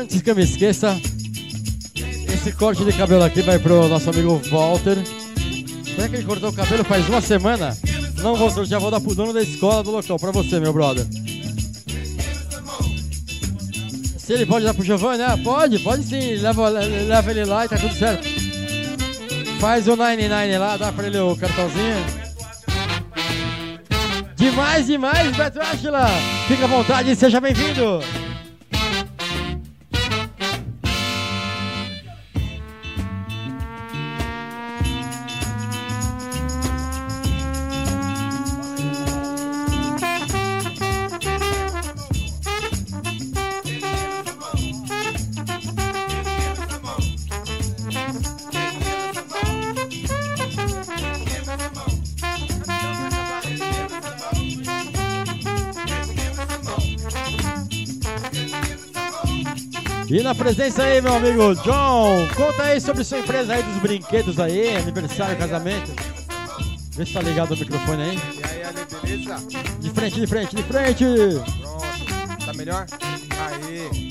Antes 0.06 0.22
que 0.22 0.30
eu 0.30 0.36
me 0.36 0.44
esqueça, 0.44 0.96
esse 2.32 2.52
corte 2.52 2.84
de 2.84 2.92
cabelo 2.92 3.24
aqui 3.24 3.42
vai 3.42 3.58
pro 3.58 3.88
nosso 3.88 4.08
amigo 4.08 4.40
Walter. 4.52 4.96
Será 5.84 6.08
que 6.08 6.14
ele 6.14 6.24
cortou 6.24 6.50
o 6.50 6.52
cabelo 6.52 6.84
faz 6.84 7.08
uma 7.08 7.20
semana? 7.20 7.76
Não, 8.22 8.36
Walter, 8.36 8.64
já 8.66 8.78
vou 8.78 8.88
dar 8.88 9.00
pro 9.00 9.16
dono 9.16 9.32
da 9.32 9.42
escola 9.42 9.82
do 9.82 9.90
local, 9.90 10.16
pra 10.16 10.30
você, 10.30 10.60
meu 10.60 10.72
brother. 10.72 11.04
Se 14.16 14.32
ele 14.32 14.46
pode 14.46 14.64
dar 14.64 14.74
pro 14.74 14.84
Giovanni, 14.84 15.24
ah, 15.24 15.36
pode, 15.42 15.80
pode 15.80 16.04
sim, 16.04 16.36
leva, 16.36 16.68
leva 16.68 17.30
ele 17.32 17.44
lá 17.44 17.64
e 17.64 17.68
tá 17.68 17.76
tudo 17.76 17.94
certo. 17.96 18.28
Faz 19.58 19.88
o 19.88 19.96
99 19.96 20.58
lá, 20.58 20.76
dá 20.76 20.92
pra 20.92 21.08
ele 21.08 21.18
o 21.18 21.34
cartãozinho. 21.34 22.06
Demais, 24.36 24.86
demais, 24.86 25.36
Beto 25.36 25.60
Ashla! 25.60 26.06
Fica 26.46 26.64
à 26.64 26.68
vontade 26.68 27.10
e 27.10 27.16
seja 27.16 27.40
bem-vindo! 27.40 28.00
E 60.08 60.22
na 60.22 60.34
presença 60.34 60.84
aí, 60.84 61.00
meu 61.00 61.14
amigo 61.16 61.54
John, 61.56 62.26
conta 62.36 62.62
aí 62.62 62.80
sobre 62.80 63.02
sua 63.02 63.18
empresa 63.18 63.54
aí 63.54 63.62
dos 63.62 63.78
brinquedos 63.78 64.38
aí, 64.38 64.76
aniversário, 64.76 65.36
casamento. 65.36 65.92
Vê 66.92 67.04
se 67.04 67.12
tá 67.12 67.20
ligado 67.20 67.52
o 67.54 67.56
microfone 67.58 68.02
aí. 68.02 68.16
E 68.16 68.46
aí, 68.46 68.62
Ale, 68.62 68.86
beleza? 69.02 69.36
De 69.80 69.90
frente, 69.90 70.20
de 70.20 70.26
frente, 70.26 70.56
de 70.56 70.62
frente. 70.62 71.04
Pronto. 71.60 72.46
Tá 72.46 72.52
melhor? 72.54 72.86
Aê. 73.40 74.10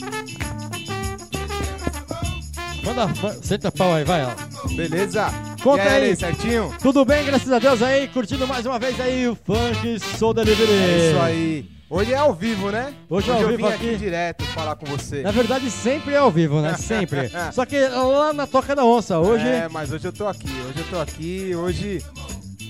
Manda, 2.84 3.08
ma- 3.08 3.34
senta 3.42 3.72
pau 3.72 3.94
aí, 3.94 4.04
vai, 4.04 4.24
ó. 4.26 4.32
Beleza? 4.76 5.28
Conta 5.64 5.84
e 5.84 5.88
aí, 5.88 6.04
aí. 6.10 6.16
Certinho? 6.16 6.76
Tudo 6.82 7.06
bem, 7.06 7.26
graças 7.26 7.52
a 7.52 7.58
Deus 7.58 7.82
aí, 7.82 8.08
curtindo 8.10 8.46
mais 8.46 8.66
uma 8.66 8.78
vez 8.78 9.00
aí 9.00 9.28
o 9.28 9.36
Funk 9.36 9.98
Soul 10.20 10.34
Delivery. 10.34 10.72
É 10.72 11.10
isso 11.12 11.20
aí. 11.22 11.75
Hoje 11.88 12.14
é 12.14 12.18
ao 12.18 12.34
vivo, 12.34 12.72
né? 12.72 12.95
Hoje 13.07 13.30
é 13.30 13.34
ao 13.34 13.41
eu 13.41 13.49
vivo 13.49 13.68
vim 13.68 13.74
aqui. 13.74 13.90
aqui. 13.90 13.98
direto 13.98 14.44
falar 14.45 14.76
com 14.76 14.88
você. 14.88 15.22
Na 15.22 15.32
verdade, 15.32 15.70
sempre 15.70 16.16
é 16.16 16.18
ao 16.18 16.32
vivo, 16.32 16.60
né? 16.60 16.76
Sempre. 16.82 17.30
Só 17.53 17.64
que 17.66 17.80
lá 17.80 18.34
na 18.34 18.48
Toca 18.48 18.76
da 18.76 18.84
Onça, 18.84 19.20
hoje... 19.20 19.45
É, 19.45 19.70
mas 19.70 19.91
hoje 19.91 20.07
eu 20.07 20.14
tô 20.14 20.28
aqui. 20.28 20.49
Hoje 20.68 20.80
eu 20.80 20.90
tô 20.90 20.99
aqui. 20.99 21.56
Hoje 21.56 22.03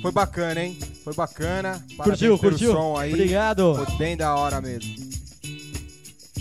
foi 0.01 0.11
bacana, 0.11 0.61
hein? 0.61 0.77
Foi 1.03 1.13
bacana. 1.13 1.81
Parabéns 1.97 2.19
Curtiu, 2.19 2.37
pelo 2.37 2.51
curtiu? 2.51 2.71
som 2.73 2.97
aí. 2.97 3.13
Obrigado. 3.13 3.75
Foi 3.85 3.97
bem 3.97 4.17
da 4.17 4.35
hora 4.35 4.59
mesmo. 4.59 4.93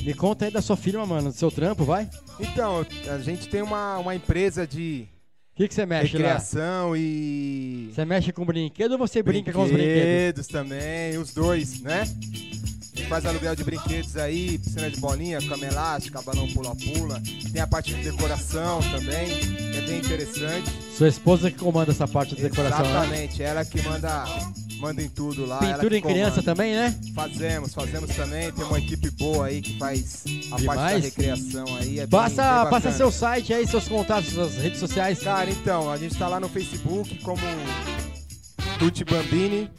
Me 0.05 0.13
conta 0.13 0.45
aí 0.45 0.51
da 0.51 0.61
sua 0.61 0.77
firma, 0.77 1.07
mano, 1.07 1.31
do 1.31 1.37
seu 1.37 1.51
trampo, 1.51 1.85
vai. 1.85 2.11
Então, 2.41 2.85
a 3.09 3.19
gente 3.19 3.49
tem 3.49 3.63
uma, 3.63 3.99
uma 3.99 4.15
empresa 4.15 4.67
de 4.67 5.07
O 5.55 5.57
que, 5.57 5.73
você 5.73 5.87
mexe 5.87 6.19
lá? 6.19 6.25
recreação 6.25 6.97
e. 6.97 7.91
Você 7.95 8.05
mexe 8.05 8.33
com 8.33 8.45
brinquedo 8.45 8.93
ou 8.93 8.99
você 8.99 9.23
brinca 9.23 9.53
com 9.53 9.63
os 9.63 9.71
brinquedos? 9.71 10.03
Brinquedos 10.03 10.47
também, 10.49 11.17
os 11.17 11.33
dois, 11.33 11.81
né? 11.81 12.05
Faz 13.09 13.27
aluguel 13.27 13.55
de 13.55 13.63
brinquedos 13.63 14.17
aí, 14.17 14.59
piscina 14.59 14.91
de 14.91 14.99
bolinha, 14.99 15.39
cama 15.47 15.65
elástica, 15.67 16.21
balão 16.23 16.49
pula-pula. 16.49 17.23
Tem 17.53 17.61
a 17.63 17.67
parte 17.67 17.95
de 17.95 18.03
decoração 18.03 18.81
também, 18.91 19.29
que 19.29 19.77
é 19.77 19.81
bem 19.83 19.99
interessante. 19.99 20.71
Sua 20.97 21.07
esposa 21.09 21.51
que 21.51 21.59
comanda 21.59 21.93
essa 21.93 22.09
parte 22.09 22.35
de 22.35 22.43
decoração, 22.43 22.83
né? 22.85 22.91
Exatamente, 22.91 23.43
ela 23.43 23.65
que 23.65 23.81
manda, 23.83 24.25
manda 24.81 25.01
em 25.03 25.09
tudo 25.09 25.47
lá. 25.47 25.59
Pintura 25.59 25.97
em 25.99 26.01
criança 26.03 26.43
também, 26.43 26.73
né? 26.75 26.99
Fazemos, 27.15 27.73
fazemos 27.75 28.11
também. 28.17 28.51
Tem 28.51 28.65
uma 28.65 28.79
equipe 28.79 29.11
boa 29.11 29.47
aí 29.47 29.63
que 29.63 29.79
faz 29.79 30.25
a 30.47 30.51
parte 30.51 30.57
da 30.57 30.59
Demais. 30.59 31.05
recreação 31.05 31.67
aí. 31.77 31.99
É 32.01 32.07
bem- 32.07 32.09
Passa, 32.09 32.63
bem 32.63 32.71
passa 32.71 32.91
seu 32.93 33.13
site 33.13 33.53
aí, 33.53 33.67
seus 33.67 33.87
contatos, 33.87 34.33
suas 34.33 34.57
redes 34.57 34.81
sociais. 34.81 35.21
Cara, 35.21 35.51
então, 35.51 35.89
a 35.91 35.97
gente 35.97 36.17
tá 36.17 36.27
lá 36.27 36.41
no 36.41 36.49
Facebook 36.49 37.17
como 37.19 37.39
Tuti 38.79 39.05
Bambini. 39.05 39.71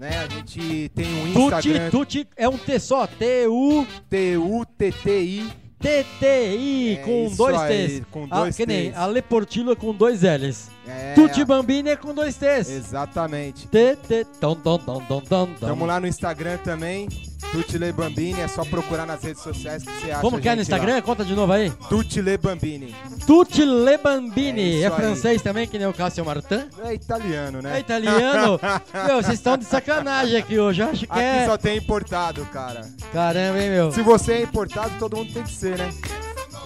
Né? 0.00 0.16
A 0.18 0.26
gente 0.26 0.90
tem 0.94 1.06
um 1.06 1.32
Tuti, 1.34 1.68
Instagram. 1.68 1.90
Tuti 1.90 2.28
é 2.34 2.48
um 2.48 2.56
T 2.56 2.78
só, 2.80 3.06
T-U... 3.06 3.86
T-U-T-T-I. 4.08 5.46
T-T-I, 5.78 6.94
É 6.94 7.02
com 7.04 7.34
dois 7.36 7.56
aí, 7.58 7.88
T's. 7.88 8.02
com 8.10 8.26
Ah, 8.30 8.40
dois 8.40 8.56
que 8.56 8.66
nem 8.66 8.90
T's. 8.90 8.98
Ale 8.98 9.22
Portillo 9.22 9.76
com 9.76 9.94
dois 9.94 10.22
L's. 10.22 10.70
É, 10.86 11.12
Tuti 11.14 11.44
Bambini 11.44 11.90
é 11.90 11.96
com 11.96 12.14
dois 12.14 12.34
T's. 12.36 12.70
Exatamente. 12.70 13.66
T, 13.68 13.96
T, 13.96 14.24
tom, 14.40 14.54
tom, 14.56 14.78
tom, 14.78 15.00
tom, 15.00 15.20
tom, 15.20 15.46
tom. 15.46 15.66
Tamo 15.68 15.84
lá 15.86 16.00
no 16.00 16.06
Instagram 16.06 16.56
também. 16.58 17.06
Tutile 17.52 17.92
Bambini, 17.92 18.40
é 18.40 18.48
só 18.48 18.64
procurar 18.64 19.06
nas 19.06 19.22
redes 19.22 19.42
sociais 19.42 19.82
que 19.82 19.90
você 19.92 20.10
acha. 20.10 20.20
Como 20.20 20.40
que 20.40 20.48
é 20.48 20.52
no 20.54 20.58
gente 20.62 20.70
lá. 20.70 20.76
Instagram? 20.78 21.02
Conta 21.02 21.24
de 21.24 21.34
novo 21.34 21.52
aí. 21.52 21.70
Tutile 21.88 22.36
Bambini. 22.36 22.94
Tutti 23.26 23.64
Le 23.64 23.96
Bambini. 23.98 24.60
É 24.60 24.84
É, 24.84 24.86
isso 24.86 24.94
aí. 24.94 25.00
francês 25.00 25.42
também, 25.42 25.66
que 25.66 25.78
nem 25.78 25.86
o 25.86 25.92
Cássio 25.92 26.24
Martin? 26.24 26.64
É 26.84 26.94
italiano, 26.94 27.60
né? 27.62 27.76
É 27.76 27.80
italiano? 27.80 28.60
meu, 29.06 29.16
vocês 29.22 29.34
estão 29.38 29.56
de 29.56 29.64
sacanagem 29.64 30.36
aqui 30.36 30.58
hoje. 30.58 30.82
Eu 30.82 30.88
acho 30.90 31.06
que 31.06 31.12
Aqui 31.12 31.20
é... 31.20 31.46
só 31.46 31.56
tem 31.56 31.78
importado, 31.78 32.44
cara. 32.46 32.82
Caramba, 33.12 33.60
hein, 33.62 33.70
meu? 33.70 33.92
Se 33.92 34.02
você 34.02 34.32
é 34.34 34.42
importado, 34.42 34.90
todo 34.98 35.16
mundo 35.16 35.32
tem 35.32 35.42
que 35.42 35.52
ser, 35.52 35.78
né? 35.78 35.92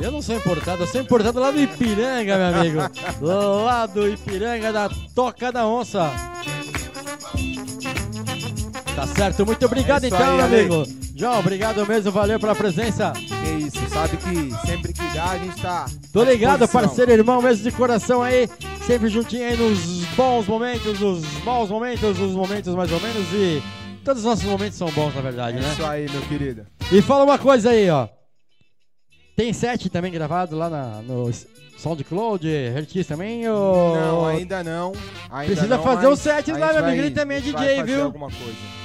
Eu 0.00 0.10
não 0.10 0.20
sou 0.20 0.34
importado, 0.34 0.82
eu 0.82 0.86
sou 0.88 1.00
importado 1.00 1.38
lá 1.38 1.50
do 1.52 1.60
Ipiranga, 1.60 2.36
meu 2.36 2.60
amigo. 2.60 2.78
lá 3.22 3.86
do 3.86 4.08
Ipiranga, 4.08 4.72
da 4.72 4.90
Toca 5.14 5.52
da 5.52 5.66
Onça. 5.66 6.10
Tá 8.94 9.06
certo, 9.08 9.44
muito 9.44 9.64
obrigado 9.66 10.04
É 10.04 10.06
então, 10.06 10.18
aí, 10.36 10.40
Ale. 10.40 10.60
amigo. 10.60 10.84
João, 11.16 11.38
obrigado 11.40 11.86
mesmo, 11.86 12.10
valeu 12.12 12.38
pela 12.38 12.54
presença. 12.54 13.12
Que 13.12 13.66
isso, 13.66 13.88
sabe 13.88 14.16
que 14.16 14.66
sempre 14.66 14.92
que 14.92 15.02
dá, 15.14 15.30
a 15.30 15.38
gente 15.38 15.60
tá. 15.60 15.86
Tô 16.12 16.22
ligado, 16.22 16.66
parceiro, 16.68 17.10
irmão 17.12 17.42
mesmo 17.42 17.62
de 17.62 17.72
coração 17.72 18.22
aí. 18.22 18.48
Sempre 18.86 19.08
juntinho 19.08 19.46
aí 19.48 19.56
nos 19.56 20.04
bons 20.14 20.46
momentos, 20.46 21.00
nos 21.00 21.24
maus 21.44 21.70
momentos, 21.70 22.18
nos 22.18 22.32
momentos 22.32 22.74
mais 22.74 22.90
ou 22.92 23.00
menos. 23.00 23.26
E 23.32 23.62
todos 24.04 24.22
os 24.22 24.28
nossos 24.28 24.44
momentos 24.44 24.76
são 24.76 24.88
bons, 24.90 25.14
na 25.14 25.20
verdade, 25.20 25.58
É 25.58 25.60
né? 25.60 25.72
isso 25.72 25.84
aí, 25.84 26.08
meu 26.10 26.22
querido. 26.22 26.66
E 26.92 27.02
fala 27.02 27.24
uma 27.24 27.38
coisa 27.38 27.70
aí, 27.70 27.88
ó. 27.90 28.08
Tem 29.36 29.52
set 29.52 29.88
também 29.90 30.12
gravado 30.12 30.56
lá 30.56 30.70
na, 30.70 31.02
no 31.02 31.28
SoundCloud, 31.76 32.46
Hertz 32.46 33.06
também? 33.06 33.48
Ou... 33.48 33.96
Não, 33.96 34.26
ainda 34.26 34.62
não. 34.62 34.92
Ainda 35.30 35.52
Precisa 35.52 35.76
não, 35.76 35.82
fazer 35.82 36.06
os 36.06 36.20
sets 36.20 36.54
a 36.54 36.58
lá, 36.58 36.72
meu 36.72 36.84
amigo. 36.84 37.02
Ele 37.02 37.10
também 37.14 37.38
é 37.38 37.40
DJ, 37.40 37.82
viu? 37.82 38.04
alguma 38.04 38.28
coisa. 38.30 38.83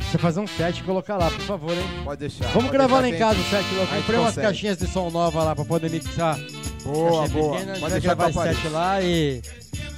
Você 0.00 0.18
fazer 0.18 0.40
um 0.40 0.46
set 0.46 0.78
e 0.78 0.82
colocar 0.82 1.16
lá, 1.16 1.30
por 1.30 1.40
favor, 1.42 1.72
hein? 1.72 1.84
Pode 2.04 2.20
deixar. 2.20 2.46
Vamos 2.48 2.62
pode 2.64 2.72
gravar 2.72 3.00
lá 3.00 3.08
em 3.08 3.16
casa 3.18 3.38
o 3.38 3.44
set. 3.44 3.62
Gente 3.64 3.96
comprei 3.96 4.18
umas 4.18 4.28
consegue. 4.30 4.46
caixinhas 4.46 4.78
de 4.78 4.86
som 4.88 5.08
nova 5.10 5.42
lá 5.44 5.54
pra 5.54 5.64
poder 5.64 5.88
mixar. 5.90 6.38
Boa, 6.84 7.20
Caixinha 7.20 7.42
boa. 7.42 7.58
pequena, 7.58 7.78
Pode 7.78 8.00
gravar 8.00 8.26
a 8.26 8.32
set 8.32 8.68
lá 8.68 9.02
e 9.02 9.40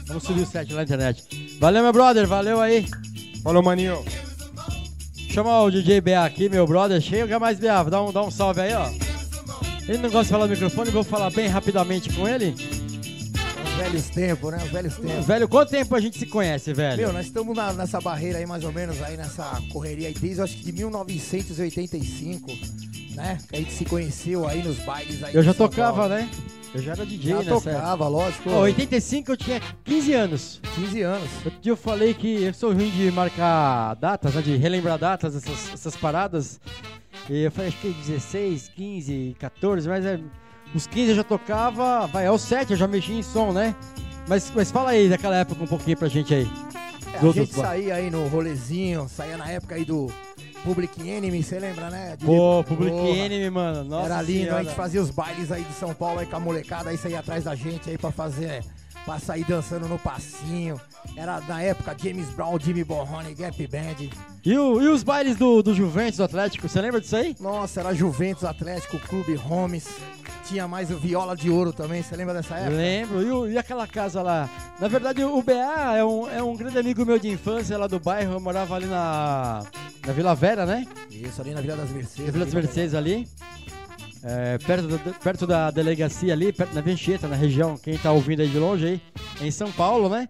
vamos 0.07 0.23
subir 0.23 0.43
o 0.43 0.47
set 0.47 0.71
lá 0.71 0.77
na 0.79 0.83
internet. 0.83 1.57
Valeu, 1.59 1.83
meu 1.83 1.93
brother. 1.93 2.27
Valeu 2.27 2.61
aí. 2.61 2.87
Falou, 3.43 3.63
maninho. 3.63 4.05
Chama 5.31 5.63
o 5.63 5.71
DJ 5.71 6.01
BA 6.03 6.23
aqui, 6.25 6.49
meu 6.51 6.67
brother. 6.67 7.01
Chega 7.01 7.39
mais 7.39 7.59
BA, 7.59 7.85
dá 7.85 8.03
um, 8.03 8.13
dá 8.13 8.23
um 8.23 8.31
salve 8.31 8.61
aí, 8.61 8.75
ó. 8.75 8.87
Ele 9.89 9.99
não 9.99 10.11
gosta 10.11 10.25
de 10.25 10.31
falar 10.31 10.45
no 10.47 10.51
microfone, 10.53 10.91
vou 10.91 11.03
falar 11.03 11.31
bem 11.31 11.49
rapidamente 11.49 12.13
com 12.13 12.29
ele. 12.29 12.55
Os 13.83 13.91
velhos 13.91 14.11
tempos, 14.11 14.51
né? 14.53 14.59
Os 14.65 14.71
velhos 14.71 14.97
tempos. 14.97 15.27
Velho, 15.27 15.49
quanto 15.49 15.71
tempo 15.71 15.95
a 15.95 16.01
gente 16.01 16.19
se 16.19 16.27
conhece, 16.27 16.73
velho? 16.73 16.97
Meu, 16.99 17.13
nós 17.13 17.27
estamos 17.27 17.57
na- 17.57 17.73
nessa 17.73 18.01
barreira 18.01 18.39
aí, 18.39 18.47
mais 18.47 18.65
ou 18.65 18.73
menos, 18.73 19.01
aí 19.03 19.17
nessa 19.17 19.61
correria 19.73 20.09
aí, 20.09 20.15
desde 20.15 20.41
acho 20.41 20.57
que 20.57 20.65
de 20.65 20.73
1985, 20.73 22.51
né? 23.15 23.39
Que 23.49 23.57
a 23.57 23.59
gente 23.59 23.73
se 23.73 23.85
conheceu 23.85 24.47
aí 24.47 24.63
nos 24.63 24.79
bailes 24.81 25.23
aí. 25.23 25.35
Eu 25.35 25.43
já 25.43 25.53
tocava, 25.55 26.09
né? 26.09 26.29
Eu 26.75 26.81
já 26.83 26.93
era 26.93 27.05
DJ 27.05 27.33
época. 27.35 27.51
tocava, 27.61 28.09
lógico. 28.09 28.49
Ó, 28.51 28.61
85 28.63 29.33
eu 29.33 29.37
tinha 29.37 29.61
15 29.85 30.15
anos. 30.15 30.61
15 30.75 31.03
anos. 31.03 31.29
Outro 31.45 31.61
dia 31.61 31.73
eu 31.73 31.77
falei 31.77 32.15
que 32.15 32.45
eu 32.45 32.55
sou 32.55 32.73
ruim 32.73 32.89
de 32.91 33.11
marcar 33.11 33.95
datas, 33.97 34.35
né, 34.35 34.41
de 34.41 34.57
relembrar 34.57 34.99
datas, 34.99 35.37
essas, 35.37 35.75
essas 35.75 35.95
paradas. 35.97 36.59
E 37.29 37.43
eu 37.43 37.53
falei, 37.53 37.69
acho 37.69 37.77
que 37.79 37.91
16, 37.91 38.69
15, 38.75 39.37
14, 39.39 39.87
mas 39.87 40.05
é, 40.07 40.19
os 40.75 40.87
15 40.87 41.11
eu 41.11 41.17
já 41.17 41.25
tocava, 41.25 42.07
vai, 42.07 42.27
aos 42.27 42.43
7 42.43 42.71
eu 42.73 42.77
já 42.77 42.87
mexi 42.89 43.13
em 43.13 43.23
som, 43.23 43.53
né? 43.53 43.75
Mas, 44.29 44.51
mas 44.55 44.71
fala 44.71 44.91
aí 44.91 45.09
daquela 45.09 45.37
época 45.37 45.63
um 45.65 45.67
pouquinho 45.67 45.97
pra 45.97 46.09
gente 46.09 46.33
aí. 46.35 46.51
É, 47.07 47.09
a 47.09 47.13
gente 47.21 47.27
outros 47.27 47.51
ba- 47.57 47.63
saía 47.65 47.95
aí 47.97 48.11
no 48.11 48.27
rolezinho, 48.29 49.09
saía 49.09 49.37
na 49.37 49.49
época 49.51 49.75
aí 49.75 49.85
do 49.85 50.11
Public 50.65 51.07
Enemy, 51.09 51.43
você 51.43 51.59
lembra, 51.59 51.91
né? 51.91 52.17
De- 52.17 52.25
Pô, 52.25 52.63
Public 52.65 52.93
Porra. 52.97 53.09
Enemy, 53.09 53.51
mano. 53.51 53.85
Nossa 53.85 54.07
Era 54.07 54.23
lindo, 54.23 54.45
senhora. 54.45 54.61
a 54.61 54.63
gente 54.63 54.75
fazia 54.75 55.03
os 55.03 55.11
bailes 55.11 55.51
aí 55.51 55.65
de 55.65 55.73
São 55.75 55.93
Paulo 55.93 56.21
aí 56.21 56.27
com 56.27 56.37
a 56.37 56.41
molecada, 56.41 56.91
aí 56.91 56.97
saía 56.97 57.19
atrás 57.19 57.45
da 57.45 57.55
gente 57.57 57.91
aí 57.91 57.99
pra 57.99 58.13
fazer, 58.13 58.65
pra 59.05 59.19
sair 59.19 59.45
dançando 59.45 59.89
no 59.89 59.99
passinho. 59.99 60.81
Era 61.17 61.41
na 61.41 61.61
época 61.61 61.97
James 62.01 62.29
Brown, 62.31 62.57
Jimmy 62.61 62.85
Bohone, 62.85 63.35
Gap 63.35 63.67
Band. 63.67 64.09
E, 64.45 64.57
o- 64.57 64.81
e 64.81 64.87
os 64.87 65.03
bailes 65.03 65.37
do, 65.37 65.63
do 65.65 65.75
Juventus, 65.75 66.19
do 66.19 66.25
Atlético, 66.25 66.69
você 66.69 66.81
lembra 66.81 67.01
disso 67.01 67.17
aí? 67.17 67.35
Nossa, 67.41 67.81
era 67.81 67.93
Juventus 67.93 68.45
Atlético, 68.45 68.99
Clube 69.01 69.37
Homes. 69.51 69.89
Tinha 70.49 70.67
mais 70.69 70.91
o 70.91 70.99
Viola 70.99 71.37
de 71.37 71.49
Ouro 71.51 71.73
também, 71.73 72.03
você 72.03 72.17
lembra 72.17 72.35
dessa 72.35 72.57
época? 72.57 72.77
Lembro. 72.77 73.23
E, 73.23 73.31
o- 73.31 73.49
e 73.49 73.57
aquela 73.59 73.87
casa 73.87 74.21
lá? 74.23 74.49
Na 74.81 74.89
verdade, 74.89 75.23
o 75.25 75.41
BA 75.43 75.97
é 75.97 76.05
um, 76.05 76.29
é 76.29 76.43
um 76.43 76.57
grande 76.57 76.79
amigo 76.79 77.05
meu 77.07 77.19
de 77.19 77.29
infância 77.29 77.79
lá 77.79 77.87
do 77.87 78.01
bairro. 78.01 78.33
Eu 78.33 78.41
morava 78.41 78.75
ali 78.75 78.87
na, 78.87 79.63
na 80.07 80.13
Vila 80.13 80.35
Vera, 80.35 80.67
né? 80.67 80.87
Isso, 81.11 81.41
ali 81.41 81.53
na 81.55 81.61
Vila 81.61 81.77
das 81.77 81.91
Mercedes. 81.91 82.27
Na 82.27 82.33
Vila 82.33 82.45
das 82.45 82.55
Mercedes 82.55 82.95
ali. 82.95 83.29
É, 84.25 84.59
perto, 84.59 84.87
da, 84.89 84.99
perto 84.99 85.47
da 85.47 85.71
delegacia 85.71 86.33
ali, 86.33 86.53
perto, 86.53 86.75
na 86.75 86.81
Vencheta, 86.81 87.27
na 87.29 87.37
região. 87.37 87.77
Quem 87.79 87.97
tá 87.97 88.13
ouvindo 88.13 88.41
aí 88.43 88.49
de 88.49 88.59
longe 88.59 88.87
aí. 88.87 89.01
Em 89.47 89.51
São 89.51 89.71
Paulo, 89.73 90.09
né? 90.09 90.29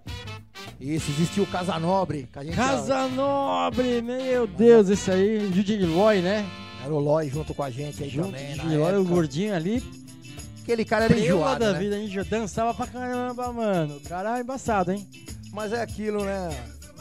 Isso, 0.80 1.10
existiu 1.10 1.44
o 1.44 1.46
Casa 1.46 1.78
Nobre. 1.78 2.28
Casa 2.54 3.08
Nobre, 3.08 4.00
meu 4.02 4.46
Deus, 4.46 4.88
esse 4.88 5.10
aí. 5.10 5.50
Judy 5.52 5.78
Loy, 5.86 6.20
né? 6.20 6.44
Era 6.84 6.92
o 6.92 6.98
Loy 6.98 7.28
junto 7.30 7.54
com 7.54 7.62
a 7.62 7.70
gente 7.70 8.02
aí 8.02 8.10
Junto 8.10 8.26
também. 8.32 8.56
Judy 8.56 8.76
Loy, 8.76 8.96
o 8.96 9.04
gordinho 9.04 9.54
ali. 9.54 10.01
Aquele 10.62 10.84
cara 10.84 11.06
era 11.06 11.18
enjoado, 11.18 11.60
da 11.60 11.72
né? 11.72 11.78
vida, 11.78 11.96
gente 11.98 12.22
dançava 12.30 12.72
pra 12.72 12.86
caramba, 12.86 13.52
mano. 13.52 13.96
O 13.96 14.00
cara 14.00 14.38
é 14.38 14.40
embaçado, 14.40 14.92
hein? 14.92 15.06
Mas 15.52 15.72
é 15.72 15.82
aquilo, 15.82 16.24
né, 16.24 16.50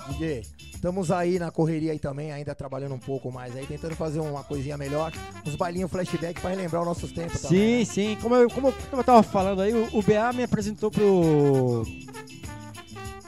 DJ? 0.10 0.42
Estamos 0.74 1.12
aí 1.12 1.38
na 1.38 1.52
correria 1.52 1.92
aí 1.92 2.00
também, 2.00 2.32
ainda 2.32 2.56
trabalhando 2.56 2.96
um 2.96 3.00
pouco 3.00 3.32
mais 3.32 3.56
aí, 3.56 3.68
tentando 3.68 3.96
fazer 3.96 4.20
uma 4.20 4.44
coisinha 4.44 4.76
melhor. 4.78 5.12
Uns 5.46 5.56
bailinhos 5.56 5.92
flashback 5.92 6.42
pra 6.42 6.50
relembrar 6.50 6.82
os 6.82 6.88
nossos 6.88 7.12
tempos 7.12 7.40
também. 7.40 7.86
Sim, 7.86 7.86
sim. 7.86 8.18
Como 8.20 8.34
eu, 8.36 8.50
como, 8.50 8.70
eu- 8.70 8.74
como 8.90 9.00
eu 9.02 9.06
tava 9.06 9.22
falando 9.22 9.62
aí, 9.62 9.72
o, 9.74 9.88
o 9.96 10.02
BA 10.02 10.34
me 10.34 10.42
apresentou 10.42 10.90
pro. 10.90 11.86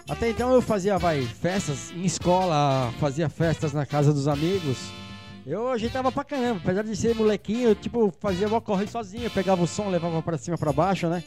Até 0.09 0.29
então 0.31 0.51
eu 0.51 0.61
fazia, 0.63 0.97
vai, 0.97 1.21
festas 1.21 1.91
em 1.91 2.03
escola, 2.05 2.91
fazia 2.99 3.29
festas 3.29 3.71
na 3.71 3.85
casa 3.85 4.11
dos 4.11 4.27
amigos. 4.27 4.77
Eu 5.45 5.69
ajeitava 5.69 6.11
pra 6.11 6.23
caramba, 6.23 6.61
apesar 6.63 6.83
de 6.83 6.95
ser 6.95 7.13
molequinho, 7.15 7.69
eu, 7.69 7.75
tipo, 7.75 8.13
fazia 8.19 8.47
uma 8.47 8.61
corrida 8.61 8.89
sozinho, 8.91 9.25
eu 9.25 9.31
pegava 9.31 9.61
o 9.61 9.67
som, 9.67 9.89
levava 9.89 10.21
pra 10.21 10.37
cima, 10.37 10.57
pra 10.57 10.71
baixo, 10.71 11.07
né? 11.09 11.23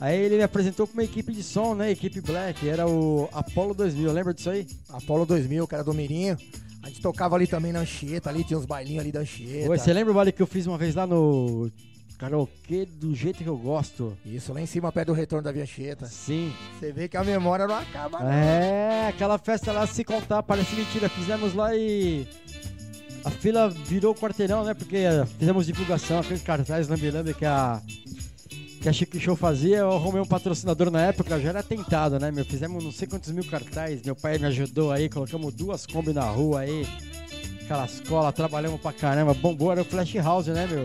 Aí 0.00 0.18
ele 0.18 0.36
me 0.36 0.42
apresentou 0.42 0.86
com 0.86 0.92
uma 0.92 1.04
equipe 1.04 1.32
de 1.32 1.42
som, 1.42 1.74
né? 1.74 1.90
Equipe 1.90 2.20
Black, 2.20 2.68
era 2.68 2.86
o 2.86 3.28
Apollo 3.32 3.74
2000, 3.74 4.12
lembra 4.12 4.34
disso 4.34 4.50
aí? 4.50 4.66
Apollo 4.88 5.26
2000, 5.26 5.66
que 5.66 5.74
era 5.74 5.82
do 5.82 5.94
Mirinho. 5.94 6.36
A 6.82 6.88
gente 6.88 7.00
tocava 7.00 7.34
ali 7.34 7.46
também 7.46 7.72
na 7.72 7.80
Anchieta, 7.80 8.28
ali 8.28 8.44
tinha 8.44 8.58
uns 8.58 8.66
bailinhos 8.66 9.00
ali 9.00 9.10
da 9.10 9.20
Anchieta. 9.20 9.70
Oi, 9.70 9.78
Você 9.78 9.92
lembra 9.92 10.12
o 10.12 10.14
baile 10.14 10.32
que 10.32 10.42
eu 10.42 10.46
fiz 10.46 10.66
uma 10.66 10.76
vez 10.76 10.94
lá 10.94 11.06
no 11.06 11.70
karaokê 12.18 12.84
do 12.86 13.14
jeito 13.14 13.42
que 13.42 13.48
eu 13.48 13.56
gosto? 13.56 14.16
Isso, 14.24 14.52
lá 14.52 14.60
em 14.60 14.66
cima, 14.66 14.92
perto 14.92 15.08
do 15.08 15.12
retorno 15.14 15.42
da 15.42 15.50
Via 15.50 15.62
Anchieta. 15.62 16.06
Sim. 16.06 16.52
Você 16.78 16.92
vê 16.92 17.08
que 17.08 17.16
a 17.16 17.24
memória 17.24 17.66
não 17.66 17.76
acaba, 17.76 18.20
não. 18.20 18.30
É, 18.30 19.08
aquela 19.08 19.38
festa 19.38 19.72
lá, 19.72 19.86
se 19.86 20.04
contar, 20.04 20.42
parece 20.42 20.74
mentira. 20.76 21.08
Fizemos 21.08 21.54
lá 21.54 21.74
e. 21.74 22.28
A 23.24 23.30
fila 23.30 23.68
virou 23.68 24.14
quarteirão, 24.14 24.64
né? 24.64 24.74
Porque 24.74 24.96
eh, 24.96 25.26
fizemos 25.38 25.66
divulgação, 25.66 26.20
aqueles 26.20 26.42
cartazes 26.42 26.88
lambe-lambe 26.88 27.34
que 27.34 27.44
a. 27.44 27.80
Que 28.80 28.88
a 28.90 28.92
Chique 28.92 29.18
Show 29.18 29.34
fazia, 29.34 29.78
eu 29.78 29.92
arrumei 29.92 30.20
um 30.20 30.26
patrocinador 30.26 30.90
na 30.90 31.00
época, 31.00 31.40
já 31.40 31.48
era 31.48 31.62
tentado, 31.62 32.18
né, 32.20 32.30
meu? 32.30 32.44
Fizemos 32.44 32.84
não 32.84 32.92
sei 32.92 33.08
quantos 33.08 33.30
mil 33.30 33.44
cartazes, 33.44 34.02
meu 34.02 34.14
pai 34.14 34.36
me 34.36 34.44
ajudou 34.44 34.92
aí, 34.92 35.08
colocamos 35.08 35.54
duas 35.54 35.86
Kombi 35.86 36.12
na 36.12 36.24
rua 36.24 36.60
aí, 36.60 36.86
aquela 37.62 37.86
escola, 37.86 38.30
trabalhamos 38.30 38.78
pra 38.78 38.92
caramba, 38.92 39.32
bombou, 39.32 39.72
era 39.72 39.80
o 39.80 39.86
Flash 39.86 40.16
House, 40.16 40.48
né, 40.48 40.66
meu? 40.66 40.84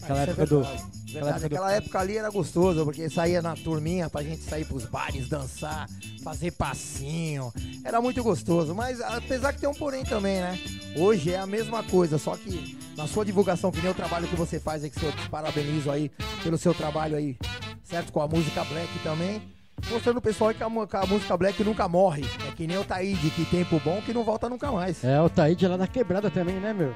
Aquela 0.00 0.20
é 0.20 0.22
época 0.22 0.46
do. 0.46 0.66
Verdade. 1.10 1.46
Aquela 1.46 1.72
época 1.72 1.98
ali 1.98 2.16
era 2.16 2.30
gostoso, 2.30 2.84
porque 2.84 3.08
saía 3.08 3.42
na 3.42 3.54
turminha 3.54 4.08
pra 4.08 4.22
gente 4.22 4.42
sair 4.42 4.64
pros 4.64 4.84
bares, 4.84 5.28
dançar, 5.28 5.88
fazer 6.22 6.52
passinho. 6.52 7.52
Era 7.84 8.00
muito 8.00 8.22
gostoso, 8.22 8.74
mas 8.74 9.00
apesar 9.00 9.52
que 9.52 9.60
tem 9.60 9.68
um 9.68 9.74
porém 9.74 10.04
também, 10.04 10.40
né? 10.40 10.58
Hoje 10.96 11.32
é 11.32 11.38
a 11.38 11.46
mesma 11.46 11.82
coisa, 11.82 12.18
só 12.18 12.36
que 12.36 12.78
na 12.96 13.06
sua 13.06 13.24
divulgação, 13.24 13.70
que 13.70 13.80
nem 13.80 13.90
o 13.90 13.94
trabalho 13.94 14.28
que 14.28 14.36
você 14.36 14.60
faz 14.60 14.84
aí, 14.84 14.90
que 14.90 15.02
eu 15.02 15.12
te 15.12 15.28
parabenizo 15.28 15.90
aí 15.90 16.10
pelo 16.42 16.58
seu 16.58 16.74
trabalho 16.74 17.16
aí, 17.16 17.36
certo? 17.82 18.12
Com 18.12 18.20
a 18.20 18.28
música 18.28 18.64
black 18.64 18.98
também. 19.02 19.42
Mostrando 19.88 20.18
o 20.18 20.20
pessoal 20.20 20.52
que 20.52 20.62
a, 20.62 20.68
que 20.68 20.96
a 20.96 21.06
música 21.06 21.36
black 21.36 21.64
nunca 21.64 21.88
morre. 21.88 22.22
É 22.46 22.52
que 22.52 22.66
nem 22.66 22.76
o 22.76 22.84
Taíde, 22.84 23.30
que 23.30 23.46
tempo 23.46 23.80
bom 23.82 24.02
que 24.02 24.12
não 24.12 24.22
volta 24.22 24.48
nunca 24.48 24.70
mais. 24.70 25.02
É, 25.02 25.20
o 25.22 25.30
Taíde 25.30 25.66
lá 25.66 25.78
da 25.78 25.86
quebrada 25.86 26.30
também, 26.30 26.56
né, 26.56 26.74
meu? 26.74 26.94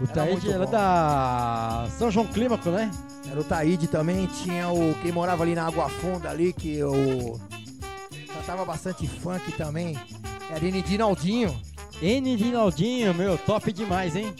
O 0.00 0.04
Era 0.04 0.12
Taíde 0.12 0.50
era 0.50 0.64
bom. 0.64 0.70
da 0.70 1.88
São 1.98 2.10
João 2.10 2.26
Clímaco, 2.26 2.70
né? 2.70 2.90
Era 3.30 3.40
o 3.40 3.44
Taíde 3.44 3.88
também, 3.88 4.26
tinha 4.26 4.68
o 4.68 4.94
quem 5.02 5.12
morava 5.12 5.42
ali 5.42 5.54
na 5.54 5.66
Água 5.66 5.88
Funda 5.88 6.30
ali, 6.30 6.52
que 6.52 6.82
o 6.82 7.38
cantava 8.32 8.64
bastante 8.64 9.06
funk 9.06 9.52
também. 9.52 9.98
Era 10.50 10.60
Dinaldinho. 10.82 11.54
N 12.00 12.36
de 12.36 12.52
Naldinho, 12.52 13.12
meu, 13.12 13.36
top 13.36 13.72
demais, 13.72 14.14
hein? 14.14 14.32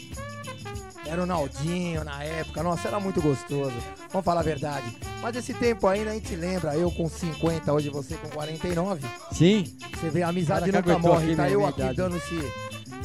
Era 1.05 1.21
o 1.21 1.25
Naldinho 1.25 2.03
na 2.03 2.23
época, 2.23 2.63
nossa, 2.63 2.87
era 2.87 2.99
muito 2.99 3.21
gostoso. 3.21 3.73
Vamos 4.11 4.23
falar 4.23 4.39
a 4.39 4.43
verdade. 4.43 4.95
Mas 5.21 5.35
esse 5.35 5.53
tempo 5.53 5.85
ainda 5.87 6.11
a 6.11 6.13
gente 6.13 6.35
lembra, 6.35 6.75
eu 6.75 6.89
com 6.91 7.09
50, 7.09 7.73
hoje 7.73 7.89
você 7.89 8.15
com 8.15 8.29
49. 8.29 9.05
Sim. 9.31 9.65
Você 9.93 10.09
vê, 10.09 10.23
a 10.23 10.29
amizade 10.29 10.71
Cara, 10.71 10.85
nunca 10.85 10.99
morre. 10.99 11.35
Tá 11.35 11.49
eu 11.49 11.65
aqui 11.65 11.93
dando 11.93 12.15
esse, 12.15 12.35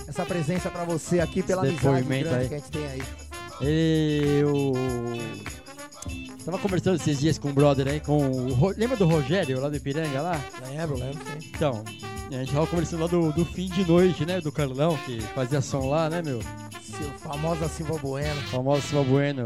essa 0.07 0.25
presença 0.25 0.71
pra 0.71 0.85
você 0.85 1.21
aqui 1.21 1.43
pela 1.43 1.63
amizade 1.63 2.03
grande 2.03 2.29
aí. 2.29 2.49
que 2.49 2.55
a 2.55 2.59
gente 2.59 2.71
tem 2.71 2.87
aí. 2.87 3.03
Eu. 3.61 4.73
Tava 6.45 6.59
conversando 6.59 6.97
esses 6.97 7.19
dias 7.19 7.39
com 7.39 7.49
o 7.49 7.53
brother 7.53 7.89
aí, 7.89 8.01
com 8.01 8.19
o. 8.19 8.75
Lembra 8.77 8.97
do 8.97 9.07
Rogério 9.07 9.61
lá 9.61 9.69
do 9.69 9.77
Ipiranga 9.77 10.21
lá? 10.21 10.41
Lembro, 10.69 10.99
lembro 10.99 11.19
sim. 11.25 11.51
Então, 11.55 11.83
a 12.31 12.35
gente 12.35 12.53
tava 12.53 12.67
conversando 12.67 13.01
lá 13.01 13.07
do, 13.07 13.33
do 13.33 13.45
fim 13.45 13.69
de 13.69 13.85
noite, 13.85 14.27
né? 14.27 14.41
Do 14.41 14.53
Carlão, 14.53 14.97
que 15.07 15.21
fazia 15.35 15.61
som 15.61 15.89
lá, 15.89 16.11
né, 16.11 16.23
meu? 16.23 16.41
Seu 16.83 17.11
famosa 17.19 17.69
Silva 17.69 17.97
Bueno. 17.99 18.41
Famoso 18.51 18.83
Silva 18.83 19.05
Bueno. 19.05 19.45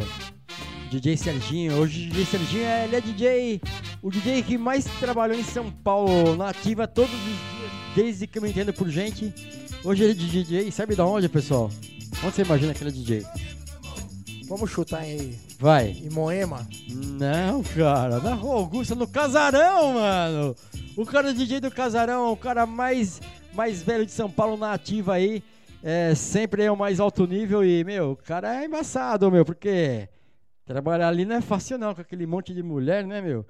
DJ 0.91 1.17
Serginho. 1.17 1.75
Hoje 1.75 2.09
o 2.09 2.11
DJ 2.11 2.25
Serginho 2.25 2.65
é, 2.65 2.85
ele 2.85 2.97
é 2.97 3.01
DJ. 3.01 3.61
O 4.03 4.11
DJ 4.11 4.43
que 4.43 4.57
mais 4.57 4.85
trabalhou 4.99 5.39
em 5.39 5.45
São 5.45 5.71
Paulo 5.71 6.35
na 6.35 6.49
ativa 6.49 6.87
todos 6.89 7.13
os 7.13 7.21
dias, 7.21 7.73
desde 7.95 8.27
que 8.27 8.39
eu 8.39 8.43
me 8.43 8.51
entendo 8.51 8.73
por 8.73 8.89
gente. 8.89 9.33
Hoje 9.85 10.03
ele 10.03 10.13
é 10.13 10.15
DJ, 10.15 10.71
sabe 10.73 10.97
da 10.97 11.07
onde, 11.07 11.29
pessoal? 11.29 11.71
Onde 12.25 12.35
você 12.35 12.43
imagina 12.43 12.75
que 12.75 12.83
ele 12.83 12.91
é 12.91 12.93
DJ? 12.93 13.27
Vamos 14.49 14.71
chutar 14.71 15.01
aí. 15.01 15.39
Vai. 15.59 15.91
Em 15.91 16.11
Moema? 16.11 16.67
Não, 16.89 17.63
cara, 17.63 18.19
na 18.19 18.35
Rua 18.35 18.57
Augusta, 18.57 18.95
no 18.95 19.07
Casarão, 19.07 19.95
mano. 19.95 20.57
O 20.97 21.07
cara 21.07 21.31
é 21.31 21.33
DJ 21.33 21.61
do 21.61 21.71
Casarão, 21.71 22.33
o 22.33 22.37
cara 22.37 22.67
mais, 22.67 23.21
mais 23.55 23.81
velho 23.81 24.05
de 24.05 24.11
São 24.11 24.29
Paulo 24.29 24.57
na 24.57 24.73
ativa 24.73 25.15
aí. 25.15 25.45
É, 25.83 26.13
sempre 26.15 26.65
é 26.65 26.73
o 26.73 26.77
mais 26.77 26.99
alto 26.99 27.25
nível 27.25 27.65
e, 27.65 27.85
meu, 27.85 28.13
o 28.13 28.17
cara 28.17 28.61
é 28.61 28.65
embaçado, 28.65 29.31
meu, 29.31 29.45
porque 29.45 30.09
trabalhar 30.67 31.09
ali 31.09 31.25
não 31.25 31.37
é 31.37 31.41
fácil 31.41 31.79
não, 31.79 31.95
com 31.95 32.01
aquele 32.01 32.27
monte 32.27 32.53
de 32.53 32.65
mulher, 32.65 33.07
né, 33.07 33.21
meu? 33.21 33.47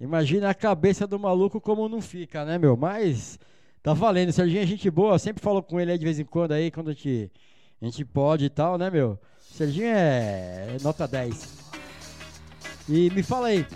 Imagina 0.00 0.50
a 0.50 0.54
cabeça 0.54 1.06
do 1.06 1.18
maluco 1.18 1.60
como 1.60 1.88
não 1.88 2.00
fica, 2.00 2.44
né, 2.44 2.58
meu? 2.58 2.76
Mas 2.76 3.38
tá 3.84 3.92
valendo, 3.92 4.32
Serginho 4.32 4.62
é 4.62 4.66
gente 4.66 4.90
boa, 4.90 5.18
sempre 5.18 5.44
falo 5.44 5.62
com 5.62 5.78
ele 5.78 5.92
aí 5.92 5.98
de 5.98 6.04
vez 6.04 6.18
em 6.18 6.24
quando 6.24 6.52
aí, 6.52 6.70
quando 6.70 6.88
a 6.88 6.92
gente, 6.94 7.30
a 7.82 7.84
gente 7.84 8.02
pode 8.02 8.46
e 8.46 8.48
tal, 8.48 8.78
né, 8.78 8.88
meu? 8.88 9.18
Serginho 9.38 9.88
é 9.88 10.78
nota 10.80 11.06
10. 11.06 11.48
E 12.88 13.10
me 13.10 13.22
fala 13.22 13.48
aí, 13.48 13.66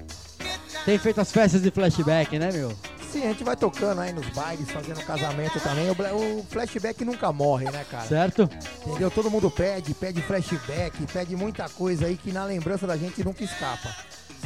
tem 0.87 0.97
feito 0.99 1.21
as 1.21 1.31
festas 1.31 1.61
de 1.61 1.71
flashback, 1.71 2.39
né, 2.39 2.51
meu? 2.51 2.75
Sim, 3.13 3.25
a 3.25 3.29
gente 3.29 3.45
vai 3.45 3.55
tocando 3.55 4.01
aí 4.01 4.11
nos 4.11 4.27
bailes, 4.31 4.71
fazendo 4.71 5.05
casamento 5.05 5.61
também. 5.61 5.91
O 5.91 6.43
flashback 6.45 7.05
nunca 7.05 7.31
morre, 7.31 7.71
né, 7.71 7.85
cara? 7.91 8.07
Certo? 8.07 8.49
Entendeu? 8.87 9.11
Todo 9.11 9.31
mundo 9.31 9.51
pede, 9.51 9.93
pede 9.93 10.23
flashback, 10.23 11.07
pede 11.13 11.37
muita 11.37 11.69
coisa 11.69 12.07
aí 12.07 12.17
que 12.17 12.33
na 12.33 12.45
lembrança 12.45 12.87
da 12.87 12.97
gente 12.97 13.23
nunca 13.23 13.45
escapa. 13.45 13.95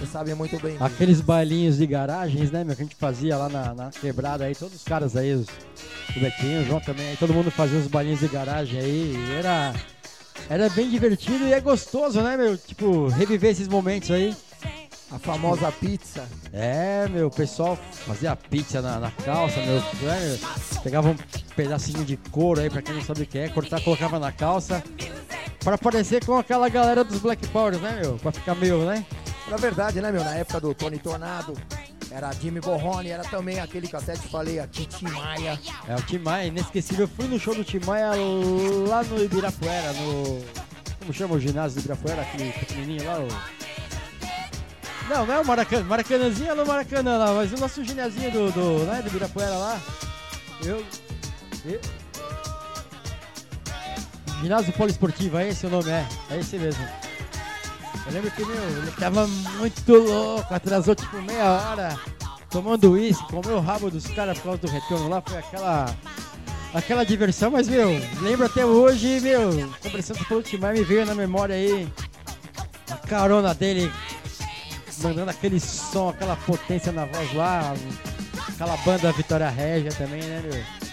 Você 0.03 0.07
sabe 0.07 0.35
muito 0.35 0.59
bem 0.61 0.73
disso. 0.73 0.85
Aqueles 0.85 1.21
bailinhos 1.21 1.77
de 1.77 1.87
garagens, 1.87 2.51
né, 2.51 2.65
meu, 2.65 2.75
que 2.75 2.83
a 2.83 2.85
gente 2.85 2.97
fazia 2.97 3.37
lá 3.37 3.49
na, 3.49 3.73
na 3.73 3.91
quebrada 3.91 4.45
aí, 4.45 4.55
todos 4.55 4.75
os 4.75 4.83
caras 4.83 5.17
aí, 5.17 5.33
os, 5.33 5.47
o 6.17 6.21
Betinho, 6.21 6.63
o 6.63 6.65
João 6.65 6.81
também, 6.81 7.11
aí, 7.11 7.17
todo 7.17 7.33
mundo 7.33 7.53
fazia 7.53 7.79
os 7.79 7.87
bailinhos 7.87 8.19
de 8.19 8.27
garagem 8.27 8.81
aí, 8.81 9.15
e 9.17 9.33
era, 9.39 9.73
era 10.51 10.69
bem 10.71 10.91
divertido 10.91 11.47
e 11.47 11.53
é 11.53 11.61
gostoso, 11.61 12.21
né, 12.21 12.37
meu, 12.37 12.59
tipo, 12.59 13.07
reviver 13.09 13.53
esses 13.53 13.69
momentos 13.69 14.11
aí. 14.11 14.35
A 15.13 15.19
famosa 15.21 15.71
pizza. 15.71 16.25
É, 16.53 17.07
meu, 17.09 17.29
o 17.29 17.31
pessoal 17.31 17.79
fazia 18.07 18.35
pizza 18.35 18.83
na, 18.83 18.99
na 18.99 19.11
calça, 19.11 19.61
meu, 19.61 19.77
né, 19.77 20.39
pegava 20.83 21.11
um 21.11 21.17
pedacinho 21.55 22.05
de 22.05 22.17
couro 22.17 22.61
aí, 22.61 22.69
pra 22.69 22.83
quem 22.83 22.97
não 22.97 23.03
sabe 23.03 23.23
o 23.23 23.27
que 23.27 23.39
é, 23.39 23.49
cortar, 23.49 23.81
colocava 23.81 24.19
na 24.19 24.33
calça, 24.33 24.83
pra 25.63 25.79
parecer 25.79 26.25
com 26.25 26.37
aquela 26.37 26.69
galera 26.69 27.05
dos 27.05 27.21
Black 27.21 27.47
Powers, 27.49 27.81
né, 27.81 28.01
meu, 28.03 28.17
pra 28.17 28.33
ficar 28.33 28.57
meio, 28.57 28.85
né? 28.85 29.07
Na 29.53 29.59
verdade, 29.59 30.01
né, 30.01 30.11
meu? 30.11 30.25
Na 30.25 30.35
época 30.35 30.61
do 30.61 30.75
Tony 30.75 30.99
Tornado, 30.99 31.53
era 32.11 32.33
Jimmy 32.33 32.59
Borrone, 32.59 33.11
era 33.11 33.23
também 33.23 33.61
aquele 33.61 33.87
até 33.95 34.15
te 34.15 34.27
falei 34.27 34.59
aqui, 34.59 34.87
Tim 34.87 35.05
Maia. 35.05 35.61
É, 35.87 35.95
o 35.95 36.01
Tim 36.01 36.21
Maia, 36.21 36.47
inesquecível. 36.47 37.05
Eu 37.05 37.09
fui 37.09 37.29
no 37.29 37.39
show 37.39 37.55
do 37.55 37.63
Tim 37.63 37.81
Maia 37.85 38.13
lá 38.89 39.03
no 39.05 39.23
Ibirapuera, 39.23 39.93
no. 39.93 40.43
Como 41.01 41.13
chama 41.13 41.35
o 41.35 41.39
ginásio 41.39 41.75
do 41.75 41.81
Ibirapuera? 41.81 42.23
Aquele 42.23 42.51
pequenininho 42.51 43.05
lá? 43.05 43.19
O... 43.19 43.29
Não, 45.11 45.27
não 45.27 45.35
é 45.35 45.41
o 45.41 45.45
Maracanã. 45.45 45.85
Maracanãzinho 45.85 46.51
é 46.51 46.55
no 46.55 46.65
Maracanã 46.65 47.19
lá, 47.19 47.35
mas 47.35 47.53
o 47.53 47.57
nosso 47.59 47.85
ginásinho 47.85 48.31
do, 48.31 48.53
do, 48.53 48.87
né, 48.87 49.03
do 49.03 49.09
Ibirapuera 49.09 49.55
lá. 49.55 49.79
Eu. 50.65 50.83
eu... 51.67 51.81
Ginásio 54.41 54.73
Poliesportivo, 54.73 55.37
é 55.37 55.51
esse 55.51 55.67
o 55.67 55.71
nome, 55.71 55.91
é. 55.91 56.09
É 56.31 56.39
esse 56.39 56.57
mesmo. 56.57 57.12
Eu 58.07 58.13
lembro 58.13 58.31
que, 58.31 58.45
meu, 58.45 58.63
ele 58.63 58.91
tava 58.93 59.27
muito 59.27 59.93
louco, 59.93 60.53
atrasou 60.53 60.95
tipo 60.95 61.21
meia 61.23 61.53
hora, 61.53 61.99
tomando 62.51 62.93
uísque, 62.93 63.25
comeu 63.29 63.57
o 63.57 63.61
rabo 63.61 63.91
dos 63.91 64.07
caras 64.09 64.37
por 64.39 64.45
causa 64.45 64.59
do 64.59 64.69
retorno 64.69 65.09
lá, 65.09 65.23
foi 65.25 65.39
aquela. 65.39 65.95
Aquela 66.75 67.05
diversão, 67.05 67.51
mas, 67.51 67.69
meu, 67.69 67.91
lembro 68.23 68.47
até 68.47 68.65
hoje, 68.65 69.21
meu, 69.21 69.51
conversando 69.83 70.25
pelo 70.25 70.43
Timar, 70.43 70.73
me 70.73 70.83
veio 70.83 71.05
na 71.05 71.15
memória 71.15 71.55
aí 71.55 71.87
a 72.91 72.97
carona 72.97 73.53
dele 73.53 73.93
mandando 75.03 75.31
aquele 75.31 75.61
som, 75.61 76.09
aquela 76.09 76.37
potência 76.37 76.93
na 76.93 77.05
voz 77.05 77.35
lá, 77.35 77.75
aquela 78.49 78.77
banda 78.79 79.13
Vitória 79.13 79.51
Régia 79.51 79.93
também, 79.93 80.23
né, 80.23 80.43
meu? 80.43 80.92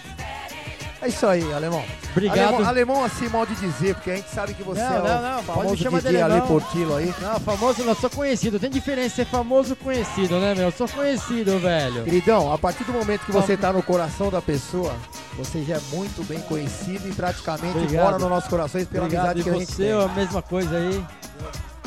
É 1.02 1.08
isso 1.08 1.26
aí, 1.26 1.54
alemão. 1.54 1.82
Obrigado. 2.12 2.40
Alemão, 2.56 2.68
alemão 2.68 3.04
assim, 3.06 3.30
mal 3.30 3.46
de 3.46 3.56
dizer, 3.56 3.96
porque 3.96 4.12
a 4.12 4.16
gente 4.18 4.30
sabe 4.32 4.54
que 4.54 4.62
você 4.64 4.82
Não, 4.82 4.96
é 4.96 5.00
não, 5.00 5.22
não, 5.22 5.44
pode 5.44 5.46
famoso 5.46 5.70
me 5.72 5.78
chamar 5.78 5.98
de 6.02 6.08
DJ 6.08 6.22
Ale 6.22 6.32
alemão. 6.34 6.48
Portillo 6.48 6.96
aí. 6.96 7.14
Não, 7.22 7.40
famoso 7.40 7.84
não, 7.86 7.96
sou 7.96 8.10
conhecido. 8.10 8.60
Tem 8.60 8.70
diferença 8.70 9.16
ser 9.16 9.26
famoso 9.26 9.72
ou 9.72 9.76
conhecido, 9.78 10.38
né, 10.40 10.54
meu? 10.56 10.66
Eu 10.66 10.72
sou 10.74 10.90
conhecido, 10.90 11.58
velho. 11.60 12.04
Queridão, 12.04 12.52
a 12.52 12.58
partir 12.58 12.84
do 12.84 12.92
momento 12.92 13.22
que 13.26 13.32
você 13.32 13.56
tá 13.56 13.72
no 13.72 13.82
coração 13.82 14.30
da 14.30 14.42
pessoa, 14.42 14.94
você 15.38 15.64
já 15.64 15.76
é 15.78 15.82
muito 15.94 16.22
bem 16.28 16.40
conhecido 16.42 17.08
e 17.08 17.14
praticamente 17.14 17.78
Obrigado. 17.78 18.04
mora 18.04 18.20
nos 18.20 18.30
nossos 18.30 18.50
corações 18.50 18.86
pela 18.88 19.06
Obrigado, 19.06 19.26
amizade 19.32 19.44
que 19.44 19.50
a 19.50 19.60
gente 19.66 19.76
tem. 19.78 19.92
a 19.94 20.08
mesma 20.10 20.42
coisa 20.42 20.76
aí. 20.78 21.06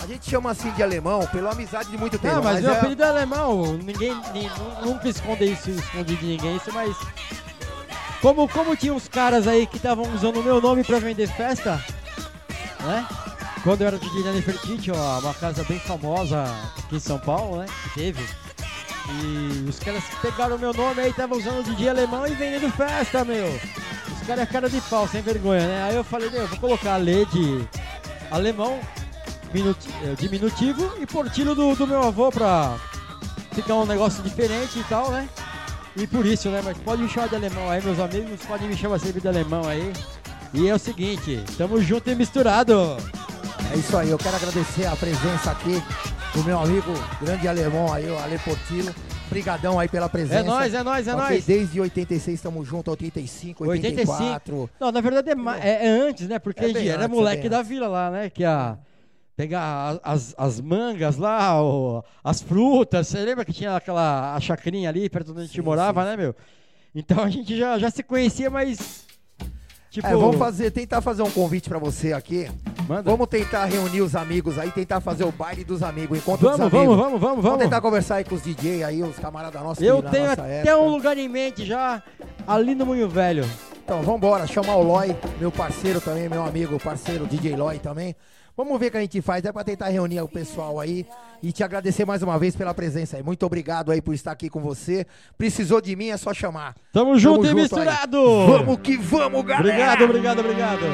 A 0.02 0.06
gente 0.06 0.28
chama 0.28 0.51
assim 0.51 0.70
de 0.72 0.82
alemão 0.82 1.24
pela 1.26 1.52
amizade 1.52 1.90
de 1.90 1.98
muito 1.98 2.18
tempo. 2.18 2.34
Não, 2.36 2.43
mas, 2.43 2.60
meu 2.62 2.72
é- 2.72 2.76
apelido 2.78 3.05
é 3.05 3.09
alemão. 3.09 3.74
Ninguém, 3.74 4.14
ni- 4.32 4.48
nu- 4.80 4.86
nunca 4.93 5.09
esconde 5.09 5.44
isso, 5.44 5.70
escondi 5.70 6.16
de 6.16 6.26
ninguém, 6.26 6.56
isso, 6.56 6.72
mas. 6.72 6.97
Como, 8.22 8.48
como 8.48 8.76
tinha 8.76 8.94
uns 8.94 9.08
caras 9.08 9.48
aí 9.48 9.66
que 9.66 9.76
estavam 9.76 10.04
usando 10.14 10.38
o 10.38 10.44
meu 10.44 10.60
nome 10.60 10.84
pra 10.84 11.00
vender 11.00 11.26
festa, 11.26 11.84
né? 12.80 13.04
Quando 13.64 13.80
eu 13.80 13.88
era 13.88 13.98
DJ 13.98 14.22
na 14.22 14.32
Nefertiti, 14.32 14.92
ó, 14.92 15.18
uma 15.18 15.34
casa 15.34 15.64
bem 15.64 15.80
famosa 15.80 16.44
aqui 16.78 16.96
em 16.96 17.00
São 17.00 17.18
Paulo, 17.18 17.58
né? 17.58 17.66
Que 17.82 17.94
teve. 17.94 18.24
E 19.08 19.68
os 19.68 19.80
caras 19.80 20.04
pegaram 20.22 20.54
o 20.54 20.58
meu 20.58 20.72
nome 20.72 21.00
aí, 21.00 21.10
estavam 21.10 21.36
usando 21.36 21.60
o 21.60 21.62
DJ 21.64 21.88
alemão 21.88 22.24
e 22.24 22.34
vendendo 22.34 22.70
festa, 22.70 23.24
meu. 23.24 23.48
Os 23.48 24.26
caras 24.26 24.44
é 24.44 24.46
cara 24.46 24.70
de 24.70 24.80
pau, 24.82 25.08
sem 25.08 25.20
vergonha, 25.20 25.66
né? 25.66 25.82
Aí 25.82 25.96
eu 25.96 26.04
falei, 26.04 26.30
meu, 26.30 26.46
vou 26.46 26.58
colocar 26.60 26.94
a 26.94 26.98
lei 26.98 27.26
de 27.26 27.68
alemão, 28.30 28.78
eh, 29.52 30.14
diminutivo 30.16 30.92
e 31.00 31.06
portilho 31.06 31.56
do, 31.56 31.74
do 31.74 31.86
meu 31.88 32.04
avô 32.04 32.30
pra 32.30 32.76
ficar 33.52 33.74
um 33.74 33.84
negócio 33.84 34.22
diferente 34.22 34.78
e 34.78 34.84
tal, 34.84 35.10
né? 35.10 35.28
E 35.97 36.06
por 36.06 36.24
isso, 36.24 36.48
né? 36.48 36.60
Mas 36.64 36.77
pode 36.78 37.02
me 37.02 37.09
chamar 37.09 37.28
de 37.28 37.36
alemão 37.36 37.69
aí, 37.70 37.82
meus 37.82 37.98
amigos, 37.98 38.40
podem 38.47 38.69
me 38.69 38.77
chamar 38.77 38.98
sempre 38.98 39.20
de 39.20 39.28
alemão 39.28 39.66
aí. 39.69 39.93
E 40.55 40.69
é 40.69 40.74
o 40.74 40.78
seguinte, 40.78 41.43
tamo 41.56 41.81
junto 41.81 42.10
e 42.10 42.14
misturado. 42.14 42.97
É 43.73 43.77
isso 43.77 43.97
aí, 43.97 44.10
eu 44.10 44.19
quero 44.19 44.36
agradecer 44.36 44.86
a 44.86 44.97
presença 44.97 45.51
aqui 45.51 45.82
do 46.35 46.44
meu 46.44 46.59
amigo 46.59 46.93
grande 47.20 47.47
alemão 47.48 47.93
aí, 47.93 48.09
o 48.10 48.19
Ale 48.19 48.39
Portillo. 48.39 48.94
Brigadão 49.31 49.81
aí 49.81 49.89
pela 49.89 50.10
presença. 50.10 50.40
É 50.40 50.43
nóis, 50.43 50.74
é 50.74 50.82
nóis, 50.82 51.09
é 51.09 51.14
nóis. 51.14 51.47
Desde 51.47 51.81
86 51.81 52.35
estamos 52.35 52.69
juntos, 52.69 52.90
85, 52.93 53.66
84. 53.66 54.55
85. 54.56 54.70
Não, 54.78 54.93
na 54.93 55.01
verdade 55.01 55.31
é, 55.31 55.69
é- 55.69 55.86
é 55.86 55.89
antes, 55.89 56.28
né? 56.28 56.39
Porque 56.39 56.60
É 56.62 56.64
a 56.66 56.69
gente 56.69 56.86
era 56.86 57.05
antes, 57.05 57.16
moleque 57.16 57.48
da 57.48 57.62
vila 57.62 57.89
lá, 57.89 58.10
né? 58.10 58.28
Que 58.28 58.44
a. 58.44 58.77
Pegar 59.36 59.98
as, 60.04 60.34
as 60.36 60.60
mangas 60.60 61.16
lá, 61.16 61.60
o- 61.62 62.04
as 62.22 62.42
frutas. 62.42 63.09
Você 63.09 63.18
lembra 63.20 63.44
que 63.44 63.52
tinha 63.52 63.74
aquela 63.76 64.38
chacrinha 64.40 64.88
ali 64.88 65.09
perto 65.09 65.26
de 65.26 65.32
onde 65.32 65.40
a 65.42 65.44
gente 65.46 65.62
morava, 65.62 66.04
né, 66.04 66.16
meu? 66.16 66.34
Então 66.94 67.22
a 67.22 67.30
gente 67.30 67.56
já, 67.56 67.78
já 67.78 67.90
se 67.90 68.02
conhecia, 68.02 68.50
mas. 68.50 69.06
Tipo. 69.90 70.06
É, 70.06 70.14
vamos 70.14 70.36
fazer, 70.36 70.70
tentar 70.70 71.00
fazer 71.02 71.22
um 71.22 71.30
convite 71.30 71.68
pra 71.68 71.78
você 71.78 72.12
aqui. 72.12 72.50
Vamos 73.04 73.26
tentar 73.28 73.64
reunir 73.66 74.00
os 74.02 74.14
amigos 74.16 74.59
aí, 74.59 74.70
tentar 74.70 75.00
fazer 75.00 75.24
o 75.24 75.30
baile 75.32 75.64
dos 75.64 75.82
amigos, 75.82 76.18
encontro 76.18 76.48
Vamos, 76.48 76.60
dos 76.60 76.70
vamos, 76.70 76.86
amigos. 76.88 76.96
vamos, 76.96 77.20
vamos, 77.20 77.20
Vamos 77.36 77.44
vamos. 77.44 77.59
tentar 77.64 77.80
conversar 77.80 78.16
aí 78.16 78.24
com 78.24 78.34
os 78.34 78.42
DJ 78.42 78.84
aí, 78.84 79.02
os 79.02 79.16
camaradas 79.18 79.62
nossos. 79.62 79.82
Eu 79.84 80.02
tenho 80.02 80.26
nossa 80.28 80.42
até 80.42 80.59
época. 80.60 80.78
um 80.78 80.88
lugar 80.88 81.16
em 81.16 81.28
mente 81.28 81.64
já, 81.64 82.02
ali 82.46 82.74
no 82.74 82.84
Moinho 82.86 83.09
Velho. 83.09 83.48
Então, 83.84 84.02
vambora, 84.02 84.46
chamar 84.46 84.76
o 84.76 84.82
Loy, 84.82 85.14
meu 85.38 85.50
parceiro 85.52 86.00
também, 86.00 86.28
meu 86.28 86.44
amigo, 86.44 86.78
parceiro 86.80 87.26
DJ 87.26 87.54
Loy 87.56 87.78
também. 87.78 88.14
Vamos 88.54 88.78
ver 88.78 88.88
o 88.88 88.90
que 88.90 88.96
a 88.98 89.00
gente 89.00 89.22
faz, 89.22 89.42
é 89.44 89.50
pra 89.50 89.64
tentar 89.64 89.88
reunir 89.88 90.20
o 90.20 90.28
pessoal 90.28 90.78
aí 90.78 91.06
e 91.42 91.50
te 91.50 91.64
agradecer 91.64 92.04
mais 92.04 92.22
uma 92.22 92.38
vez 92.38 92.54
pela 92.54 92.74
presença 92.74 93.16
aí. 93.16 93.22
Muito 93.22 93.46
obrigado 93.46 93.90
aí 93.90 94.02
por 94.02 94.14
estar 94.14 94.30
aqui 94.30 94.50
com 94.50 94.60
você. 94.60 95.06
Precisou 95.38 95.80
de 95.80 95.96
mim, 95.96 96.08
é 96.08 96.18
só 96.18 96.34
chamar. 96.34 96.74
Tamo 96.92 97.18
junto 97.18 97.46
e 97.46 97.48
aí. 97.48 97.54
misturado! 97.54 98.46
Vamos 98.46 98.78
que 98.80 98.98
vamos, 98.98 99.42
galera! 99.44 99.68
Obrigado, 99.68 100.04
obrigado, 100.04 100.38
obrigado. 100.40 100.86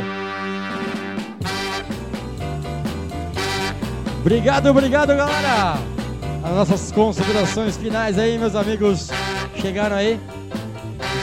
Obrigado, 4.20 4.66
obrigado, 4.66 5.16
galera. 5.16 5.78
As 6.44 6.54
nossas 6.54 6.92
considerações 6.92 7.76
finais 7.76 8.18
aí, 8.18 8.38
meus 8.38 8.54
amigos, 8.54 9.08
chegaram 9.56 9.96
aí. 9.96 10.20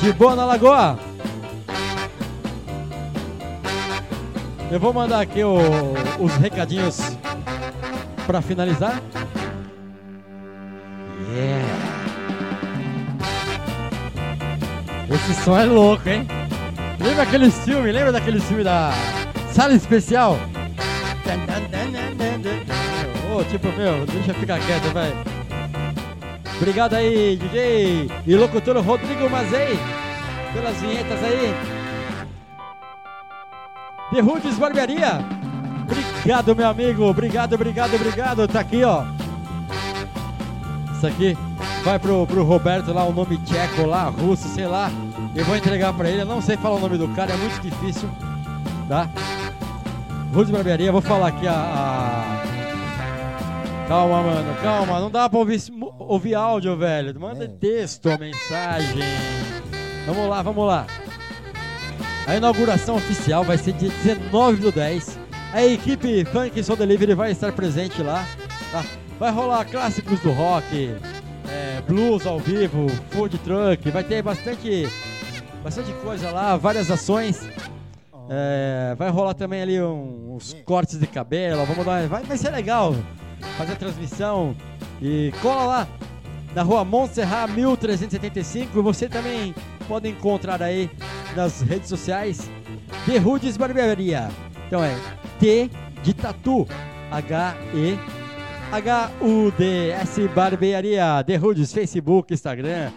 De 0.01 0.11
boa 0.11 0.35
na 0.35 0.45
lagoa. 0.45 0.99
Eu 4.71 4.79
vou 4.79 4.93
mandar 4.93 5.21
aqui 5.21 5.43
o- 5.43 5.93
os 6.19 6.35
recadinhos 6.35 6.97
pra 8.25 8.41
finalizar. 8.41 9.01
Yeah. 11.33 11.65
Esse 15.13 15.43
som 15.43 15.57
é 15.57 15.65
louco, 15.65 16.07
hein? 16.09 16.27
Lembra 16.99 17.23
aquele 17.23 17.51
filme? 17.51 17.91
Lembra 17.91 18.11
daquele 18.11 18.39
filme 18.39 18.63
da 18.63 18.91
Sala 19.51 19.73
Especial? 19.73 20.37
Ô, 23.37 23.43
tipo, 23.43 23.67
meu, 23.77 24.05
deixa 24.05 24.31
eu 24.31 24.35
ficar 24.35 24.59
quieto, 24.59 24.91
vai. 24.93 25.13
Obrigado 26.57 26.93
aí, 26.95 27.35
DJ 27.37 28.09
e 28.25 28.35
locutor 28.35 28.77
Rodrigo 28.81 29.29
Mazei, 29.29 29.77
pelas 30.53 30.77
vinhetas 30.77 31.21
aí. 31.23 31.74
The 34.13 34.21
Rudes 34.21 34.57
Barbearia. 34.57 35.19
Obrigado, 35.83 36.55
meu 36.55 36.67
amigo. 36.69 37.03
Obrigado, 37.03 37.53
obrigado, 37.53 37.95
obrigado. 37.95 38.47
Tá 38.47 38.59
aqui, 38.61 38.83
ó. 38.83 39.03
Isso 40.95 41.07
aqui 41.07 41.37
vai 41.83 41.99
pro, 41.99 42.25
pro 42.25 42.43
Roberto 42.43 42.93
lá, 42.93 43.03
o 43.03 43.13
nome 43.13 43.37
tcheco 43.39 43.85
lá, 43.85 44.05
russo, 44.05 44.47
sei 44.49 44.65
lá. 44.67 44.89
Eu 45.35 45.43
vou 45.45 45.55
entregar 45.55 45.93
pra 45.93 46.09
ele. 46.09 46.21
Eu 46.21 46.25
não 46.25 46.41
sei 46.41 46.55
falar 46.57 46.75
o 46.75 46.79
nome 46.79 46.97
do 46.97 47.07
cara, 47.09 47.33
é 47.33 47.37
muito 47.37 47.59
difícil. 47.61 48.09
Tá? 48.87 49.09
Rudes 50.33 50.51
Barbearia, 50.51 50.91
vou 50.91 51.01
falar 51.01 51.27
aqui 51.27 51.47
a. 51.47 51.53
a- 51.53 52.55
Calma, 53.87 54.23
mano, 54.23 54.55
calma. 54.63 54.99
Não 54.99 55.11
dá 55.11 55.29
pra 55.29 55.37
ouvir, 55.37 55.61
ouvir 55.99 56.33
áudio, 56.33 56.75
velho. 56.75 57.19
Manda 57.19 57.47
texto, 57.47 58.09
mensagem. 58.19 59.03
Vamos 60.07 60.27
lá, 60.27 60.41
vamos 60.41 60.65
lá. 60.65 60.87
A 62.27 62.35
inauguração 62.35 62.95
oficial 62.95 63.43
vai 63.43 63.57
ser 63.57 63.73
dia 63.73 63.89
19 64.03 64.57
do 64.57 64.71
10. 64.71 65.19
A 65.53 65.63
equipe 65.63 66.25
Funk 66.25 66.61
Soul 66.63 66.77
Delivery 66.77 67.13
vai 67.13 67.31
estar 67.31 67.51
presente 67.51 68.01
lá. 68.01 68.25
tá? 68.71 68.83
Vai 69.19 69.31
rolar 69.31 69.63
clássicos 69.65 70.19
do 70.21 70.31
rock, 70.31 70.95
é, 71.47 71.81
blues 71.87 72.25
ao 72.25 72.39
vivo, 72.39 72.87
food 73.11 73.37
truck. 73.37 73.91
Vai 73.91 74.03
ter 74.03 74.23
bastante, 74.23 74.89
bastante 75.63 75.93
coisa 76.03 76.31
lá, 76.31 76.57
várias 76.57 76.89
ações. 76.89 77.47
É, 78.27 78.95
vai 78.97 79.09
rolar 79.11 79.35
também 79.35 79.61
ali 79.61 79.79
uns 79.79 80.55
cortes 80.65 80.97
de 80.99 81.05
cabelo. 81.05 81.63
Vamos 81.65 81.85
dar, 81.85 82.07
vai, 82.07 82.23
vai 82.23 82.37
ser 82.37 82.49
legal 82.49 82.95
fazer 83.55 83.73
a 83.73 83.75
transmissão. 83.75 84.55
E 84.99 85.31
cola 85.43 85.63
lá 85.65 85.87
na 86.55 86.63
rua 86.63 86.83
Montserrat 86.83 87.51
1375. 87.51 88.81
Você 88.81 89.07
também 89.07 89.53
pode 89.87 90.09
encontrar 90.09 90.61
aí 90.61 90.89
nas 91.35 91.61
redes 91.61 91.89
sociais 91.89 92.49
The 93.05 93.17
Rudes 93.17 93.57
Barbearia. 93.57 94.29
Então 94.67 94.83
é 94.83 94.95
T 95.39 95.69
de 96.03 96.13
Tatu, 96.13 96.67
H-E 97.11 97.99
H-U-D-S 98.71 100.27
Barbearia, 100.29 101.23
The 101.25 101.35
Rudes, 101.37 101.71
Facebook, 101.71 102.33
Instagram. 102.33 102.91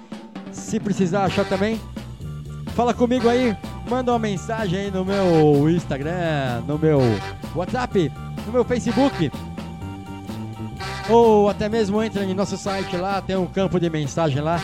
Se 0.50 0.80
precisar 0.80 1.24
achar 1.24 1.44
também, 1.44 1.80
fala 2.74 2.94
comigo 2.94 3.28
aí, 3.28 3.56
manda 3.88 4.12
uma 4.12 4.18
mensagem 4.18 4.78
aí 4.78 4.90
no 4.90 5.04
meu 5.04 5.70
Instagram, 5.70 6.62
no 6.66 6.78
meu 6.78 7.00
WhatsApp, 7.54 8.10
no 8.46 8.52
meu 8.52 8.64
Facebook. 8.64 9.30
Ou 11.08 11.48
até 11.48 11.68
mesmo 11.68 12.02
entra 12.02 12.24
em 12.24 12.34
nosso 12.34 12.56
site 12.56 12.96
lá, 12.96 13.20
tem 13.22 13.36
um 13.36 13.46
campo 13.46 13.78
de 13.78 13.88
mensagem 13.88 14.40
lá. 14.40 14.60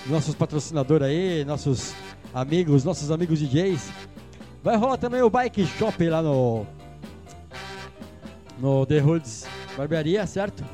Nossos 0.06 0.34
patrocinadores 0.34 1.06
aí, 1.06 1.44
nossos 1.44 1.94
amigos, 2.34 2.82
nossos 2.82 3.12
amigos 3.12 3.38
DJs. 3.38 3.92
Vai 4.64 4.76
rolar 4.76 4.96
também 4.96 5.22
o 5.22 5.30
Bike 5.30 5.64
Shop 5.64 6.08
lá 6.08 6.20
no 6.20 6.66
no 8.58 8.84
The 8.84 9.00
Hoods 9.00 9.46
Barbearia, 9.76 10.26
certo? 10.26 10.64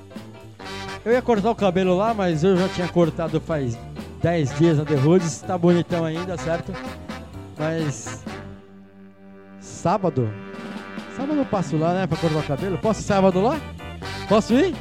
Eu 1.04 1.12
ia 1.12 1.20
cortar 1.20 1.50
o 1.50 1.54
cabelo 1.54 1.94
lá, 1.94 2.14
mas 2.14 2.42
eu 2.42 2.56
já 2.56 2.70
tinha 2.70 2.88
cortado 2.88 3.38
faz 3.38 3.76
10 4.22 4.58
dias 4.58 4.78
na 4.78 4.86
The 4.86 4.96
Hoods, 4.96 5.42
tá 5.42 5.58
bonitão 5.58 6.06
ainda, 6.06 6.38
certo? 6.38 6.72
Mas 7.60 8.24
sábado, 9.60 10.32
sábado 11.14 11.38
eu 11.38 11.44
passo 11.44 11.76
lá, 11.76 11.92
né, 11.92 12.06
pra 12.06 12.16
cortar 12.16 12.38
o 12.38 12.42
cabelo. 12.42 12.78
Posso 12.78 13.02
sábado 13.02 13.38
lá? 13.42 13.60
Posso 14.30 14.54
ir? 14.54 14.74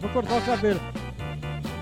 Vou 0.00 0.10
cortar 0.10 0.34
o 0.38 0.42
cabelo. 0.42 0.80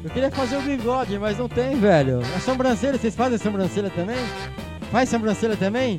Eu 0.05 0.11
queria 0.11 0.31
fazer 0.31 0.59
o 0.59 0.61
bigode, 0.63 1.19
mas 1.19 1.39
não 1.39 1.49
tem, 1.49 1.79
velho. 1.81 2.21
A 2.37 2.41
sobrancelha, 2.41 2.99
vocês 2.99 3.17
fazem 3.17 3.39
sobrancelha 3.39 3.89
também? 3.89 4.19
Faz 4.91 5.09
sobrancelha 5.09 5.57
também? 5.57 5.99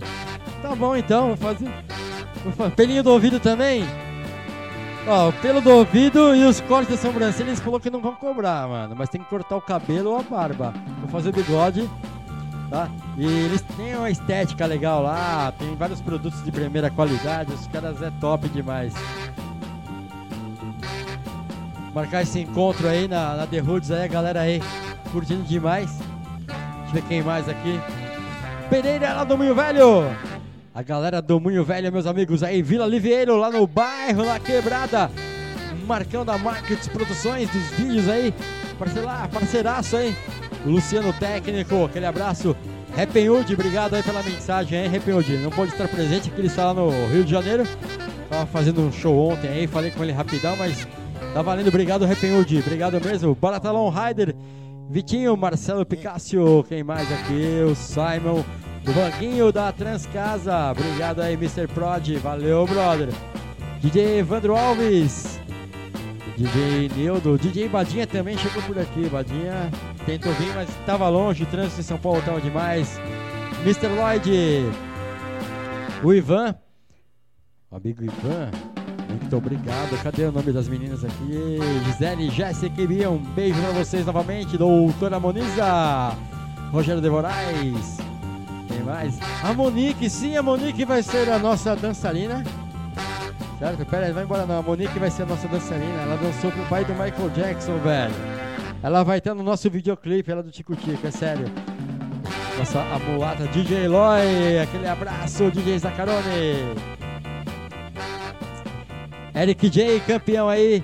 Tá 0.62 0.76
bom 0.76 0.96
então, 0.96 1.30
vou 1.30 1.38
fazer. 1.38 1.70
Vou 2.44 2.54
fa- 2.54 2.70
Pelinho 2.70 3.02
do 3.02 3.10
ouvido 3.12 3.40
também? 3.40 3.84
Ó, 5.08 5.30
o 5.30 5.34
pelo 5.34 5.60
do 5.60 5.72
ouvido 5.72 6.36
e 6.36 6.46
os 6.46 6.62
cortes 6.62 6.92
da 6.96 7.02
sobrancelha 7.02 7.48
eles 7.50 7.60
falaram 7.60 7.80
que 7.82 7.90
não 7.90 8.00
vão 8.02 8.14
cobrar, 8.14 8.68
mano. 8.68 8.96
Mas 8.96 9.10
tem 9.10 9.22
que 9.22 9.28
cortar 9.30 9.56
o 9.56 9.62
cabelo 9.62 10.12
ou 10.12 10.20
a 10.20 10.22
barba. 10.22 10.72
Vou 11.00 11.10
fazer 11.10 11.30
o 11.30 11.34
bigode, 11.34 11.90
tá? 12.70 12.90
E 13.18 13.26
eles 13.26 13.62
têm 13.76 13.96
uma 13.96 14.10
estética 14.10 14.66
legal 14.66 15.02
lá, 15.02 15.52
tem 15.58 15.76
vários 15.76 16.02
produtos 16.02 16.44
de 16.44 16.52
primeira 16.52 16.90
qualidade, 16.90 17.54
os 17.54 17.68
caras 17.68 18.02
é 18.02 18.12
top 18.20 18.48
demais. 18.50 18.94
Marcar 21.94 22.24
esse 22.24 22.40
encontro 22.40 22.88
aí 22.88 23.08
na, 23.08 23.36
na 23.36 23.48
The 23.48 23.62
Hoods 23.62 23.92
aí, 23.92 24.04
a 24.04 24.08
galera 24.08 24.42
aí 24.42 24.62
curtindo 25.12 25.44
demais. 25.44 25.92
Deixa 26.48 26.88
eu 26.88 26.94
ver 26.94 27.02
quem 27.04 27.22
mais 27.22 27.48
aqui. 27.48 27.80
Pereira 28.70 29.14
lá 29.14 29.24
do 29.24 29.38
Minho 29.38 29.54
Velho. 29.54 30.06
A 30.74 30.82
galera 30.82 31.22
do 31.22 31.40
Munho 31.40 31.64
Velho, 31.64 31.92
meus 31.92 32.08
amigos 32.08 32.42
aí, 32.42 32.64
Vila 32.64 32.88
Liveiro, 32.88 33.38
lá 33.38 33.52
no 33.52 33.68
bairro, 33.68 34.26
na 34.26 34.40
quebrada. 34.40 35.12
Marcão 35.86 36.26
da 36.26 36.36
Markets 36.36 36.88
Produções, 36.88 37.48
dos 37.52 37.64
vídeos 37.78 38.10
aí. 38.10 38.34
Parceira, 38.80 39.30
parceiraço 39.32 39.98
aí. 39.98 40.16
Luciano 40.66 41.12
Técnico, 41.14 41.86
aquele 41.86 42.06
abraço. 42.06 42.56
Reppenwood, 42.96 43.54
obrigado 43.54 43.96
aí 43.96 44.04
pela 44.04 44.22
mensagem 44.24 44.88
Reppenwood. 44.88 45.38
Não 45.38 45.50
pode 45.50 45.72
estar 45.72 45.88
presente, 45.88 46.32
ele 46.38 46.48
está 46.48 46.66
lá 46.66 46.74
no 46.74 46.90
Rio 47.08 47.24
de 47.24 47.32
Janeiro. 47.32 47.68
Tava 48.30 48.46
fazendo 48.46 48.82
um 48.82 48.92
show 48.92 49.32
ontem 49.32 49.48
aí, 49.48 49.68
falei 49.68 49.92
com 49.92 50.04
ele 50.04 50.12
rapidão, 50.12 50.56
mas 50.56 50.88
tá 51.34 51.42
valendo. 51.42 51.68
Obrigado, 51.68 52.06
Reppenwood. 52.06 52.60
Obrigado 52.60 53.02
mesmo. 53.04 53.36
Baratalon 53.36 53.90
Rider, 53.90 54.36
Vitinho, 54.90 55.36
Marcelo 55.36 55.86
Picácio, 55.86 56.64
quem 56.70 56.84
mais 56.84 57.12
aqui? 57.12 57.64
O 57.70 57.76
Simon, 57.76 58.44
o 58.88 58.92
Vanguinho 58.92 59.52
da 59.52 59.72
Transcasa. 59.72 60.72
Obrigado 60.72 61.22
aí, 61.22 61.34
Mr. 61.34 61.68
Prod. 61.68 62.08
Valeu, 62.18 62.66
brother. 62.68 63.10
DJ 63.82 64.20
Evandro 64.20 64.56
Alves. 64.56 65.43
DJ 66.38 66.90
Neudo, 66.96 67.38
DJ 67.38 67.70
Badinha 67.70 68.08
também 68.08 68.38
chegou 68.38 68.62
por 68.64 68.78
aqui. 68.80 69.08
Badinha 69.08 69.70
tentou 70.06 70.34
vir, 70.34 70.54
mas 70.56 70.70
tava 70.86 71.08
longe. 71.08 71.44
O 71.44 71.46
trânsito 71.46 71.82
em 71.82 71.84
São 71.84 71.98
Paulo 71.98 72.22
tava 72.24 72.42
demais. 72.42 73.00
Mr. 73.64 73.88
Lloyd. 73.88 74.32
O 76.04 76.14
Ivan. 76.14 76.56
O 77.70 77.76
amigo 77.76 78.04
Ivan. 78.04 78.50
Muito 79.08 79.38
obrigado. 79.38 80.02
Cadê 80.02 80.26
o 80.26 80.32
nome 80.32 80.52
das 80.52 80.68
meninas 80.68 81.06
aqui? 81.06 81.60
Gisele, 81.86 82.30
Jéssica 82.32 82.82
e 82.82 82.88
Bia. 82.88 83.10
Um 83.12 83.20
beijo 83.20 83.62
pra 83.62 83.72
vocês 83.72 84.06
novamente. 84.06 84.58
Doutora 84.58 85.20
Moniza. 85.20 86.18
Rogério 86.72 87.02
de 87.02 87.10
Moraes. 87.10 87.98
Quem 88.68 88.82
mais? 88.84 89.20
A 89.44 89.54
Monique. 89.54 90.10
Sim, 90.10 90.36
a 90.36 90.42
Monique 90.42 90.84
vai 90.84 91.04
ser 91.04 91.30
a 91.30 91.38
nossa 91.38 91.76
dançarina. 91.76 92.44
Certo? 93.60 93.86
Pera 93.86 94.08
aí, 94.08 94.12
vai 94.12 94.24
embora 94.24 94.46
não. 94.46 94.60
A 94.60 94.62
Monique 94.62 95.00
vai 95.00 95.10
ser 95.10 95.24
a 95.24 95.26
nossa 95.26 95.48
dançarina. 95.48 96.02
Ela 96.02 96.18
dançou 96.18 96.52
pro 96.52 96.64
pai 96.66 96.84
do 96.86 96.94
Michael 96.94 97.30
Jackson, 97.36 97.78
velho. 97.80 98.14
Ela 98.82 99.04
vai 99.04 99.20
estar 99.20 99.34
no 99.34 99.44
nosso 99.44 99.70
videoclipe, 99.70 100.30
ela 100.30 100.44
do 100.44 100.52
Tico 100.52 100.76
Tico, 100.76 101.08
é 101.08 101.12
sério. 101.12 101.46
Nossa, 102.58 102.80
a 102.80 103.00
mulata 103.00 103.48
DJ 103.48 103.86
Eloy. 103.86 104.60
Aquele 104.62 104.88
abraço, 104.88 105.50
DJ 105.50 105.80
Zacarone. 105.80 106.76
Eric 109.36 109.70
J, 109.70 110.00
campeão 110.02 110.50
aí. 110.50 110.84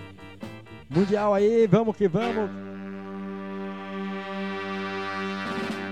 Mundial 0.90 1.34
aí, 1.34 1.68
vamos 1.68 1.96
que 1.96 2.08
vamos. 2.08 2.69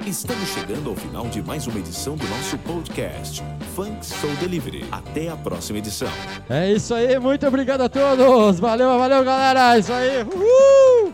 Estamos 0.07 0.47
chegando 0.47 0.89
ao 0.89 0.95
final 0.95 1.27
de 1.27 1.43
mais 1.43 1.67
uma 1.67 1.79
edição 1.79 2.15
do 2.15 2.25
nosso 2.29 2.57
podcast, 2.59 3.43
Funk 3.75 4.05
Soul 4.05 4.33
Delivery. 4.37 4.85
Até 4.89 5.27
a 5.27 5.35
próxima 5.35 5.79
edição. 5.79 6.07
É 6.49 6.71
isso 6.71 6.93
aí, 6.93 7.19
muito 7.19 7.45
obrigado 7.45 7.81
a 7.81 7.89
todos. 7.89 8.57
Valeu, 8.57 8.97
valeu, 8.97 9.21
galera. 9.25 9.75
É 9.75 9.79
isso 9.79 9.91
aí. 9.91 10.23
Uhul! 10.23 11.13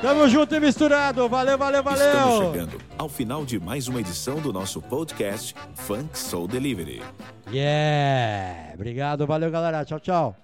Tamo 0.00 0.26
junto 0.30 0.54
e 0.54 0.60
misturado. 0.60 1.28
Valeu, 1.28 1.58
valeu, 1.58 1.82
valeu. 1.82 2.06
Estamos 2.06 2.46
chegando 2.46 2.78
ao 2.96 3.08
final 3.10 3.44
de 3.44 3.60
mais 3.60 3.86
uma 3.86 4.00
edição 4.00 4.36
do 4.36 4.50
nosso 4.50 4.80
podcast, 4.80 5.54
Funk 5.74 6.18
Soul 6.18 6.48
Delivery. 6.48 7.02
Yeah! 7.52 8.72
Obrigado, 8.72 9.26
valeu, 9.26 9.50
galera. 9.50 9.84
Tchau, 9.84 10.00
tchau. 10.00 10.36